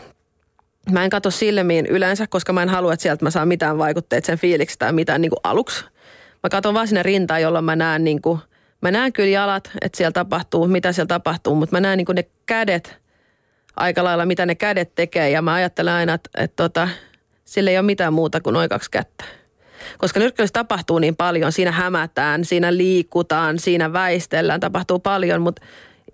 Mä 0.91 1.03
en 1.03 1.09
katso 1.09 1.31
silmiin 1.31 1.85
yleensä, 1.85 2.27
koska 2.27 2.53
mä 2.53 2.63
en 2.63 2.69
halua, 2.69 2.93
että 2.93 3.03
sieltä 3.03 3.25
mä 3.25 3.29
saan 3.29 3.47
mitään 3.47 3.77
vaikutteita 3.77 4.25
sen 4.25 4.37
fiiliksi 4.37 4.79
tai 4.79 4.93
mitään 4.93 5.21
niin 5.21 5.29
kuin 5.29 5.39
aluksi. 5.43 5.85
Mä 6.43 6.49
katson 6.49 6.73
vaan 6.73 6.87
sinne 6.87 7.03
rintaan, 7.03 7.41
jolloin 7.41 7.65
mä 7.65 7.75
näen 7.75 8.03
niin 8.03 8.21
kuin, 8.21 8.39
mä 8.81 8.91
näen 8.91 9.13
kyllä 9.13 9.29
jalat, 9.29 9.71
että 9.81 9.97
siellä 9.97 10.11
tapahtuu, 10.11 10.67
mitä 10.67 10.91
siellä 10.91 11.07
tapahtuu, 11.07 11.55
mutta 11.55 11.75
mä 11.75 11.79
näen 11.79 11.97
niin 11.97 12.05
kuin 12.05 12.15
ne 12.15 12.25
kädet 12.45 12.97
aika 13.75 14.03
lailla, 14.03 14.25
mitä 14.25 14.45
ne 14.45 14.55
kädet 14.55 14.95
tekee. 14.95 15.29
Ja 15.29 15.41
mä 15.41 15.53
ajattelen 15.53 15.93
aina, 15.93 16.13
että, 16.13 16.29
että 16.37 16.63
tota, 16.63 16.89
sillä 17.45 17.71
ei 17.71 17.77
ole 17.77 17.85
mitään 17.85 18.13
muuta 18.13 18.41
kuin 18.41 18.53
noin 18.53 18.69
kaksi 18.69 18.91
kättä. 18.91 19.23
Koska 19.97 20.19
nyrkkeilyssä 20.19 20.53
tapahtuu 20.53 20.99
niin 20.99 21.15
paljon, 21.15 21.51
siinä 21.51 21.71
hämätään, 21.71 22.45
siinä 22.45 22.77
liikutaan, 22.77 23.59
siinä 23.59 23.93
väistellään, 23.93 24.59
tapahtuu 24.59 24.99
paljon, 24.99 25.41
mutta 25.41 25.61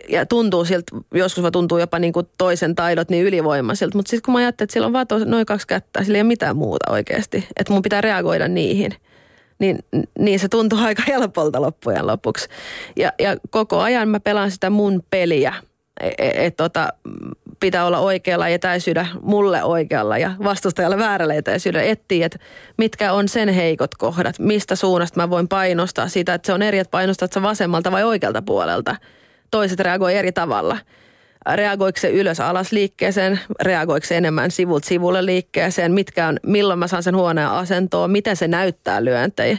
ja 0.08 0.26
tuntuu 0.26 0.64
siltä, 0.64 0.96
joskus 1.14 1.44
tuntuu 1.52 1.78
jopa 1.78 1.98
niin 1.98 2.12
kuin 2.12 2.26
toisen 2.38 2.74
taidot 2.74 3.10
niin 3.10 3.24
ylivoimaisilta, 3.24 3.98
mutta 3.98 4.10
sitten 4.10 4.24
kun 4.24 4.32
mä 4.32 4.38
ajattelin, 4.38 4.66
että 4.66 4.72
sillä 4.72 4.86
on 4.86 4.92
vaan 4.92 5.06
noin 5.24 5.46
kaksi 5.46 5.66
kättä, 5.66 6.04
sillä 6.04 6.16
ei 6.16 6.22
ole 6.22 6.28
mitään 6.28 6.56
muuta 6.56 6.90
oikeasti, 6.90 7.48
että 7.56 7.72
mun 7.72 7.82
pitää 7.82 8.00
reagoida 8.00 8.48
niihin, 8.48 8.94
niin, 9.58 9.78
niin 10.18 10.38
se 10.38 10.48
tuntuu 10.48 10.78
aika 10.86 11.02
helpolta 11.08 11.60
loppujen 11.60 12.06
lopuksi. 12.06 12.48
Ja, 12.96 13.12
ja 13.18 13.36
koko 13.50 13.78
ajan 13.78 14.08
mä 14.08 14.20
pelaan 14.20 14.50
sitä 14.50 14.70
mun 14.70 15.02
peliä, 15.10 15.54
että 16.00 16.24
et, 16.24 16.32
et, 16.36 16.56
tota, 16.56 16.88
pitää 17.60 17.86
olla 17.86 17.98
oikealla 17.98 18.48
etäisyydellä 18.48 19.08
mulle 19.22 19.62
oikealla 19.62 20.18
ja 20.18 20.32
vastustajalle 20.44 20.98
väärällä 20.98 21.34
etäisyydellä. 21.34 21.86
Etsii, 21.86 22.22
että 22.22 22.38
mitkä 22.78 23.12
on 23.12 23.28
sen 23.28 23.48
heikot 23.48 23.94
kohdat, 23.94 24.38
mistä 24.38 24.76
suunnasta 24.76 25.20
mä 25.20 25.30
voin 25.30 25.48
painostaa 25.48 26.08
sitä, 26.08 26.34
että 26.34 26.46
se 26.46 26.52
on 26.52 26.62
eri, 26.62 26.78
että 26.78 26.90
painostat 26.90 27.32
sä 27.32 27.42
vasemmalta 27.42 27.92
vai 27.92 28.04
oikealta 28.04 28.42
puolelta. 28.42 28.96
Toiset 29.52 29.80
reagoi 29.80 30.14
eri 30.14 30.32
tavalla. 30.32 30.78
Reagoiko 31.54 32.00
se 32.00 32.10
ylös 32.10 32.40
alas 32.40 32.72
liikkeeseen, 32.72 33.40
reagoiko 33.60 34.06
se 34.06 34.16
enemmän 34.16 34.50
sivulta 34.50 34.88
sivulle 34.88 35.26
liikkeeseen, 35.26 35.92
mitkä 35.92 36.26
on, 36.26 36.38
milloin 36.42 36.78
mä 36.78 36.86
saan 36.86 37.02
sen 37.02 37.16
huoneen 37.16 37.48
asentoon, 37.48 38.10
miten 38.10 38.36
se 38.36 38.48
näyttää 38.48 39.04
lyöntejä. 39.04 39.58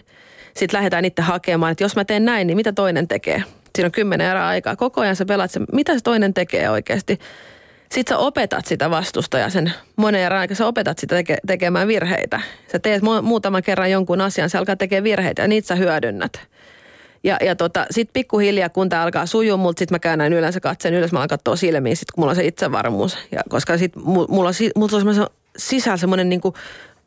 Sitten 0.53 0.77
lähdetään 0.77 1.05
itse 1.05 1.21
hakemaan, 1.21 1.71
että 1.71 1.83
jos 1.83 1.95
mä 1.95 2.05
teen 2.05 2.25
näin, 2.25 2.47
niin 2.47 2.57
mitä 2.57 2.71
toinen 2.71 3.07
tekee. 3.07 3.43
Siinä 3.75 3.87
on 3.87 3.91
kymmenen 3.91 4.27
erää 4.27 4.47
aikaa. 4.47 4.75
Koko 4.75 5.01
ajan 5.01 5.15
sä 5.15 5.25
pelaat 5.25 5.51
se, 5.51 5.59
mitä 5.73 5.93
se 5.93 5.99
toinen 6.03 6.33
tekee 6.33 6.69
oikeasti 6.69 7.19
sitten 7.93 8.15
sä 8.15 8.17
opetat 8.17 8.65
sitä 8.65 8.89
vastustajaa 8.89 9.49
sen 9.49 9.73
monen 9.95 10.31
aikaa, 10.31 10.55
sä 10.55 10.67
opetat 10.67 10.99
sitä 10.99 11.15
teke, 11.15 11.37
tekemään 11.47 11.87
virheitä. 11.87 12.41
Sä 12.71 12.79
teet 12.79 13.03
mu- 13.03 13.21
muutaman 13.21 13.63
kerran 13.63 13.91
jonkun 13.91 14.21
asian, 14.21 14.49
se 14.49 14.57
alkaa 14.57 14.75
tekemään 14.75 15.03
virheitä 15.03 15.41
ja 15.41 15.47
niitä 15.47 15.67
sä 15.67 15.75
hyödynnät. 15.75 16.47
Ja, 17.23 17.37
ja 17.41 17.55
tota, 17.55 17.85
sitten 17.91 18.13
pikkuhiljaa, 18.13 18.69
kun 18.69 18.89
tämä 18.89 19.03
alkaa 19.03 19.25
sujua, 19.25 19.57
mutta 19.57 19.79
sitten 19.79 19.95
mä 19.95 19.99
käännän 19.99 20.33
yleensä 20.33 20.59
katseen 20.59 20.93
ylös, 20.93 21.11
mä 21.11 21.19
alan 21.19 21.27
katsoa 21.27 21.55
silmiin, 21.55 21.97
sit 21.97 22.11
kun 22.11 22.21
mulla 22.21 22.31
on 22.31 22.35
se 22.35 22.45
itsevarmuus. 22.45 23.17
Ja 23.31 23.41
koska 23.49 23.77
sitten 23.77 24.03
mulla 24.05 24.49
on, 24.49 24.53
mulla 24.75 25.21
on 25.21 25.27
sisällä 25.57 25.97
semmoinen 25.97 26.29
niinku 26.29 26.53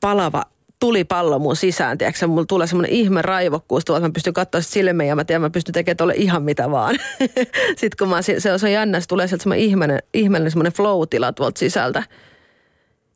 palava 0.00 0.42
tulipallo 0.80 1.38
mun 1.38 1.56
sisään, 1.56 1.98
tiedätkö, 1.98 2.26
mulla 2.26 2.44
tulee 2.48 2.66
semmoinen 2.66 2.92
ihme 2.92 3.22
raivokkuus 3.22 3.84
tuolta, 3.84 4.06
mä 4.06 4.12
pystyn 4.12 4.34
katsoa 4.34 4.60
silmiä 4.60 5.06
ja 5.06 5.16
mä 5.16 5.24
tiedän, 5.24 5.42
mä 5.42 5.50
pystyn 5.50 5.72
tekemään 5.72 5.96
tuolle 5.96 6.14
ihan 6.16 6.42
mitä 6.42 6.70
vaan. 6.70 6.96
Sitten 7.80 7.96
kun 7.98 8.08
mä, 8.08 8.22
se 8.22 8.52
on, 8.52 8.58
se 8.58 8.70
jännä, 8.70 9.00
se 9.00 9.08
tulee 9.08 9.28
sieltä 9.28 9.42
semmoinen 9.42 9.66
ihmeellinen, 9.66 10.02
ihmeellinen 10.14 10.50
semmoinen 10.50 10.72
flow-tila 10.72 11.32
tuolta 11.32 11.58
sisältä. 11.58 12.02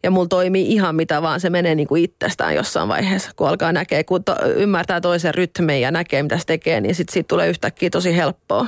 Ja 0.03 0.11
mulla 0.11 0.29
toimii 0.29 0.73
ihan 0.73 0.95
mitä 0.95 1.23
vaan, 1.23 1.41
se 1.41 1.51
menee 1.51 1.75
niin 1.75 1.89
kuin 1.89 2.05
itsestään 2.05 2.55
jossain 2.55 2.89
vaiheessa, 2.89 3.31
kun 3.37 3.49
alkaa 3.49 3.73
näkee, 3.73 4.05
kun 4.05 4.25
to, 4.25 4.37
ymmärtää 4.57 5.01
toisen 5.01 5.35
rytmin 5.35 5.81
ja 5.81 5.91
näkee 5.91 6.23
mitä 6.23 6.39
se 6.39 6.47
tekee, 6.47 6.81
niin 6.81 6.95
sitten 6.95 7.13
siitä 7.13 7.29
tulee 7.29 7.49
yhtäkkiä 7.49 7.91
tosi 7.91 8.17
helppoa. 8.17 8.67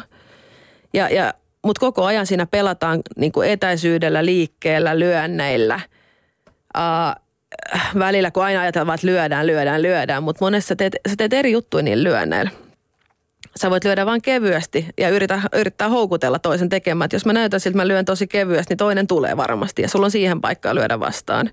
Ja, 0.95 1.09
ja, 1.09 1.35
Mutta 1.65 1.81
koko 1.81 2.05
ajan 2.05 2.27
siinä 2.27 2.47
pelataan 2.47 3.01
niin 3.17 3.33
kuin 3.33 3.51
etäisyydellä, 3.51 4.25
liikkeellä, 4.25 4.99
lyönneillä. 4.99 5.81
Uh, 6.79 7.23
välillä, 7.99 8.31
kun 8.31 8.45
aina 8.45 8.61
ajatellaan, 8.61 8.95
että 8.95 9.07
lyödään, 9.07 9.47
lyödään, 9.47 9.83
lyödään, 9.83 10.23
mutta 10.23 10.45
monessa 10.45 10.77
teet, 10.77 10.97
sä 11.09 11.15
teet 11.17 11.33
eri 11.33 11.53
juttuja 11.53 11.83
niin 11.83 12.05
lyönneillä. 12.05 12.51
Sä 13.57 13.71
voit 13.71 13.85
lyödä 13.85 14.07
vain 14.07 14.23
kevyesti 14.23 14.89
ja 14.99 15.09
yritä, 15.09 15.41
yrittää 15.53 15.89
houkutella 15.89 16.39
toisen 16.39 16.69
tekemään. 16.69 17.07
Että 17.07 17.17
jos 17.17 17.27
mä 17.27 17.33
näytän 17.33 17.61
siltä, 17.61 17.73
että 17.73 17.83
mä 17.83 17.89
lyön 17.89 18.05
tosi 18.05 18.27
kevyesti, 18.27 18.73
niin 18.73 18.79
toinen 18.79 19.07
tulee 19.07 19.37
varmasti 19.37 19.83
ja 19.83 19.89
sulla 19.89 20.07
on 20.07 20.11
siihen 20.11 20.41
paikkaa 20.41 20.75
lyödä 20.75 21.01
vastaan. 21.01 21.51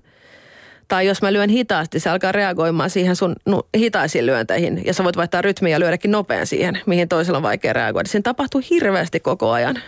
Tai 0.88 1.06
jos 1.06 1.22
mä 1.22 1.32
lyön 1.32 1.50
hitaasti, 1.50 2.00
se 2.00 2.10
alkaa 2.10 2.32
reagoimaan 2.32 2.90
siihen 2.90 3.16
sun 3.16 3.36
no, 3.46 3.62
hitaisiin 3.76 4.26
lyönteihin 4.26 4.82
ja 4.86 4.94
sä 4.94 5.04
voit 5.04 5.16
vaihtaa 5.16 5.42
rytmiä 5.42 5.76
ja 5.76 5.80
lyödäkin 5.80 6.10
nopean 6.10 6.46
siihen, 6.46 6.80
mihin 6.86 7.08
toisella 7.08 7.36
on 7.36 7.42
vaikea 7.42 7.72
reagoida. 7.72 8.08
Siinä 8.08 8.22
tapahtuu 8.22 8.62
hirveästi 8.70 9.20
koko 9.20 9.50
ajan. 9.50 9.78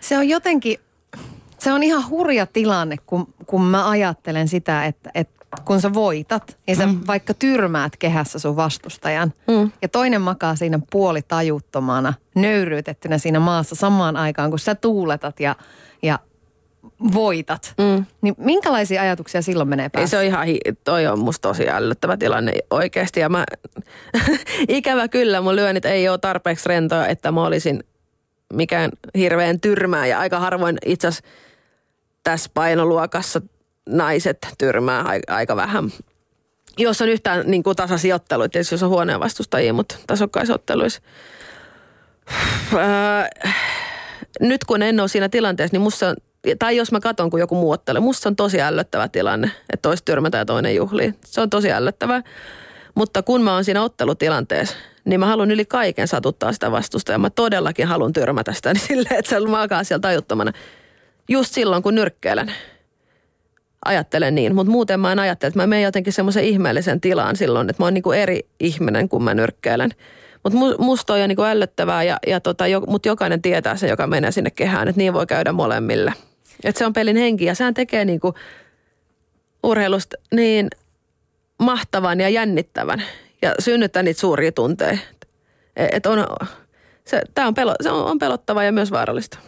Se 0.00 0.18
on 0.18 0.28
jotenkin, 0.28 0.78
se 1.58 1.72
on 1.72 1.82
ihan 1.82 2.08
hurja 2.08 2.46
tilanne, 2.46 2.96
kun, 3.06 3.26
kun 3.46 3.64
mä 3.64 3.90
ajattelen 3.90 4.48
sitä, 4.48 4.84
että, 4.84 5.10
että 5.14 5.41
kun 5.64 5.80
sä 5.80 5.94
voitat, 5.94 6.56
niin 6.66 6.76
sä 6.76 6.86
mm. 6.86 7.00
vaikka 7.06 7.34
tyrmäät 7.34 7.96
kehässä 7.96 8.38
sun 8.38 8.56
vastustajan. 8.56 9.32
Mm. 9.48 9.70
Ja 9.82 9.88
toinen 9.88 10.20
makaa 10.20 10.56
siinä 10.56 10.78
puoli 10.90 11.22
tajuttomana, 11.22 12.14
nöyryytettynä 12.34 13.18
siinä 13.18 13.40
maassa 13.40 13.74
samaan 13.74 14.16
aikaan, 14.16 14.50
kun 14.50 14.58
sä 14.58 14.74
tuuletat 14.74 15.40
ja, 15.40 15.56
ja 16.02 16.18
voitat. 17.14 17.74
Mm. 17.78 18.06
Niin 18.22 18.34
minkälaisia 18.38 19.02
ajatuksia 19.02 19.42
silloin 19.42 19.68
menee 19.68 19.88
päässä? 19.88 20.02
Ei 20.02 20.08
se 20.08 20.18
on 20.18 20.24
ihan, 20.24 20.46
toi 20.84 21.06
on 21.06 21.18
musta 21.18 21.48
tosi 21.48 21.68
ällöttävä 21.68 22.16
tilanne 22.16 22.52
oikeasti. 22.70 23.20
Ja 23.20 23.28
mä, 23.28 23.44
ikävä 24.68 25.08
kyllä, 25.08 25.40
mun 25.40 25.56
lyönnit 25.56 25.84
ei 25.84 26.08
ole 26.08 26.18
tarpeeksi 26.18 26.68
rentoja, 26.68 27.06
että 27.06 27.32
mä 27.32 27.46
olisin 27.46 27.84
mikään 28.52 28.90
hirveän 29.16 29.60
tyrmää. 29.60 30.06
Ja 30.06 30.18
aika 30.18 30.40
harvoin 30.40 30.78
itse 30.86 31.08
asiassa 31.08 31.28
tässä 32.22 32.50
painoluokassa 32.54 33.40
naiset 33.88 34.38
tyrmää 34.58 35.04
aika 35.28 35.56
vähän. 35.56 35.92
Jos 36.78 37.02
on 37.02 37.08
yhtään 37.08 37.44
niin 37.46 37.62
kuin 37.62 37.76
tasaisia 37.76 38.14
otteluita, 38.14 38.52
tietysti 38.52 38.74
jos 38.74 38.82
on 38.82 38.88
huoneen 38.88 39.20
vastustajia, 39.20 39.72
mutta 39.72 39.94
tasokkaissa 40.06 40.54
otteluissa. 40.54 41.02
Öö, 42.72 43.50
nyt 44.40 44.64
kun 44.64 44.82
en 44.82 45.00
ole 45.00 45.08
siinä 45.08 45.28
tilanteessa, 45.28 45.74
niin 45.74 45.82
musta 45.82 46.08
on, 46.08 46.16
tai 46.58 46.76
jos 46.76 46.92
mä 46.92 47.00
katson, 47.00 47.30
kun 47.30 47.40
joku 47.40 47.54
muu 47.54 47.70
ottelee, 47.70 48.00
musta 48.00 48.28
on 48.28 48.36
tosi 48.36 48.60
ällöttävä 48.60 49.08
tilanne, 49.08 49.46
että 49.46 49.82
toista 49.82 50.04
tyrmätä 50.04 50.38
ja 50.38 50.44
toinen 50.44 50.76
juhlii. 50.76 51.14
Se 51.24 51.40
on 51.40 51.50
tosi 51.50 51.72
ällöttävä. 51.72 52.22
Mutta 52.94 53.22
kun 53.22 53.42
mä 53.42 53.54
oon 53.54 53.64
siinä 53.64 53.82
ottelutilanteessa, 53.82 54.76
niin 55.04 55.20
mä 55.20 55.26
haluan 55.26 55.50
yli 55.50 55.64
kaiken 55.64 56.08
satuttaa 56.08 56.52
sitä 56.52 56.70
vastusta 56.70 57.12
ja 57.12 57.18
mä 57.18 57.30
todellakin 57.30 57.86
haluan 57.86 58.12
tyrmätä 58.12 58.52
sitä 58.52 58.72
niin 58.72 58.86
silleen, 58.86 59.16
että 59.18 59.28
se 59.28 59.40
makaa 59.40 59.84
siellä 59.84 60.00
tajuttomana. 60.00 60.52
Just 61.28 61.54
silloin, 61.54 61.82
kun 61.82 61.94
nyrkkeilen 61.94 62.52
ajattelen 63.84 64.34
niin, 64.34 64.54
mutta 64.54 64.70
muuten 64.70 65.00
mä 65.00 65.12
en 65.12 65.18
ajattele, 65.18 65.48
että 65.48 65.60
mä 65.60 65.66
menen 65.66 65.82
jotenkin 65.82 66.12
semmoisen 66.12 66.44
ihmeellisen 66.44 67.00
tilaan 67.00 67.36
silloin, 67.36 67.70
että 67.70 67.82
mä 67.82 67.86
oon 67.86 67.94
niinku 67.94 68.12
eri 68.12 68.40
ihminen, 68.60 69.08
kun 69.08 69.24
mä 69.24 69.34
nyrkkeilen. 69.34 69.90
Mutta 70.42 70.58
musta 70.78 71.12
on 71.12 71.20
jo 71.20 71.26
niinku 71.26 71.42
ällöttävää, 71.42 72.02
ja, 72.02 72.18
ja 72.26 72.40
tota, 72.40 72.66
jo, 72.66 72.80
mutta 72.80 73.08
jokainen 73.08 73.42
tietää 73.42 73.76
se, 73.76 73.88
joka 73.88 74.06
menee 74.06 74.32
sinne 74.32 74.50
kehään, 74.50 74.88
että 74.88 74.98
niin 74.98 75.12
voi 75.12 75.26
käydä 75.26 75.52
molemmille. 75.52 76.12
Että 76.64 76.78
se 76.78 76.86
on 76.86 76.92
pelin 76.92 77.16
henki, 77.16 77.44
ja 77.44 77.54
sehän 77.54 77.74
tekee 77.74 78.04
niinku 78.04 78.34
urheilusta 79.62 80.16
niin 80.34 80.68
mahtavan 81.58 82.20
ja 82.20 82.28
jännittävän, 82.28 83.02
ja 83.42 83.54
synnyttää 83.58 84.02
niitä 84.02 84.20
suuria 84.20 84.52
tunteja. 84.52 84.98
Et 85.76 86.06
on, 86.06 86.26
se, 87.04 87.22
tää 87.34 87.46
on, 87.46 87.54
pelo, 87.54 87.74
se 87.80 87.90
on, 87.90 88.04
on 88.04 88.18
pelottava 88.18 88.64
ja 88.64 88.72
myös 88.72 88.90
vaarallista. 88.90 89.38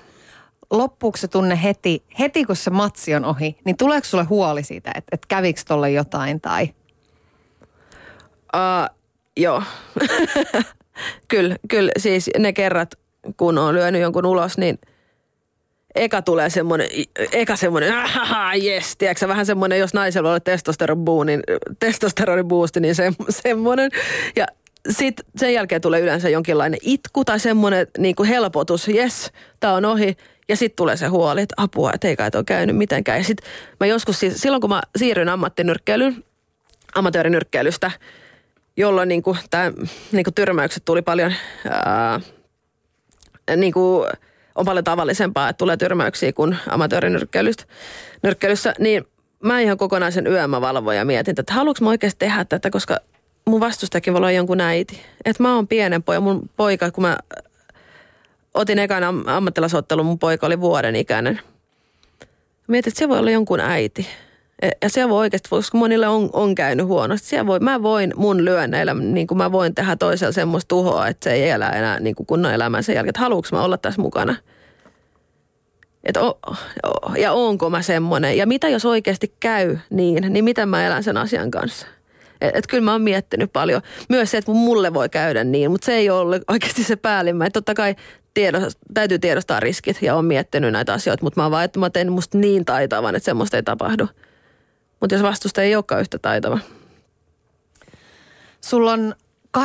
Loppuuko 0.78 1.16
se 1.16 1.28
tunne 1.28 1.62
heti, 1.62 2.04
heti 2.18 2.44
kun 2.44 2.56
se 2.56 2.70
matsi 2.70 3.14
on 3.14 3.24
ohi, 3.24 3.56
niin 3.64 3.76
tuleeko 3.76 4.04
sulle 4.04 4.24
huoli 4.24 4.62
siitä, 4.62 4.90
että, 4.94 5.08
että 5.12 5.26
kävikö 5.28 5.60
tolle 5.68 5.90
jotain 5.90 6.40
tai? 6.40 6.74
Uh, 8.54 8.96
joo. 9.36 9.62
kyllä, 11.28 11.56
kyllä, 11.68 11.92
siis 11.98 12.30
ne 12.38 12.52
kerrat, 12.52 12.94
kun 13.36 13.58
on 13.58 13.74
lyönyt 13.74 14.02
jonkun 14.02 14.26
ulos, 14.26 14.58
niin 14.58 14.78
eka 15.94 16.22
tulee 16.22 16.50
semmoinen, 16.50 16.88
eka 17.32 17.56
semmoinen, 17.56 17.94
ahaha, 17.94 18.54
jes, 18.54 18.96
tiedätkö, 18.96 19.28
vähän 19.28 19.46
semmoinen, 19.46 19.78
jos 19.78 19.94
naisella 19.94 20.32
on 20.32 20.42
testosteron 20.42 21.04
niin, 21.26 21.42
testosteronibuusti, 21.78 22.80
niin 22.80 22.94
se, 22.94 23.12
semmoinen. 23.28 23.90
Ja 24.36 24.46
sitten 24.90 25.26
sen 25.36 25.54
jälkeen 25.54 25.80
tulee 25.80 26.00
yleensä 26.00 26.28
jonkinlainen 26.28 26.80
itku 26.82 27.24
tai 27.24 27.40
semmoinen 27.40 27.86
niin 27.98 28.14
helpotus, 28.28 28.88
jes, 28.88 29.32
tämä 29.60 29.74
on 29.74 29.84
ohi. 29.84 30.16
Ja 30.48 30.56
sitten 30.56 30.76
tulee 30.76 30.96
se 30.96 31.06
huoli, 31.06 31.42
että 31.42 31.54
apua, 31.56 31.90
että 31.94 32.08
ei 32.08 32.16
kai 32.16 32.30
ole 32.34 32.44
käynyt 32.44 32.76
mitenkään. 32.76 33.18
Ja 33.18 33.24
sitten 33.24 33.50
mä 33.80 33.86
joskus, 33.86 34.20
siis, 34.20 34.40
silloin 34.40 34.60
kun 34.60 34.70
mä 34.70 34.82
siirryin 34.96 35.28
ammattinyrkkeilyyn, 35.28 36.24
amatöörinyrkkeilystä, 36.94 37.90
jolloin 38.76 39.08
niin 39.08 39.22
kuin, 39.22 39.38
tää, 39.50 39.72
niin 40.12 40.24
kuin 40.24 40.34
tyrmäykset 40.34 40.84
tuli 40.84 41.02
paljon, 41.02 41.34
ää, 41.70 42.20
niin 43.56 43.72
kuin, 43.72 44.08
on 44.54 44.64
paljon 44.64 44.84
tavallisempaa, 44.84 45.48
että 45.48 45.58
tulee 45.58 45.76
tyrmäyksiä 45.76 46.32
kuin 46.32 46.56
amatöörinyrkkeilyssä, 46.68 48.74
niin 48.78 49.04
mä 49.42 49.60
ihan 49.60 49.78
kokonaisen 49.78 50.26
yön 50.26 50.50
mä 50.50 50.60
valvoin 50.60 50.96
ja 50.96 51.04
mietin, 51.04 51.34
että 51.38 51.54
haluanko 51.54 51.84
mä 51.84 51.90
oikeasti 51.90 52.18
tehdä 52.18 52.44
tätä, 52.44 52.70
koska 52.70 52.96
mun 53.44 53.60
vastustakin 53.60 54.12
voi 54.12 54.18
olla 54.18 54.30
jonkun 54.30 54.60
äiti. 54.60 55.00
Että 55.24 55.42
mä 55.42 55.54
oon 55.54 55.68
pienen 55.68 56.02
poja, 56.02 56.20
mun 56.20 56.50
poika, 56.56 56.90
kun 56.90 57.02
mä 57.02 57.16
otin 58.54 58.78
ekan 58.78 59.28
ammattilaisottelun, 59.28 60.06
mun 60.06 60.18
poika 60.18 60.46
oli 60.46 60.60
vuoden 60.60 60.96
ikäinen. 60.96 61.40
Mietin, 62.66 62.90
että 62.90 62.98
se 62.98 63.08
voi 63.08 63.18
olla 63.18 63.30
jonkun 63.30 63.60
äiti. 63.60 64.06
E, 64.62 64.70
ja 64.82 64.88
se 64.88 65.08
voi 65.08 65.18
oikeasti, 65.18 65.48
koska 65.48 65.78
monille 65.78 66.08
on, 66.08 66.30
on 66.32 66.54
käynyt 66.54 66.86
huonosti. 66.86 67.28
Siellä 67.28 67.46
voi, 67.46 67.60
mä 67.60 67.82
voin 67.82 68.12
mun 68.16 68.44
lyönneillä, 68.44 68.94
niin 68.94 69.26
kuin 69.26 69.38
mä 69.38 69.52
voin 69.52 69.74
tehdä 69.74 69.96
toisella 69.96 70.32
semmoista 70.32 70.68
tuhoa, 70.68 71.08
että 71.08 71.24
se 71.24 71.32
ei 71.32 71.50
elä 71.50 71.70
enää 71.70 72.00
niin 72.00 72.14
kuin 72.14 72.26
kunnon 72.26 72.52
elämän 72.54 72.82
sen 72.84 72.94
jälkeen. 72.94 73.10
Että 73.10 73.56
mä 73.56 73.62
olla 73.62 73.78
tässä 73.78 74.02
mukana? 74.02 74.36
Et 76.04 76.16
o, 76.16 76.38
o, 76.82 77.14
ja 77.18 77.32
onko 77.32 77.70
mä 77.70 77.82
semmoinen? 77.82 78.36
Ja 78.36 78.46
mitä 78.46 78.68
jos 78.68 78.84
oikeasti 78.84 79.34
käy 79.40 79.78
niin, 79.90 80.32
niin 80.32 80.44
miten 80.44 80.68
mä 80.68 80.86
elän 80.86 81.04
sen 81.04 81.16
asian 81.16 81.50
kanssa? 81.50 81.86
Että 82.46 82.58
et 82.58 82.66
kyllä 82.66 82.84
mä 82.84 82.92
oon 82.92 83.02
miettinyt 83.02 83.52
paljon. 83.52 83.82
Myös 84.08 84.30
se, 84.30 84.38
että 84.38 84.52
mulle 84.52 84.94
voi 84.94 85.08
käydä 85.08 85.44
niin, 85.44 85.70
mutta 85.70 85.84
se 85.84 85.94
ei 85.94 86.10
ole 86.10 86.40
oikeasti 86.48 86.84
se 86.84 86.96
päällimmäinen. 86.96 87.52
Totta 87.52 87.74
kai 87.74 87.94
tiedos, 88.34 88.78
täytyy 88.94 89.18
tiedostaa 89.18 89.60
riskit 89.60 90.02
ja 90.02 90.14
on 90.14 90.24
miettinyt 90.24 90.72
näitä 90.72 90.92
asioita, 90.92 91.22
mutta 91.24 91.42
mä 91.42 91.50
vaan, 91.50 91.64
että 91.64 91.78
mä 91.78 91.90
teen 91.90 92.12
musta 92.12 92.38
niin 92.38 92.64
taitavan, 92.64 93.16
että 93.16 93.24
semmoista 93.24 93.56
ei 93.56 93.62
tapahdu. 93.62 94.08
Mutta 95.00 95.14
jos 95.14 95.22
vastusta 95.22 95.62
ei 95.62 95.74
olekaan 95.74 96.00
yhtä 96.00 96.18
taitava. 96.18 96.58
Sulla 98.60 98.92
on 98.92 99.14
18.3. 99.58 99.62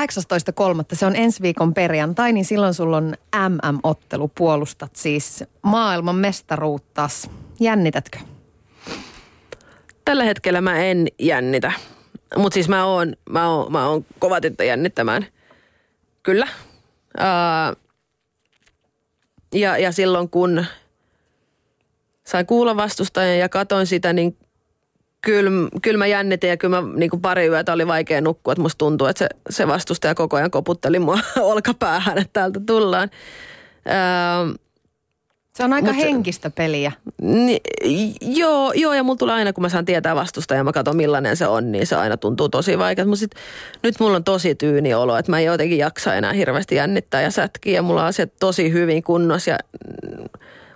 se 0.94 1.06
on 1.06 1.16
ensi 1.16 1.42
viikon 1.42 1.74
perjantai, 1.74 2.34
niin 2.34 2.46
silloin 2.46 2.74
sulla 2.74 2.98
on 2.98 3.16
MM-ottelu. 3.50 4.28
Puolustat 4.28 4.96
siis 4.96 5.44
maailman 5.62 6.16
mestaruuttas. 6.16 7.30
Jännitätkö? 7.60 8.20
Tällä 10.06 10.24
hetkellä 10.24 10.62
mä 10.62 10.78
en 10.78 11.08
jännitä. 11.20 11.72
Mutta 12.38 12.54
siis 12.54 12.70
mä 12.70 12.86
oon, 12.86 13.16
mä 13.30 13.50
oon, 13.50 13.72
mä 13.72 13.88
oon 13.88 14.06
kova 14.20 14.42
tyttö 14.42 14.64
jännittämään. 14.64 15.26
Kyllä. 16.24 16.48
Uh, 17.20 17.78
ja, 19.54 19.78
ja 19.78 19.92
silloin 19.92 20.30
kun 20.30 20.66
sain 22.28 22.46
kuulla 22.46 22.76
vastustajan 22.76 23.38
ja 23.38 23.50
katoin 23.50 23.88
sitä, 23.88 24.14
niin 24.14 24.38
kyllä, 25.22 25.52
kyllä 25.82 25.98
mä 25.98 26.08
jännitin 26.08 26.50
ja 26.50 26.58
kyllä 26.58 26.82
mä 26.82 26.88
niin 26.96 27.10
kuin 27.10 27.22
pari 27.22 27.48
yötä 27.48 27.74
oli 27.74 27.88
vaikea 27.88 28.22
nukkua. 28.22 28.54
Että 28.54 28.62
musta 28.62 28.78
tuntuu, 28.78 29.08
että 29.08 29.20
se, 29.20 29.30
se 29.50 29.68
vastustaja 29.68 30.16
koko 30.16 30.38
ajan 30.38 30.52
koputteli 30.52 31.00
mua 31.00 31.20
olkapäähän, 31.42 32.18
että 32.18 32.34
täältä 32.34 32.60
tullaan. 32.66 33.10
Öö, 33.88 34.56
se 35.60 35.64
on 35.64 35.74
aika 35.74 35.94
Mut, 35.94 36.04
henkistä 36.04 36.50
peliä. 36.50 36.92
Ni, 37.22 37.62
joo, 38.22 38.74
joo, 38.76 38.94
ja 38.94 39.04
mulla 39.04 39.18
tulee 39.18 39.36
aina, 39.36 39.54
kun 39.54 39.62
mä 39.62 39.70
saan 39.70 39.86
tietää 39.86 40.16
vastusta 40.16 40.56
ja 40.56 40.64
mä 40.64 40.72
katson 40.72 40.96
millainen 40.96 41.38
se 41.38 41.48
on, 41.48 41.72
niin 41.72 41.88
se 41.88 41.96
aina 41.96 42.18
tuntuu 42.18 42.50
tosi 42.50 42.78
vaikealta. 42.78 43.10
Mutta 43.10 43.38
nyt 43.84 44.00
mulla 44.00 44.16
on 44.16 44.24
tosi 44.24 44.56
tyyni 44.56 44.94
olo, 44.94 45.18
että 45.18 45.32
mä 45.32 45.40
en 45.40 45.46
jotenkin 45.46 45.78
jaksa 45.78 46.16
enää 46.16 46.34
hirveästi 46.34 46.76
jännittää 46.76 47.22
ja 47.22 47.32
sätkiä. 47.32 47.74
Ja 47.74 47.82
mulla 47.82 48.02
on 48.02 48.08
asiat 48.08 48.32
tosi 48.40 48.72
hyvin 48.72 49.04
kunnossa 49.04 49.50
ja 49.50 49.58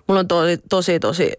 mulla 0.08 0.20
on 0.20 0.28
tosi, 0.28 0.58
tosi, 0.70 1.00
tosi 1.00 1.34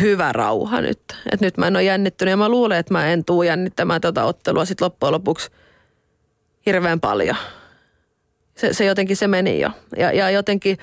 hyvä 0.00 0.32
rauha 0.32 0.80
nyt. 0.80 1.00
Et 1.32 1.40
nyt 1.40 1.56
mä 1.56 1.66
en 1.66 1.76
ole 1.76 1.84
jännittynyt 1.84 2.30
ja 2.30 2.36
mä 2.36 2.48
luulen, 2.48 2.78
että 2.78 2.94
mä 2.94 3.06
en 3.06 3.24
tuu 3.24 3.42
jännittämään 3.42 4.00
tätä 4.00 4.24
ottelua 4.24 4.64
sitten 4.64 4.84
loppujen 4.84 5.12
lopuksi 5.12 5.50
hirveän 6.66 7.00
paljon. 7.00 7.36
Se, 8.54 8.72
se 8.72 8.84
jotenkin 8.84 9.16
se 9.16 9.28
meni 9.28 9.60
jo. 9.60 9.70
Ja, 9.96 10.12
ja 10.12 10.30
jotenkin 10.30 10.78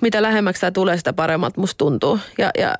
mitä 0.00 0.22
lähemmäksi 0.22 0.60
tämä 0.60 0.70
tulee, 0.70 0.96
sitä 0.96 1.12
paremmat 1.12 1.56
musta 1.56 1.78
tuntuu. 1.78 2.18
Ja, 2.38 2.50
ja 2.58 2.74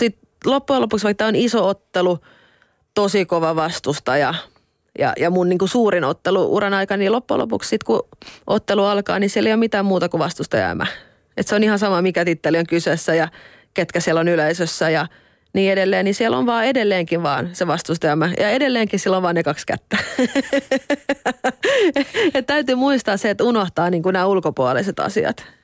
sit 0.00 0.18
loppujen 0.44 0.82
lopuksi, 0.82 1.04
vaikka 1.04 1.18
tämä 1.18 1.28
on 1.28 1.36
iso 1.36 1.68
ottelu, 1.68 2.18
tosi 2.94 3.26
kova 3.26 3.56
vastustaja 3.56 4.34
ja, 4.98 5.12
ja 5.18 5.30
mun 5.30 5.48
niin 5.48 5.58
kuin 5.58 5.68
suurin 5.68 6.04
ottelu 6.04 6.54
uran 6.54 6.74
aikana, 6.74 6.98
niin 6.98 7.12
loppujen 7.12 7.40
lopuksi 7.40 7.68
sit, 7.68 7.84
kun 7.84 8.08
ottelu 8.46 8.84
alkaa, 8.84 9.18
niin 9.18 9.30
siellä 9.30 9.48
ei 9.48 9.52
ole 9.52 9.58
mitään 9.58 9.84
muuta 9.84 10.08
kuin 10.08 10.18
vastustaja 10.18 10.74
mä. 10.74 10.86
Et 11.36 11.46
se 11.46 11.54
on 11.54 11.64
ihan 11.64 11.78
sama, 11.78 12.02
mikä 12.02 12.24
titteli 12.24 12.58
on 12.58 12.66
kyseessä 12.66 13.14
ja 13.14 13.28
ketkä 13.74 14.00
siellä 14.00 14.20
on 14.20 14.28
yleisössä 14.28 14.90
ja 14.90 15.06
niin 15.52 15.72
edelleen, 15.72 16.04
niin 16.04 16.14
siellä 16.14 16.38
on 16.38 16.46
vaan 16.46 16.64
edelleenkin 16.64 17.22
vaan 17.22 17.50
se 17.52 17.66
vastustajamme. 17.66 18.34
Ja 18.38 18.50
edelleenkin 18.50 18.98
sillä 18.98 19.16
on 19.16 19.22
vaan 19.22 19.34
ne 19.34 19.42
kaksi 19.42 19.66
kättä. 19.66 19.98
et 22.34 22.46
täytyy 22.46 22.74
muistaa 22.74 23.16
se, 23.16 23.30
että 23.30 23.44
unohtaa 23.44 23.90
niin 23.90 24.02
kuin 24.02 24.12
nämä 24.12 24.26
ulkopuoliset 24.26 25.00
asiat. 25.00 25.57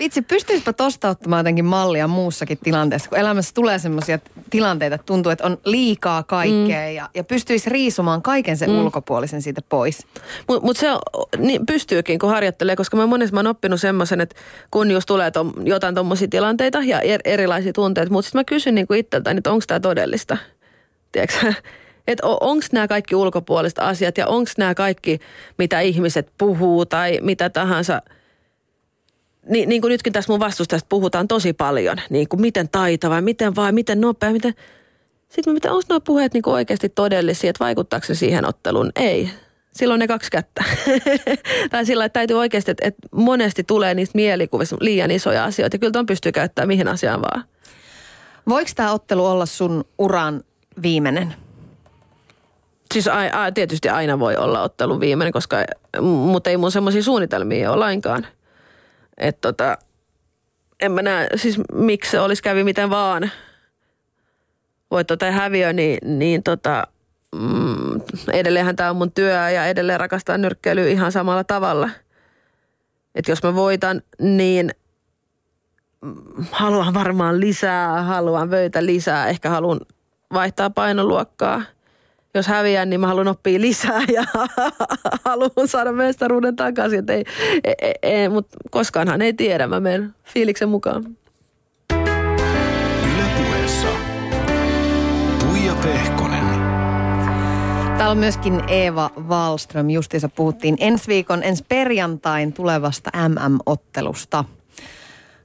Vitsi, 0.00 0.22
pystyisikö 0.22 0.72
tosta 0.72 1.08
ottamaan 1.08 1.40
jotenkin 1.40 1.64
mallia 1.64 2.08
muussakin 2.08 2.58
tilanteessa, 2.58 3.08
kun 3.08 3.18
elämässä 3.18 3.54
tulee 3.54 3.78
sellaisia 3.78 4.18
tilanteita, 4.50 4.94
että 4.94 5.06
tuntuu, 5.06 5.32
että 5.32 5.46
on 5.46 5.58
liikaa 5.64 6.22
kaikkea 6.22 6.88
mm. 6.88 6.94
ja, 6.94 7.08
ja 7.14 7.24
pystyisi 7.24 7.70
riisumaan 7.70 8.22
kaiken 8.22 8.56
sen 8.56 8.70
mm. 8.70 8.78
ulkopuolisen 8.78 9.42
siitä 9.42 9.60
pois. 9.68 10.06
Mutta 10.48 10.66
mut 10.66 10.76
se 10.76 10.86
niin 11.38 11.66
pystyykin, 11.66 12.18
kun 12.18 12.30
harjoittelee, 12.30 12.76
koska 12.76 12.96
mä 12.96 13.06
monesti 13.06 13.34
mä 13.34 13.38
oon 13.38 13.46
oppinut 13.46 13.80
semmoisen, 13.80 14.20
että 14.20 14.36
kun 14.70 14.90
just 14.90 15.06
tulee 15.06 15.30
tom, 15.30 15.52
jotain 15.64 15.94
tuommoisia 15.94 16.28
tilanteita 16.28 16.82
ja 16.82 17.00
er, 17.00 17.20
erilaisia 17.24 17.72
tunteita, 17.72 18.12
mutta 18.12 18.26
sitten 18.26 18.38
mä 18.38 18.44
kysyn 18.44 18.74
niin 18.74 18.94
itseltäni, 18.96 19.38
että 19.38 19.52
onko 19.52 19.64
tämä 19.66 19.80
todellista. 19.80 20.36
Tiedätkö? 21.12 21.54
Että 22.06 22.26
onko 22.26 22.66
nämä 22.72 22.88
kaikki 22.88 23.14
ulkopuoliset 23.14 23.78
asiat 23.78 24.18
ja 24.18 24.26
onko 24.26 24.50
nämä 24.58 24.74
kaikki, 24.74 25.18
mitä 25.58 25.80
ihmiset 25.80 26.28
puhuu 26.38 26.86
tai 26.86 27.18
mitä 27.22 27.50
tahansa– 27.50 28.02
niin, 29.48 29.68
niin 29.68 29.80
kuin 29.80 29.90
nytkin 29.90 30.12
tässä 30.12 30.32
mun 30.32 30.40
vastustajasta 30.40 30.86
puhutaan 30.88 31.28
tosi 31.28 31.52
paljon, 31.52 31.96
niin 32.10 32.28
kuin 32.28 32.40
miten 32.40 32.68
taitava, 32.68 33.20
miten 33.20 33.56
vai, 33.56 33.72
miten 33.72 34.00
nopea, 34.00 34.30
miten... 34.30 34.54
Sitten 35.28 35.52
mä 35.52 35.70
onko 35.70 35.82
nuo 35.88 36.00
puheet 36.00 36.34
niin 36.34 36.42
kuin 36.42 36.54
oikeasti 36.54 36.88
todellisia, 36.88 37.50
että 37.50 37.64
vaikuttaako 37.64 38.06
se 38.06 38.14
siihen 38.14 38.44
otteluun? 38.48 38.92
Ei. 38.96 39.30
Silloin 39.74 39.98
ne 39.98 40.06
kaksi 40.06 40.30
kättä. 40.30 40.64
tai 41.70 41.86
sillä 41.86 42.04
että 42.04 42.18
täytyy 42.18 42.38
oikeasti, 42.38 42.70
että, 42.70 42.88
että 42.88 43.08
monesti 43.14 43.64
tulee 43.64 43.94
niistä 43.94 44.16
mielikuvista 44.16 44.76
liian 44.80 45.10
isoja 45.10 45.44
asioita. 45.44 45.74
Ja 45.74 45.78
kyllä 45.78 45.92
ton 45.92 46.06
pystyy 46.06 46.32
käyttämään 46.32 46.68
mihin 46.68 46.88
asiaan 46.88 47.22
vaan. 47.22 47.44
Voiko 48.48 48.70
tämä 48.74 48.92
ottelu 48.92 49.26
olla 49.26 49.46
sun 49.46 49.84
uran 49.98 50.44
viimeinen? 50.82 51.34
Siis 52.94 53.08
a, 53.08 53.44
a, 53.44 53.52
tietysti 53.52 53.88
aina 53.88 54.18
voi 54.18 54.36
olla 54.36 54.62
ottelu 54.62 55.00
viimeinen, 55.00 55.32
koska, 55.32 55.56
mutta 56.00 56.50
ei 56.50 56.56
mun 56.56 56.72
semmoisia 56.72 57.02
suunnitelmia 57.02 57.70
ole 57.70 57.78
lainkaan– 57.78 58.26
että 59.20 59.40
tota, 59.40 59.78
en 60.80 60.92
mä 60.92 61.02
näe, 61.02 61.28
siis 61.36 61.60
miksi 61.72 62.10
se 62.10 62.20
olisi 62.20 62.42
kävi 62.42 62.64
miten 62.64 62.90
vaan. 62.90 63.30
Voitto 64.90 65.16
tai 65.16 65.32
häviö, 65.32 65.72
niin, 65.72 66.18
niin 66.18 66.42
tota, 66.42 66.86
mm, 67.36 68.00
edelleenhän 68.32 68.76
tämä 68.76 68.90
on 68.90 68.96
mun 68.96 69.12
työ 69.12 69.50
ja 69.50 69.66
edelleen 69.66 70.00
rakastaa 70.00 70.38
nyrkkeilyä 70.38 70.88
ihan 70.88 71.12
samalla 71.12 71.44
tavalla. 71.44 71.90
Että 73.14 73.30
jos 73.30 73.42
mä 73.42 73.54
voitan, 73.54 74.02
niin 74.18 74.70
haluan 76.50 76.94
varmaan 76.94 77.40
lisää, 77.40 78.02
haluan 78.02 78.50
vöitä 78.50 78.86
lisää, 78.86 79.28
ehkä 79.28 79.50
haluan 79.50 79.80
vaihtaa 80.32 80.70
painoluokkaa– 80.70 81.62
jos 82.34 82.46
häviän, 82.46 82.90
niin 82.90 83.00
mä 83.00 83.06
haluan 83.06 83.28
oppia 83.28 83.60
lisää 83.60 84.02
ja 84.12 84.24
haluan 85.24 85.68
saada 85.68 85.92
mestaruuden 85.92 86.56
takaisin. 86.56 86.98
Et 86.98 87.10
ei, 87.10 87.24
ei, 87.64 87.74
ei, 87.82 87.94
ei, 88.02 88.28
mutta 88.28 88.56
koskaanhan 88.70 89.22
ei 89.22 89.32
tiedä, 89.32 89.66
mä 89.66 89.80
menen 89.80 90.14
fiiliksen 90.24 90.68
mukaan. 90.68 91.16
Ylepuheessa 93.14 93.88
Tuija 95.38 95.74
Pehkonen. 95.74 96.44
Täällä 97.96 98.10
on 98.10 98.18
myöskin 98.18 98.62
Eeva 98.68 99.10
Wallström. 99.28 99.90
Justiinsa 99.90 100.28
puhuttiin 100.28 100.76
ensi 100.80 101.08
viikon, 101.08 101.42
ensi 101.42 101.64
perjantain 101.68 102.52
tulevasta 102.52 103.10
MM-ottelusta. 103.28 104.44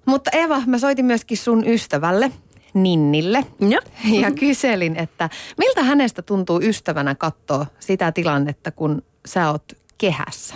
Mutta 0.05 0.31
Eva, 0.33 0.61
mä 0.65 0.77
soitin 0.77 1.05
myöskin 1.05 1.37
sun 1.37 1.67
ystävälle, 1.67 2.31
Ninnille. 2.75 3.43
Ja. 3.69 3.79
Ja 4.21 4.31
kyselin, 4.39 4.95
että 4.99 5.29
miltä 5.57 5.83
hänestä 5.83 6.21
tuntuu 6.21 6.59
ystävänä 6.61 7.15
katsoa 7.15 7.65
sitä 7.79 8.11
tilannetta, 8.11 8.71
kun 8.71 9.01
sä 9.25 9.51
oot 9.51 9.63
kehässä? 9.97 10.55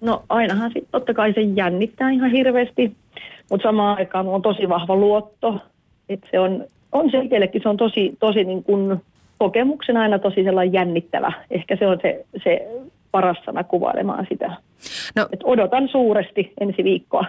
No 0.00 0.22
ainahan 0.28 0.70
sitten 0.70 0.92
totta 0.92 1.14
kai 1.14 1.32
se 1.32 1.40
jännittää 1.40 2.10
ihan 2.10 2.30
hirveästi, 2.30 2.96
mutta 3.50 3.68
samaan 3.68 3.98
aikaan 3.98 4.28
on 4.28 4.42
tosi 4.42 4.68
vahva 4.68 4.96
luotto. 4.96 5.60
että 6.08 6.28
se 6.30 6.38
on, 6.38 6.64
on 6.92 7.10
se 7.10 7.18
itsellekin, 7.18 7.62
se 7.62 7.68
on 7.68 7.76
tosi, 7.76 8.16
tosi 8.20 8.44
niin 8.44 8.64
kuin 8.64 9.02
kokemuksena 9.38 10.00
aina 10.00 10.18
tosi 10.18 10.44
sellainen 10.44 10.72
jännittävä. 10.72 11.32
Ehkä 11.50 11.76
se 11.76 11.86
on 11.86 11.98
se, 12.02 12.24
se 12.44 12.68
paras 13.10 13.36
sana 13.44 13.64
kuvailemaan 13.64 14.26
sitä. 14.28 14.56
No, 15.16 15.28
Et 15.32 15.40
odotan 15.44 15.88
suuresti 15.88 16.52
ensi 16.60 16.84
viikkoa. 16.84 17.24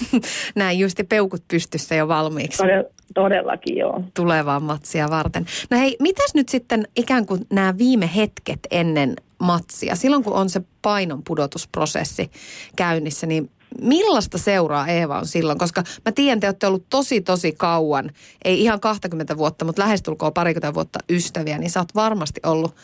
näin 0.54 0.78
justi 0.78 1.04
peukut 1.04 1.42
pystyssä 1.48 1.94
jo 1.94 2.08
valmiiksi 2.08 2.62
Todell- 2.62 2.92
todellakin 3.14 3.76
joo. 3.76 4.02
tulevaa 4.16 4.60
matsia 4.60 5.10
varten. 5.10 5.46
No 5.70 5.78
hei, 5.78 5.96
mitäs 6.00 6.34
nyt 6.34 6.48
sitten 6.48 6.88
ikään 6.96 7.26
kuin 7.26 7.46
nämä 7.52 7.78
viime 7.78 8.10
hetket 8.16 8.60
ennen 8.70 9.16
matsia, 9.38 9.96
silloin 9.96 10.24
kun 10.24 10.32
on 10.32 10.50
se 10.50 10.60
painon 10.82 11.22
pudotusprosessi 11.26 12.30
käynnissä, 12.76 13.26
niin 13.26 13.50
millaista 13.80 14.38
seuraa 14.38 14.86
Eeva 14.86 15.18
on 15.18 15.26
silloin? 15.26 15.58
Koska 15.58 15.82
mä 16.04 16.12
tiedän, 16.12 16.40
te 16.40 16.46
olette 16.46 16.66
ollut 16.66 16.84
tosi 16.90 17.20
tosi 17.20 17.52
kauan, 17.52 18.10
ei 18.44 18.62
ihan 18.62 18.80
20 18.80 19.36
vuotta, 19.36 19.64
mutta 19.64 19.82
lähestulkoon 19.82 20.32
parikymmentä 20.32 20.74
vuotta 20.74 20.98
ystäviä, 21.10 21.58
niin 21.58 21.70
sä 21.70 21.80
oot 21.80 21.94
varmasti 21.94 22.40
ollut 22.46 22.74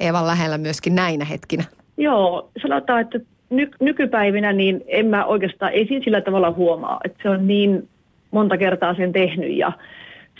Eevan 0.00 0.26
lähellä 0.26 0.58
myöskin 0.58 0.94
näinä 0.94 1.24
hetkinä. 1.24 1.64
Joo, 1.98 2.50
sanotaan, 2.62 3.00
että 3.00 3.20
ny- 3.50 3.70
nykypäivinä 3.80 4.52
niin 4.52 4.84
en 4.86 5.06
mä 5.06 5.24
oikeastaan, 5.24 5.72
ei 5.72 5.86
siinä 5.86 6.04
sillä 6.04 6.20
tavalla 6.20 6.50
huomaa, 6.50 7.00
että 7.04 7.18
se 7.22 7.30
on 7.30 7.46
niin 7.46 7.88
monta 8.30 8.56
kertaa 8.56 8.94
sen 8.94 9.12
tehnyt 9.12 9.56
ja 9.56 9.72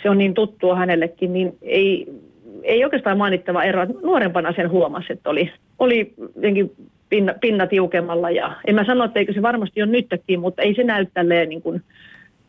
se 0.03 0.09
on 0.09 0.17
niin 0.17 0.33
tuttua 0.33 0.75
hänellekin, 0.75 1.33
niin 1.33 1.57
ei, 1.61 2.07
ei 2.63 2.83
oikeastaan 2.83 3.17
mainittava 3.17 3.63
ero. 3.63 3.85
Nuorempana 4.03 4.53
sen 4.55 4.69
huomasi, 4.69 5.13
että 5.13 5.29
oli, 5.29 5.51
oli 5.79 6.13
jotenkin 6.35 6.71
pinna, 7.09 7.33
pinna 7.41 7.67
tiukemmalla 7.67 8.29
ja 8.29 8.55
en 8.67 8.75
mä 8.75 8.85
sano, 8.85 9.03
että 9.03 9.19
eikö 9.19 9.33
se 9.33 9.41
varmasti 9.41 9.81
ole 9.81 9.91
nytkin, 9.91 10.39
mutta 10.39 10.61
ei 10.61 10.75
se 10.75 10.83
näy 10.83 11.05
tälleen 11.13 11.49
niin 11.49 11.61
kuin, 11.61 11.83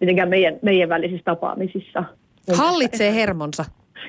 mitenkään 0.01 0.29
meidän, 0.29 0.55
meidän 0.63 0.89
välisissä 0.89 1.25
tapaamisissa. 1.25 2.05
Hallitsee 2.57 3.15
hermonsa. 3.15 3.65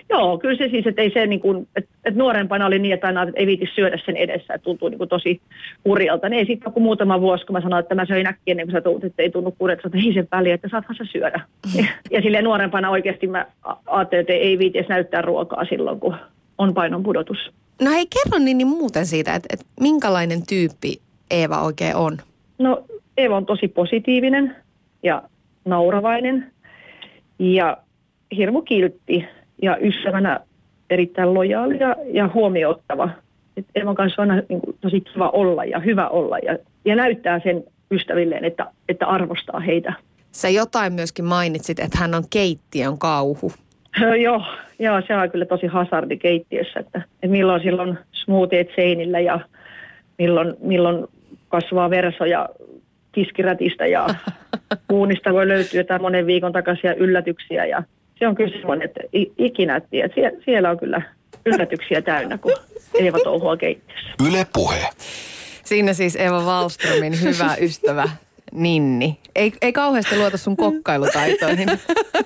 Joo, 0.09 0.37
kyllä 0.37 0.57
se 0.57 0.69
siis, 0.69 0.87
että 0.87 1.01
ei 1.01 1.11
se 1.13 1.27
niin 1.27 1.39
kuin, 1.39 1.67
että, 1.75 1.91
että 2.05 2.17
nuorempana 2.17 2.65
oli 2.65 2.79
niin, 2.79 2.93
että 2.93 3.07
aina 3.07 3.23
että 3.23 3.39
ei 3.39 3.47
viiti 3.47 3.69
syödä 3.75 3.99
sen 4.05 4.15
edessä, 4.15 4.53
että 4.53 4.63
tuntuu 4.63 4.89
niin 4.89 4.97
kuin 4.97 5.09
tosi 5.09 5.41
kurjalta. 5.83 6.29
Niin 6.29 6.39
ei 6.39 6.45
sitten 6.45 6.73
kun 6.73 6.83
muutama 6.83 7.21
vuosi, 7.21 7.45
kun 7.45 7.53
mä 7.53 7.61
sanoin, 7.61 7.83
että 7.83 7.95
mä 7.95 8.05
söin 8.05 8.27
äkkiä 8.27 8.51
ennen 8.51 8.65
kuin 8.65 8.73
sä 8.73 8.81
tuut, 8.81 9.03
että 9.03 9.21
ei 9.21 9.29
tunnu 9.29 9.55
kurjalta, 9.57 9.81
että 9.85 9.97
ei 9.97 10.13
sen 10.13 10.27
väliä, 10.31 10.55
että 10.55 10.69
saathan 10.71 10.95
sä 10.95 11.03
syödä. 11.11 11.41
Ja, 11.75 11.85
ja 12.11 12.21
silleen 12.21 12.43
nuorempana 12.43 12.89
oikeasti 12.89 13.27
mä 13.27 13.45
ajattelin, 13.85 14.21
että 14.21 14.33
ei 14.33 14.59
viiti 14.59 14.77
edes 14.77 14.89
näyttää 14.89 15.21
ruokaa 15.21 15.65
silloin, 15.65 15.99
kun 15.99 16.15
on 16.57 16.73
painon 16.73 17.03
pudotus. 17.03 17.51
No 17.81 17.91
hei, 17.91 18.05
kerro 18.05 18.39
niin, 18.39 18.57
niin 18.57 18.67
muuten 18.67 19.05
siitä, 19.05 19.35
että, 19.35 19.47
että 19.53 19.65
minkälainen 19.79 20.45
tyyppi 20.49 21.01
Eeva 21.31 21.61
oikein 21.61 21.95
on? 21.95 22.17
No 22.59 22.83
Eeva 23.17 23.37
on 23.37 23.45
tosi 23.45 23.67
positiivinen 23.67 24.55
ja 25.03 25.23
nauravainen 25.65 26.51
ja 27.39 27.77
hirmu 28.37 28.61
kiltti 28.61 29.25
ja 29.61 29.77
ystävänä 29.77 30.39
erittäin 30.89 31.33
lojaali 31.33 31.79
ja, 31.79 31.95
ja 32.05 32.29
huomioottava. 32.33 33.09
Et 33.57 33.65
Eevan 33.75 33.95
kanssa 33.95 34.21
on 34.21 34.31
aina 34.31 34.43
niin 34.49 34.61
kuin, 34.61 34.77
tosi 34.81 35.01
kiva 35.01 35.29
olla 35.29 35.65
ja 35.65 35.79
hyvä 35.79 36.07
olla 36.07 36.37
ja, 36.37 36.57
ja 36.85 36.95
näyttää 36.95 37.39
sen 37.43 37.63
ystävilleen, 37.91 38.45
että, 38.45 38.65
että 38.89 39.07
arvostaa 39.07 39.59
heitä. 39.59 39.93
Sä 40.31 40.49
jotain 40.49 40.93
myöskin 40.93 41.25
mainitsit, 41.25 41.79
että 41.79 41.97
hän 41.97 42.15
on 42.15 42.23
keittiön 42.29 42.97
kauhu. 42.97 43.51
joo, 44.23 44.43
joo, 44.79 45.01
se 45.07 45.15
on 45.15 45.31
kyllä 45.31 45.45
tosi 45.45 45.67
hasardi 45.67 46.17
keittiössä, 46.17 46.79
että, 46.79 47.01
että 47.13 47.27
milloin 47.27 47.61
silloin 47.61 47.97
smoothiet 48.11 48.67
seinillä 48.75 49.19
ja 49.19 49.39
milloin, 50.17 50.53
milloin 50.61 51.07
kasvaa 51.47 51.89
versoja 51.89 52.49
kiskirätistä 53.11 53.85
ja 53.85 54.07
uunista 54.93 55.33
voi 55.33 55.47
löytyä 55.47 55.79
jotain 55.79 56.01
monen 56.01 56.25
viikon 56.25 56.51
takaisia 56.51 56.93
yllätyksiä 56.95 57.65
ja 57.65 57.83
se 58.21 58.27
on 58.27 58.35
kyllä 58.35 58.51
semmoinen, 58.51 58.85
että 58.85 58.99
ikinä 59.37 59.75
et 59.75 59.89
tiedä. 59.89 60.13
Sie- 60.15 60.43
siellä 60.45 60.69
on 60.69 60.79
kyllä 60.79 61.01
yllätyksiä 61.45 62.01
täynnä, 62.01 62.37
kun 62.37 62.53
Eeva 62.93 63.19
touhua 63.23 63.57
keittiössä. 63.57 64.09
Yle 64.27 64.47
Puhe. 64.53 64.89
Siinä 65.65 65.93
siis 65.93 66.15
Eva 66.15 66.41
Wallströmin 66.41 67.21
hyvä 67.21 67.55
ystävä 67.61 68.09
Ninni. 68.51 69.19
Ei, 69.35 69.53
ei 69.61 69.73
kauheasti 69.73 70.17
luota 70.17 70.37
sun 70.37 70.57
kokkailutaitoihin. 70.57 71.67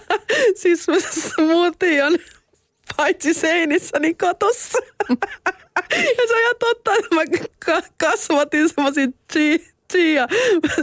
Siis 0.62 0.86
smoothie 1.12 2.04
on 2.04 2.18
paitsi 2.98 3.34
seinissä, 3.34 4.00
niin 4.00 4.18
katossa. 4.18 4.78
ja 5.90 6.28
se 6.28 6.34
on 6.36 6.42
ihan 6.42 6.56
totta, 6.60 6.94
että 6.94 7.16
mä 7.16 7.22
ka- 7.66 7.82
kasvatin 7.98 8.70
semmoisia 8.70 9.06
chi- 9.34 9.72
chia 9.94 10.28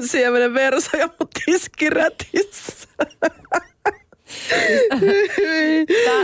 siemenen 0.06 0.54
versoja 0.54 1.06
mun 1.06 1.28
tiskirätissä. 1.44 2.88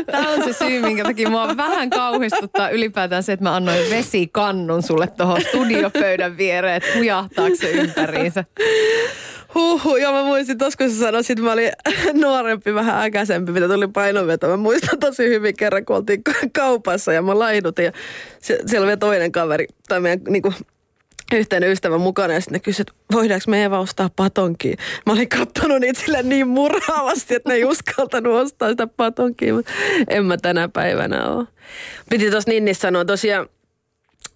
Tämä 0.07 0.31
on 0.31 0.45
se 0.45 0.53
syy, 0.53 0.81
minkä 0.81 1.05
takia 1.05 1.31
mua 1.31 1.57
vähän 1.57 1.91
kauhistuttaa 1.91 2.71
ylipäätään 2.71 3.23
se, 3.23 3.33
että 3.33 3.43
mä 3.43 3.57
annoin 3.57 3.91
vesikannun 3.91 4.83
sulle 4.83 5.07
tuohon 5.07 5.41
studiopöydän 5.41 6.39
viereen, 6.39 6.75
että 6.75 6.99
hujahtaako 6.99 7.57
se 7.57 7.71
ympäriinsä. 7.71 8.45
Huhhuh, 9.55 9.97
joo 9.97 10.13
mä 10.13 10.23
muistin, 10.23 10.59
tos 10.59 10.77
kun 10.77 10.91
sä 10.91 10.99
sanoit, 10.99 11.31
että 11.31 11.45
mä 11.45 11.53
olin 11.53 11.73
nuorempi, 12.13 12.75
vähän 12.75 13.03
äkäisempi, 13.05 13.53
mitä 13.53 13.69
tuli 13.69 13.89
painonveto. 13.89 14.49
Mä 14.49 14.57
muistan 14.57 14.99
tosi 14.99 15.29
hyvin 15.29 15.57
kerran, 15.57 15.85
kun 15.85 15.97
oltiin 15.97 16.25
ka- 16.25 16.33
kaupassa 16.53 17.13
ja 17.13 17.23
mä 17.23 17.39
laidutin 17.39 17.85
ja 17.85 17.93
siellä 18.41 18.87
oli 18.87 18.97
toinen 18.97 19.33
kaveri, 19.33 19.67
tai 19.89 20.01
meidän 20.01 20.21
niinku, 20.29 20.53
yhteinen 21.35 21.70
ystävä 21.70 21.99
mukana 21.99 22.35
ja 22.35 22.41
sitten 22.41 22.53
ne 22.53 22.61
kysyivät, 22.61 22.95
voidaanko 23.12 23.45
me 23.49 23.62
Eeva 23.62 23.79
ostaa 23.79 24.11
patonkia. 24.16 24.76
Mä 25.07 25.12
olin 25.12 25.29
kattonut 25.29 25.81
niitä 25.81 26.01
sille 26.01 26.22
niin 26.22 26.49
murhaavasti, 26.49 27.35
että 27.35 27.49
ne 27.49 27.55
ei 27.55 27.64
uskaltanut 27.64 28.35
ostaa 28.35 28.68
sitä 28.68 28.87
patonkia, 28.87 29.55
mutta 29.55 29.72
en 30.09 30.24
mä 30.24 30.37
tänä 30.37 30.68
päivänä 30.68 31.26
ole. 31.26 31.47
Piti 32.11 32.31
tuossa 32.31 32.51
Ninnissä 32.51 32.81
sanoa 32.81 33.05
tosiaan, 33.05 33.49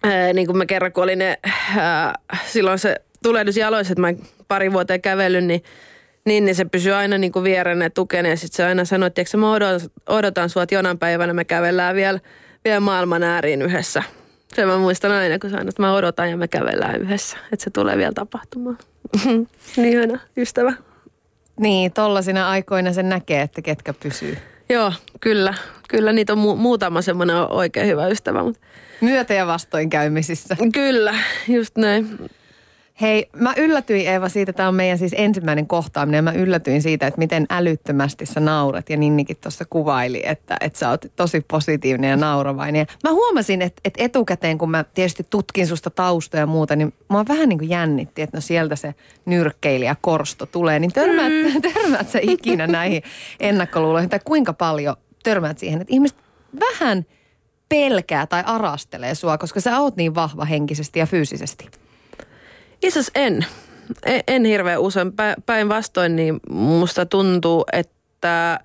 ää, 0.03 0.33
niin 0.33 0.47
kuin 0.47 0.57
mä 0.57 0.65
kerran, 0.65 0.93
kun 0.93 1.03
oli 1.03 1.15
ne, 1.15 1.39
ää, 1.77 2.13
silloin 2.45 2.79
se 2.79 2.95
tulehdus 3.23 3.57
jaloissa, 3.57 3.93
että 3.93 4.01
mä 4.01 4.13
pari 4.47 4.73
vuoteen 4.73 5.01
kävellyt, 5.01 5.45
niin 5.45 5.63
niin, 6.25 6.45
niin 6.45 6.55
se 6.55 6.65
pysyy 6.65 6.93
aina 6.93 7.17
niin 7.17 7.31
kuin 7.31 7.43
vierenne 7.43 7.89
tukene 7.89 8.29
ja 8.29 8.37
sitten 8.37 8.57
se 8.57 8.63
aina 8.63 8.85
sanoi, 8.85 9.07
että 9.07 9.37
mä 9.37 9.51
odotan, 9.51 9.89
odotan 10.09 10.49
sua, 10.49 10.63
että 10.63 10.75
jonain 10.75 10.99
päivänä 10.99 11.33
me 11.33 11.45
kävellään 11.45 11.95
vielä, 11.95 12.19
vielä 12.65 12.79
maailman 12.79 13.23
ääriin 13.23 13.61
yhdessä. 13.61 14.03
Se 14.55 14.65
mä 14.65 14.77
muistan 14.77 15.11
aina, 15.11 15.39
kun 15.39 15.49
sanoin, 15.49 15.69
että 15.69 15.81
mä 15.81 15.93
odotan 15.95 16.29
ja 16.29 16.37
me 16.37 16.47
kävellään 16.47 17.01
yhdessä, 17.01 17.37
että 17.51 17.63
se 17.63 17.69
tulee 17.69 17.97
vielä 17.97 18.11
tapahtumaan. 18.15 18.77
niin 19.77 19.93
hyvä 19.93 20.19
ystävä. 20.37 20.73
Niin, 21.59 21.91
tollasina 21.93 22.49
aikoina 22.49 22.93
sen 22.93 23.09
näkee, 23.09 23.41
että 23.41 23.61
ketkä 23.61 23.93
pysyy. 23.93 24.37
Joo, 24.69 24.93
kyllä. 25.19 25.53
Kyllä 25.89 26.13
niitä 26.13 26.33
on 26.33 26.39
mu- 26.39 26.55
muutama 26.55 27.01
semmoinen 27.01 27.35
oikein 27.35 27.87
hyvä 27.87 28.07
ystävä. 28.07 28.43
Mutta 28.43 28.59
Myötä- 29.01 29.33
ja 29.33 29.47
vastoinkäymisissä. 29.47 30.57
kyllä, 30.73 31.15
just 31.47 31.77
näin. 31.77 32.19
Hei, 33.01 33.29
mä 33.35 33.53
yllätyin 33.57 34.07
Eeva 34.07 34.29
siitä, 34.29 34.53
tämä 34.53 34.69
on 34.69 34.75
meidän 34.75 34.97
siis 34.97 35.15
ensimmäinen 35.17 35.67
kohtaaminen, 35.67 36.17
ja 36.17 36.21
mä 36.21 36.31
yllätyin 36.31 36.81
siitä, 36.81 37.07
että 37.07 37.17
miten 37.17 37.45
älyttömästi 37.49 38.25
sä 38.25 38.39
naurat, 38.39 38.89
ja 38.89 38.97
Ninnikin 38.97 39.37
tuossa 39.41 39.65
kuvaili, 39.69 40.21
että, 40.25 40.57
että 40.61 40.79
sä 40.79 40.89
oot 40.89 41.05
tosi 41.15 41.41
positiivinen 41.47 42.09
ja 42.09 42.17
nauravainen. 42.17 42.79
Ja 42.79 42.85
mä 43.03 43.11
huomasin, 43.11 43.61
että, 43.61 43.81
että 43.85 44.03
etukäteen, 44.03 44.57
kun 44.57 44.71
mä 44.71 44.83
tietysti 44.83 45.27
tutkin 45.29 45.67
susta 45.67 45.89
taustoja 45.89 46.41
ja 46.41 46.47
muuta, 46.47 46.75
niin 46.75 46.93
mua 47.07 47.25
vähän 47.27 47.49
niin 47.49 47.59
kuin 47.59 47.69
jännitti, 47.69 48.21
että 48.21 48.37
no 48.37 48.41
sieltä 48.41 48.75
se 48.75 48.95
nyrkkeilijä 49.25 49.95
korsto 50.01 50.45
tulee, 50.45 50.79
niin 50.79 50.93
törmäät, 50.93 51.33
mm. 51.33 51.61
törmäät 51.73 52.09
sä 52.09 52.19
ikinä 52.21 52.67
näihin 52.67 53.03
ennakkoluuloihin, 53.39 54.09
tai 54.09 54.19
kuinka 54.25 54.53
paljon 54.53 54.95
törmäät 55.23 55.59
siihen, 55.59 55.81
että 55.81 55.93
ihmiset 55.93 56.17
vähän 56.59 57.05
pelkää 57.69 58.27
tai 58.27 58.43
arastelee 58.45 59.15
sua, 59.15 59.37
koska 59.37 59.61
sä 59.61 59.79
oot 59.79 59.95
niin 59.95 60.15
vahva 60.15 60.45
henkisesti 60.45 60.99
ja 60.99 61.05
fyysisesti. 61.05 61.82
Itse 62.83 62.99
asiassa 62.99 63.11
en. 63.15 63.45
En, 64.05 64.21
en 64.27 64.45
hirveän 64.45 64.81
usein. 64.81 65.07
Pä- 65.07 65.41
Päinvastoin 65.45 66.15
niin 66.15 66.39
musta 66.49 67.05
tuntuu, 67.05 67.65
että 67.73 68.59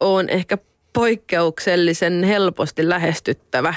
on 0.00 0.28
ehkä 0.28 0.58
poikkeuksellisen 0.92 2.24
helposti 2.24 2.88
lähestyttävä. 2.88 3.74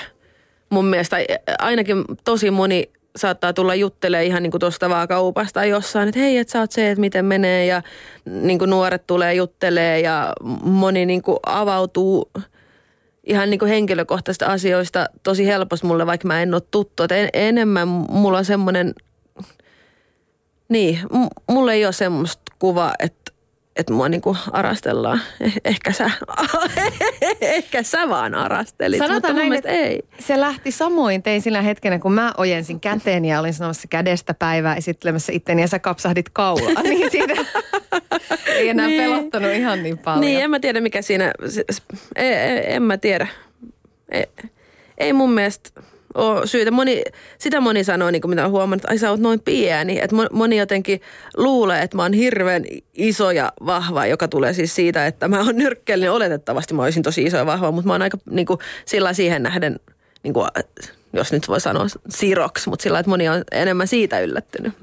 Mun 0.70 0.86
mielestä 0.86 1.18
ainakin 1.60 2.06
tosi 2.24 2.52
moni 2.52 2.92
saattaa 3.16 3.54
tulla 3.54 3.76
juttelemaan 3.76 4.26
ihan 4.26 4.44
niin 4.44 4.52
kuin 4.52 4.60
tuosta 4.60 4.90
vaan 4.90 5.08
kaupasta 5.08 5.54
tai 5.54 5.70
jossain, 5.70 6.10
että 6.10 6.20
hei, 6.20 6.38
että 6.38 6.52
sä 6.52 6.60
oot 6.60 6.72
se, 6.72 6.92
että 6.92 7.00
miten 7.00 7.26
menee 7.26 7.66
ja 7.66 7.82
niin 8.26 8.60
kuin 8.60 8.70
nuoret 8.70 9.08
tulee 9.08 9.34
juttelee 9.34 10.00
ja 10.00 10.34
moni 10.64 11.06
niin 11.06 11.22
kuin 11.22 11.38
avautuu 11.46 12.32
ihan 13.24 13.50
niin 13.50 13.60
kuin 13.60 13.70
henkilökohtaisista 13.70 14.46
asioista 14.46 15.10
tosi 15.24 15.48
helposti 15.48 15.88
mulle, 15.88 16.06
vaikka 16.06 16.28
mä 16.28 16.42
en 16.42 16.54
ole 16.54 16.62
tuttu. 16.72 17.04
Et 17.04 17.12
en, 17.12 17.30
enemmän 17.34 17.88
mulla 17.88 18.38
on 18.38 18.46
semmoinen, 18.46 18.94
niin, 20.72 21.00
m- 21.14 21.54
mulla 21.54 21.74
ei 21.74 21.86
ole 21.86 21.94
semmoista 21.94 22.42
kuvaa, 22.60 22.94
että 23.00 23.22
että 23.76 23.94
mua 23.94 24.10
niinku 24.10 24.38
arastellaan. 24.52 25.22
Eh, 25.42 25.54
ehkä 25.66 25.92
sä, 25.92 26.12
ehkä 27.42 27.84
sä 27.84 28.10
vaan 28.10 28.36
arastelit, 28.36 28.98
Sanotaan 29.00 29.34
mutta 29.34 29.34
näin, 29.34 29.54
että 29.54 29.70
ei. 29.70 30.00
se 30.20 30.40
lähti 30.40 30.72
samoin 30.72 31.24
tein 31.24 31.42
sillä 31.42 31.62
hetkenä, 31.62 32.00
kun 32.00 32.14
mä 32.14 32.34
ojensin 32.38 32.80
käteen 32.80 33.26
ja 33.26 33.40
olin 33.40 33.54
sanomassa 33.54 33.88
kädestä 33.88 34.34
päivää 34.34 34.76
esittelemässä 34.76 35.32
itteni 35.32 35.62
ja 35.62 35.68
sä 35.68 35.80
kapsahdit 35.80 36.30
kaulaa. 36.34 36.84
niin 36.84 37.12
siitä 37.12 37.34
ei 38.48 38.70
enää 38.70 38.88
Niin. 38.88 39.02
pelottanut 39.04 39.52
ihan 39.52 39.84
niin 39.84 39.98
paljon. 39.98 40.22
Niin, 40.22 40.40
en 40.42 40.50
mä 40.50 40.60
tiedä 40.60 40.82
mikä 40.82 41.02
siinä, 41.02 41.34
en, 42.16 42.34
en, 42.58 42.64
en 42.66 42.84
mä 42.84 42.98
tiedä. 42.98 43.28
Ei, 44.12 44.26
ei 44.98 45.14
mun 45.14 45.32
mielestä 45.32 45.82
ole 46.16 46.48
syytä. 46.48 46.72
Moni, 46.72 47.02
sitä 47.38 47.60
moni 47.60 47.84
sanoo, 47.84 48.12
niin 48.12 48.22
kuin 48.22 48.30
mitä 48.30 48.46
on 48.46 48.52
huomannut, 48.52 48.84
että 48.84 48.92
ai 48.92 48.98
sä 48.98 49.10
oot 49.10 49.20
noin 49.20 49.40
pieni. 49.40 50.00
Että 50.02 50.16
mo- 50.16 50.34
moni 50.34 50.58
jotenkin 50.58 51.02
luulee, 51.38 51.82
että 51.82 51.98
mä 51.98 52.04
oon 52.04 52.14
hirveän 52.14 52.64
iso 52.94 53.32
ja 53.32 53.54
vahva, 53.66 54.06
joka 54.06 54.28
tulee 54.28 54.54
siis 54.54 54.76
siitä, 54.76 55.08
että 55.08 55.28
mä 55.28 55.40
oon 55.40 55.56
nyrkkeellinen. 55.56 56.12
Oletettavasti 56.12 56.74
mä 56.74 56.84
olisin 56.84 57.04
tosi 57.04 57.24
iso 57.24 57.38
ja 57.38 57.46
vahva, 57.46 57.72
mutta 57.72 57.88
mä 57.88 57.94
oon 57.94 58.02
aika 58.02 58.18
niin 58.30 58.46
kuin, 58.46 58.60
sillä 58.86 59.14
siihen 59.14 59.44
nähden, 59.44 59.80
niin 60.24 60.34
kuin, 60.34 60.48
jos 61.14 61.32
nyt 61.32 61.48
voi 61.48 61.62
sanoa 61.62 61.86
siroksi, 62.10 62.70
mutta 62.70 62.84
sillä 62.84 63.00
että 63.00 63.10
moni 63.10 63.30
on 63.30 63.44
enemmän 63.52 63.88
siitä 63.88 64.20
yllättynyt. 64.20 64.74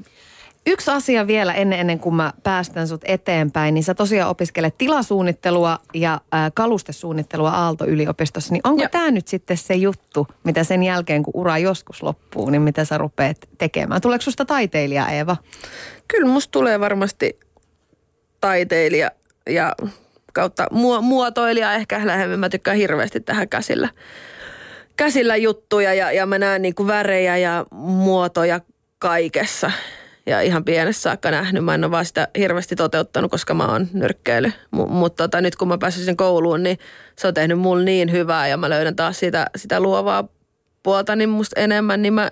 Yksi 0.71 0.91
asia 0.91 1.27
vielä 1.27 1.55
ennen, 1.55 1.81
ennen 1.81 1.99
kuin 1.99 2.15
mä 2.15 2.33
päästän 2.43 2.89
sut 2.89 3.01
eteenpäin, 3.05 3.75
niin 3.75 3.85
sä 3.85 3.95
tosiaan 3.95 4.31
opiskelet 4.31 4.79
tilasuunnittelua 4.79 5.79
ja 5.95 6.21
ää, 6.33 6.51
kalustesuunnittelua 6.55 7.51
Aalto-yliopistossa. 7.51 8.53
Niin 8.53 8.61
onko 8.65 8.89
tämä 8.91 9.11
nyt 9.11 9.29
sitten 9.29 9.57
se 9.57 9.75
juttu, 9.75 10.27
mitä 10.45 10.65
sen 10.65 10.83
jälkeen 10.83 11.23
kun 11.23 11.33
ura 11.37 11.59
joskus 11.59 12.03
loppuu, 12.03 12.51
niin 12.51 12.63
mitä 12.63 12.85
sä 12.85 12.99
rupeat 12.99 13.37
tekemään? 13.59 14.01
Tuleeko 14.01 14.23
susta 14.23 14.45
taiteilija 14.45 15.09
Eeva? 15.09 15.37
Kyllä 16.09 16.29
musta 16.29 16.51
tulee 16.51 16.81
varmasti 16.81 17.39
taiteilija 18.41 19.11
ja 19.51 19.75
kautta 20.33 20.67
muo- 20.71 21.03
muotoilija 21.03 21.73
ehkä 21.73 22.07
lähemmin. 22.07 22.41
Mä 22.41 22.49
tykkään 22.49 22.77
hirveästi 22.77 23.21
tähän 23.21 23.49
käsillä, 23.49 23.89
käsillä 24.97 25.37
juttuja 25.37 25.95
ja, 25.95 26.13
ja 26.13 26.27
mä 26.27 26.39
näen 26.39 26.63
niinku 26.63 26.87
värejä 26.87 27.37
ja 27.37 27.65
muotoja 27.73 28.61
kaikessa. 28.99 29.71
Ja 30.29 30.41
ihan 30.41 30.65
pienessä 30.65 31.03
saakka 31.03 31.31
nähnyt. 31.31 31.65
Mä 31.65 31.75
en 31.75 31.85
ole 31.85 31.91
vaan 31.91 32.05
sitä 32.05 32.29
hirveästi 32.39 32.77
toteuttanut, 32.77 33.31
koska 33.31 33.55
mä 33.55 33.67
oon 33.67 33.89
nyrkkeily. 33.93 34.49
M- 34.71 34.93
Mutta 34.93 35.25
tota, 35.25 35.41
nyt 35.41 35.57
kun 35.57 35.69
mä 35.69 35.79
pääsin 35.79 36.17
kouluun, 36.17 36.63
niin 36.63 36.79
se 37.17 37.27
on 37.27 37.35
tehnyt 37.35 37.59
mulle 37.59 37.85
niin 37.85 38.13
hyvää 38.13 38.49
ja 38.49 38.57
mä 38.57 38.71
löydän 38.71 38.97
taas 38.97 39.19
sitä, 39.19 39.47
sitä 39.57 39.81
luovaa 39.81 40.29
puolta 40.83 41.17
niin 41.17 41.29
musta 41.29 41.61
enemmän. 41.61 42.03
Niin 42.03 42.13
mä, 42.13 42.31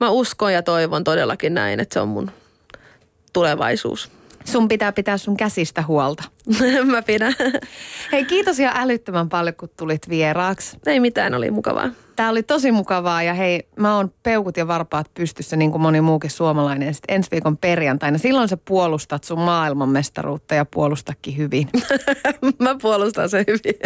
mä 0.00 0.10
uskon 0.10 0.52
ja 0.52 0.62
toivon 0.62 1.04
todellakin 1.04 1.54
näin, 1.54 1.80
että 1.80 1.94
se 1.94 2.00
on 2.00 2.08
mun 2.08 2.30
tulevaisuus. 3.32 4.10
Sun 4.44 4.68
pitää 4.68 4.92
pitää 4.92 5.18
sun 5.18 5.36
käsistä 5.36 5.82
huolta. 5.82 6.24
Mä 6.84 7.02
pidän. 7.02 7.34
Hei 8.12 8.24
kiitos 8.24 8.58
ihan 8.58 8.76
älyttömän 8.76 9.28
paljon, 9.28 9.54
kun 9.54 9.68
tulit 9.76 10.08
vieraaksi. 10.08 10.78
Ei 10.86 11.00
mitään, 11.00 11.34
oli 11.34 11.50
mukavaa. 11.50 11.90
Tämä 12.16 12.30
oli 12.30 12.42
tosi 12.42 12.72
mukavaa 12.72 13.22
ja 13.22 13.34
hei, 13.34 13.68
mä 13.76 13.96
oon 13.96 14.12
peukut 14.22 14.56
ja 14.56 14.68
varpaat 14.68 15.10
pystyssä 15.14 15.56
niin 15.56 15.70
kuin 15.70 15.82
moni 15.82 16.00
muukin 16.00 16.30
suomalainen. 16.30 16.94
Sitten 16.94 17.14
ensi 17.14 17.30
viikon 17.30 17.56
perjantaina, 17.56 18.18
silloin 18.18 18.48
sä 18.48 18.56
puolustat 18.56 19.24
sun 19.24 19.40
maailmanmestaruutta 19.40 20.54
ja 20.54 20.64
puolustakin 20.64 21.36
hyvin. 21.36 21.68
Mä 22.62 22.76
puolustan 22.82 23.28
sen 23.28 23.44
hyvin. 23.46 23.80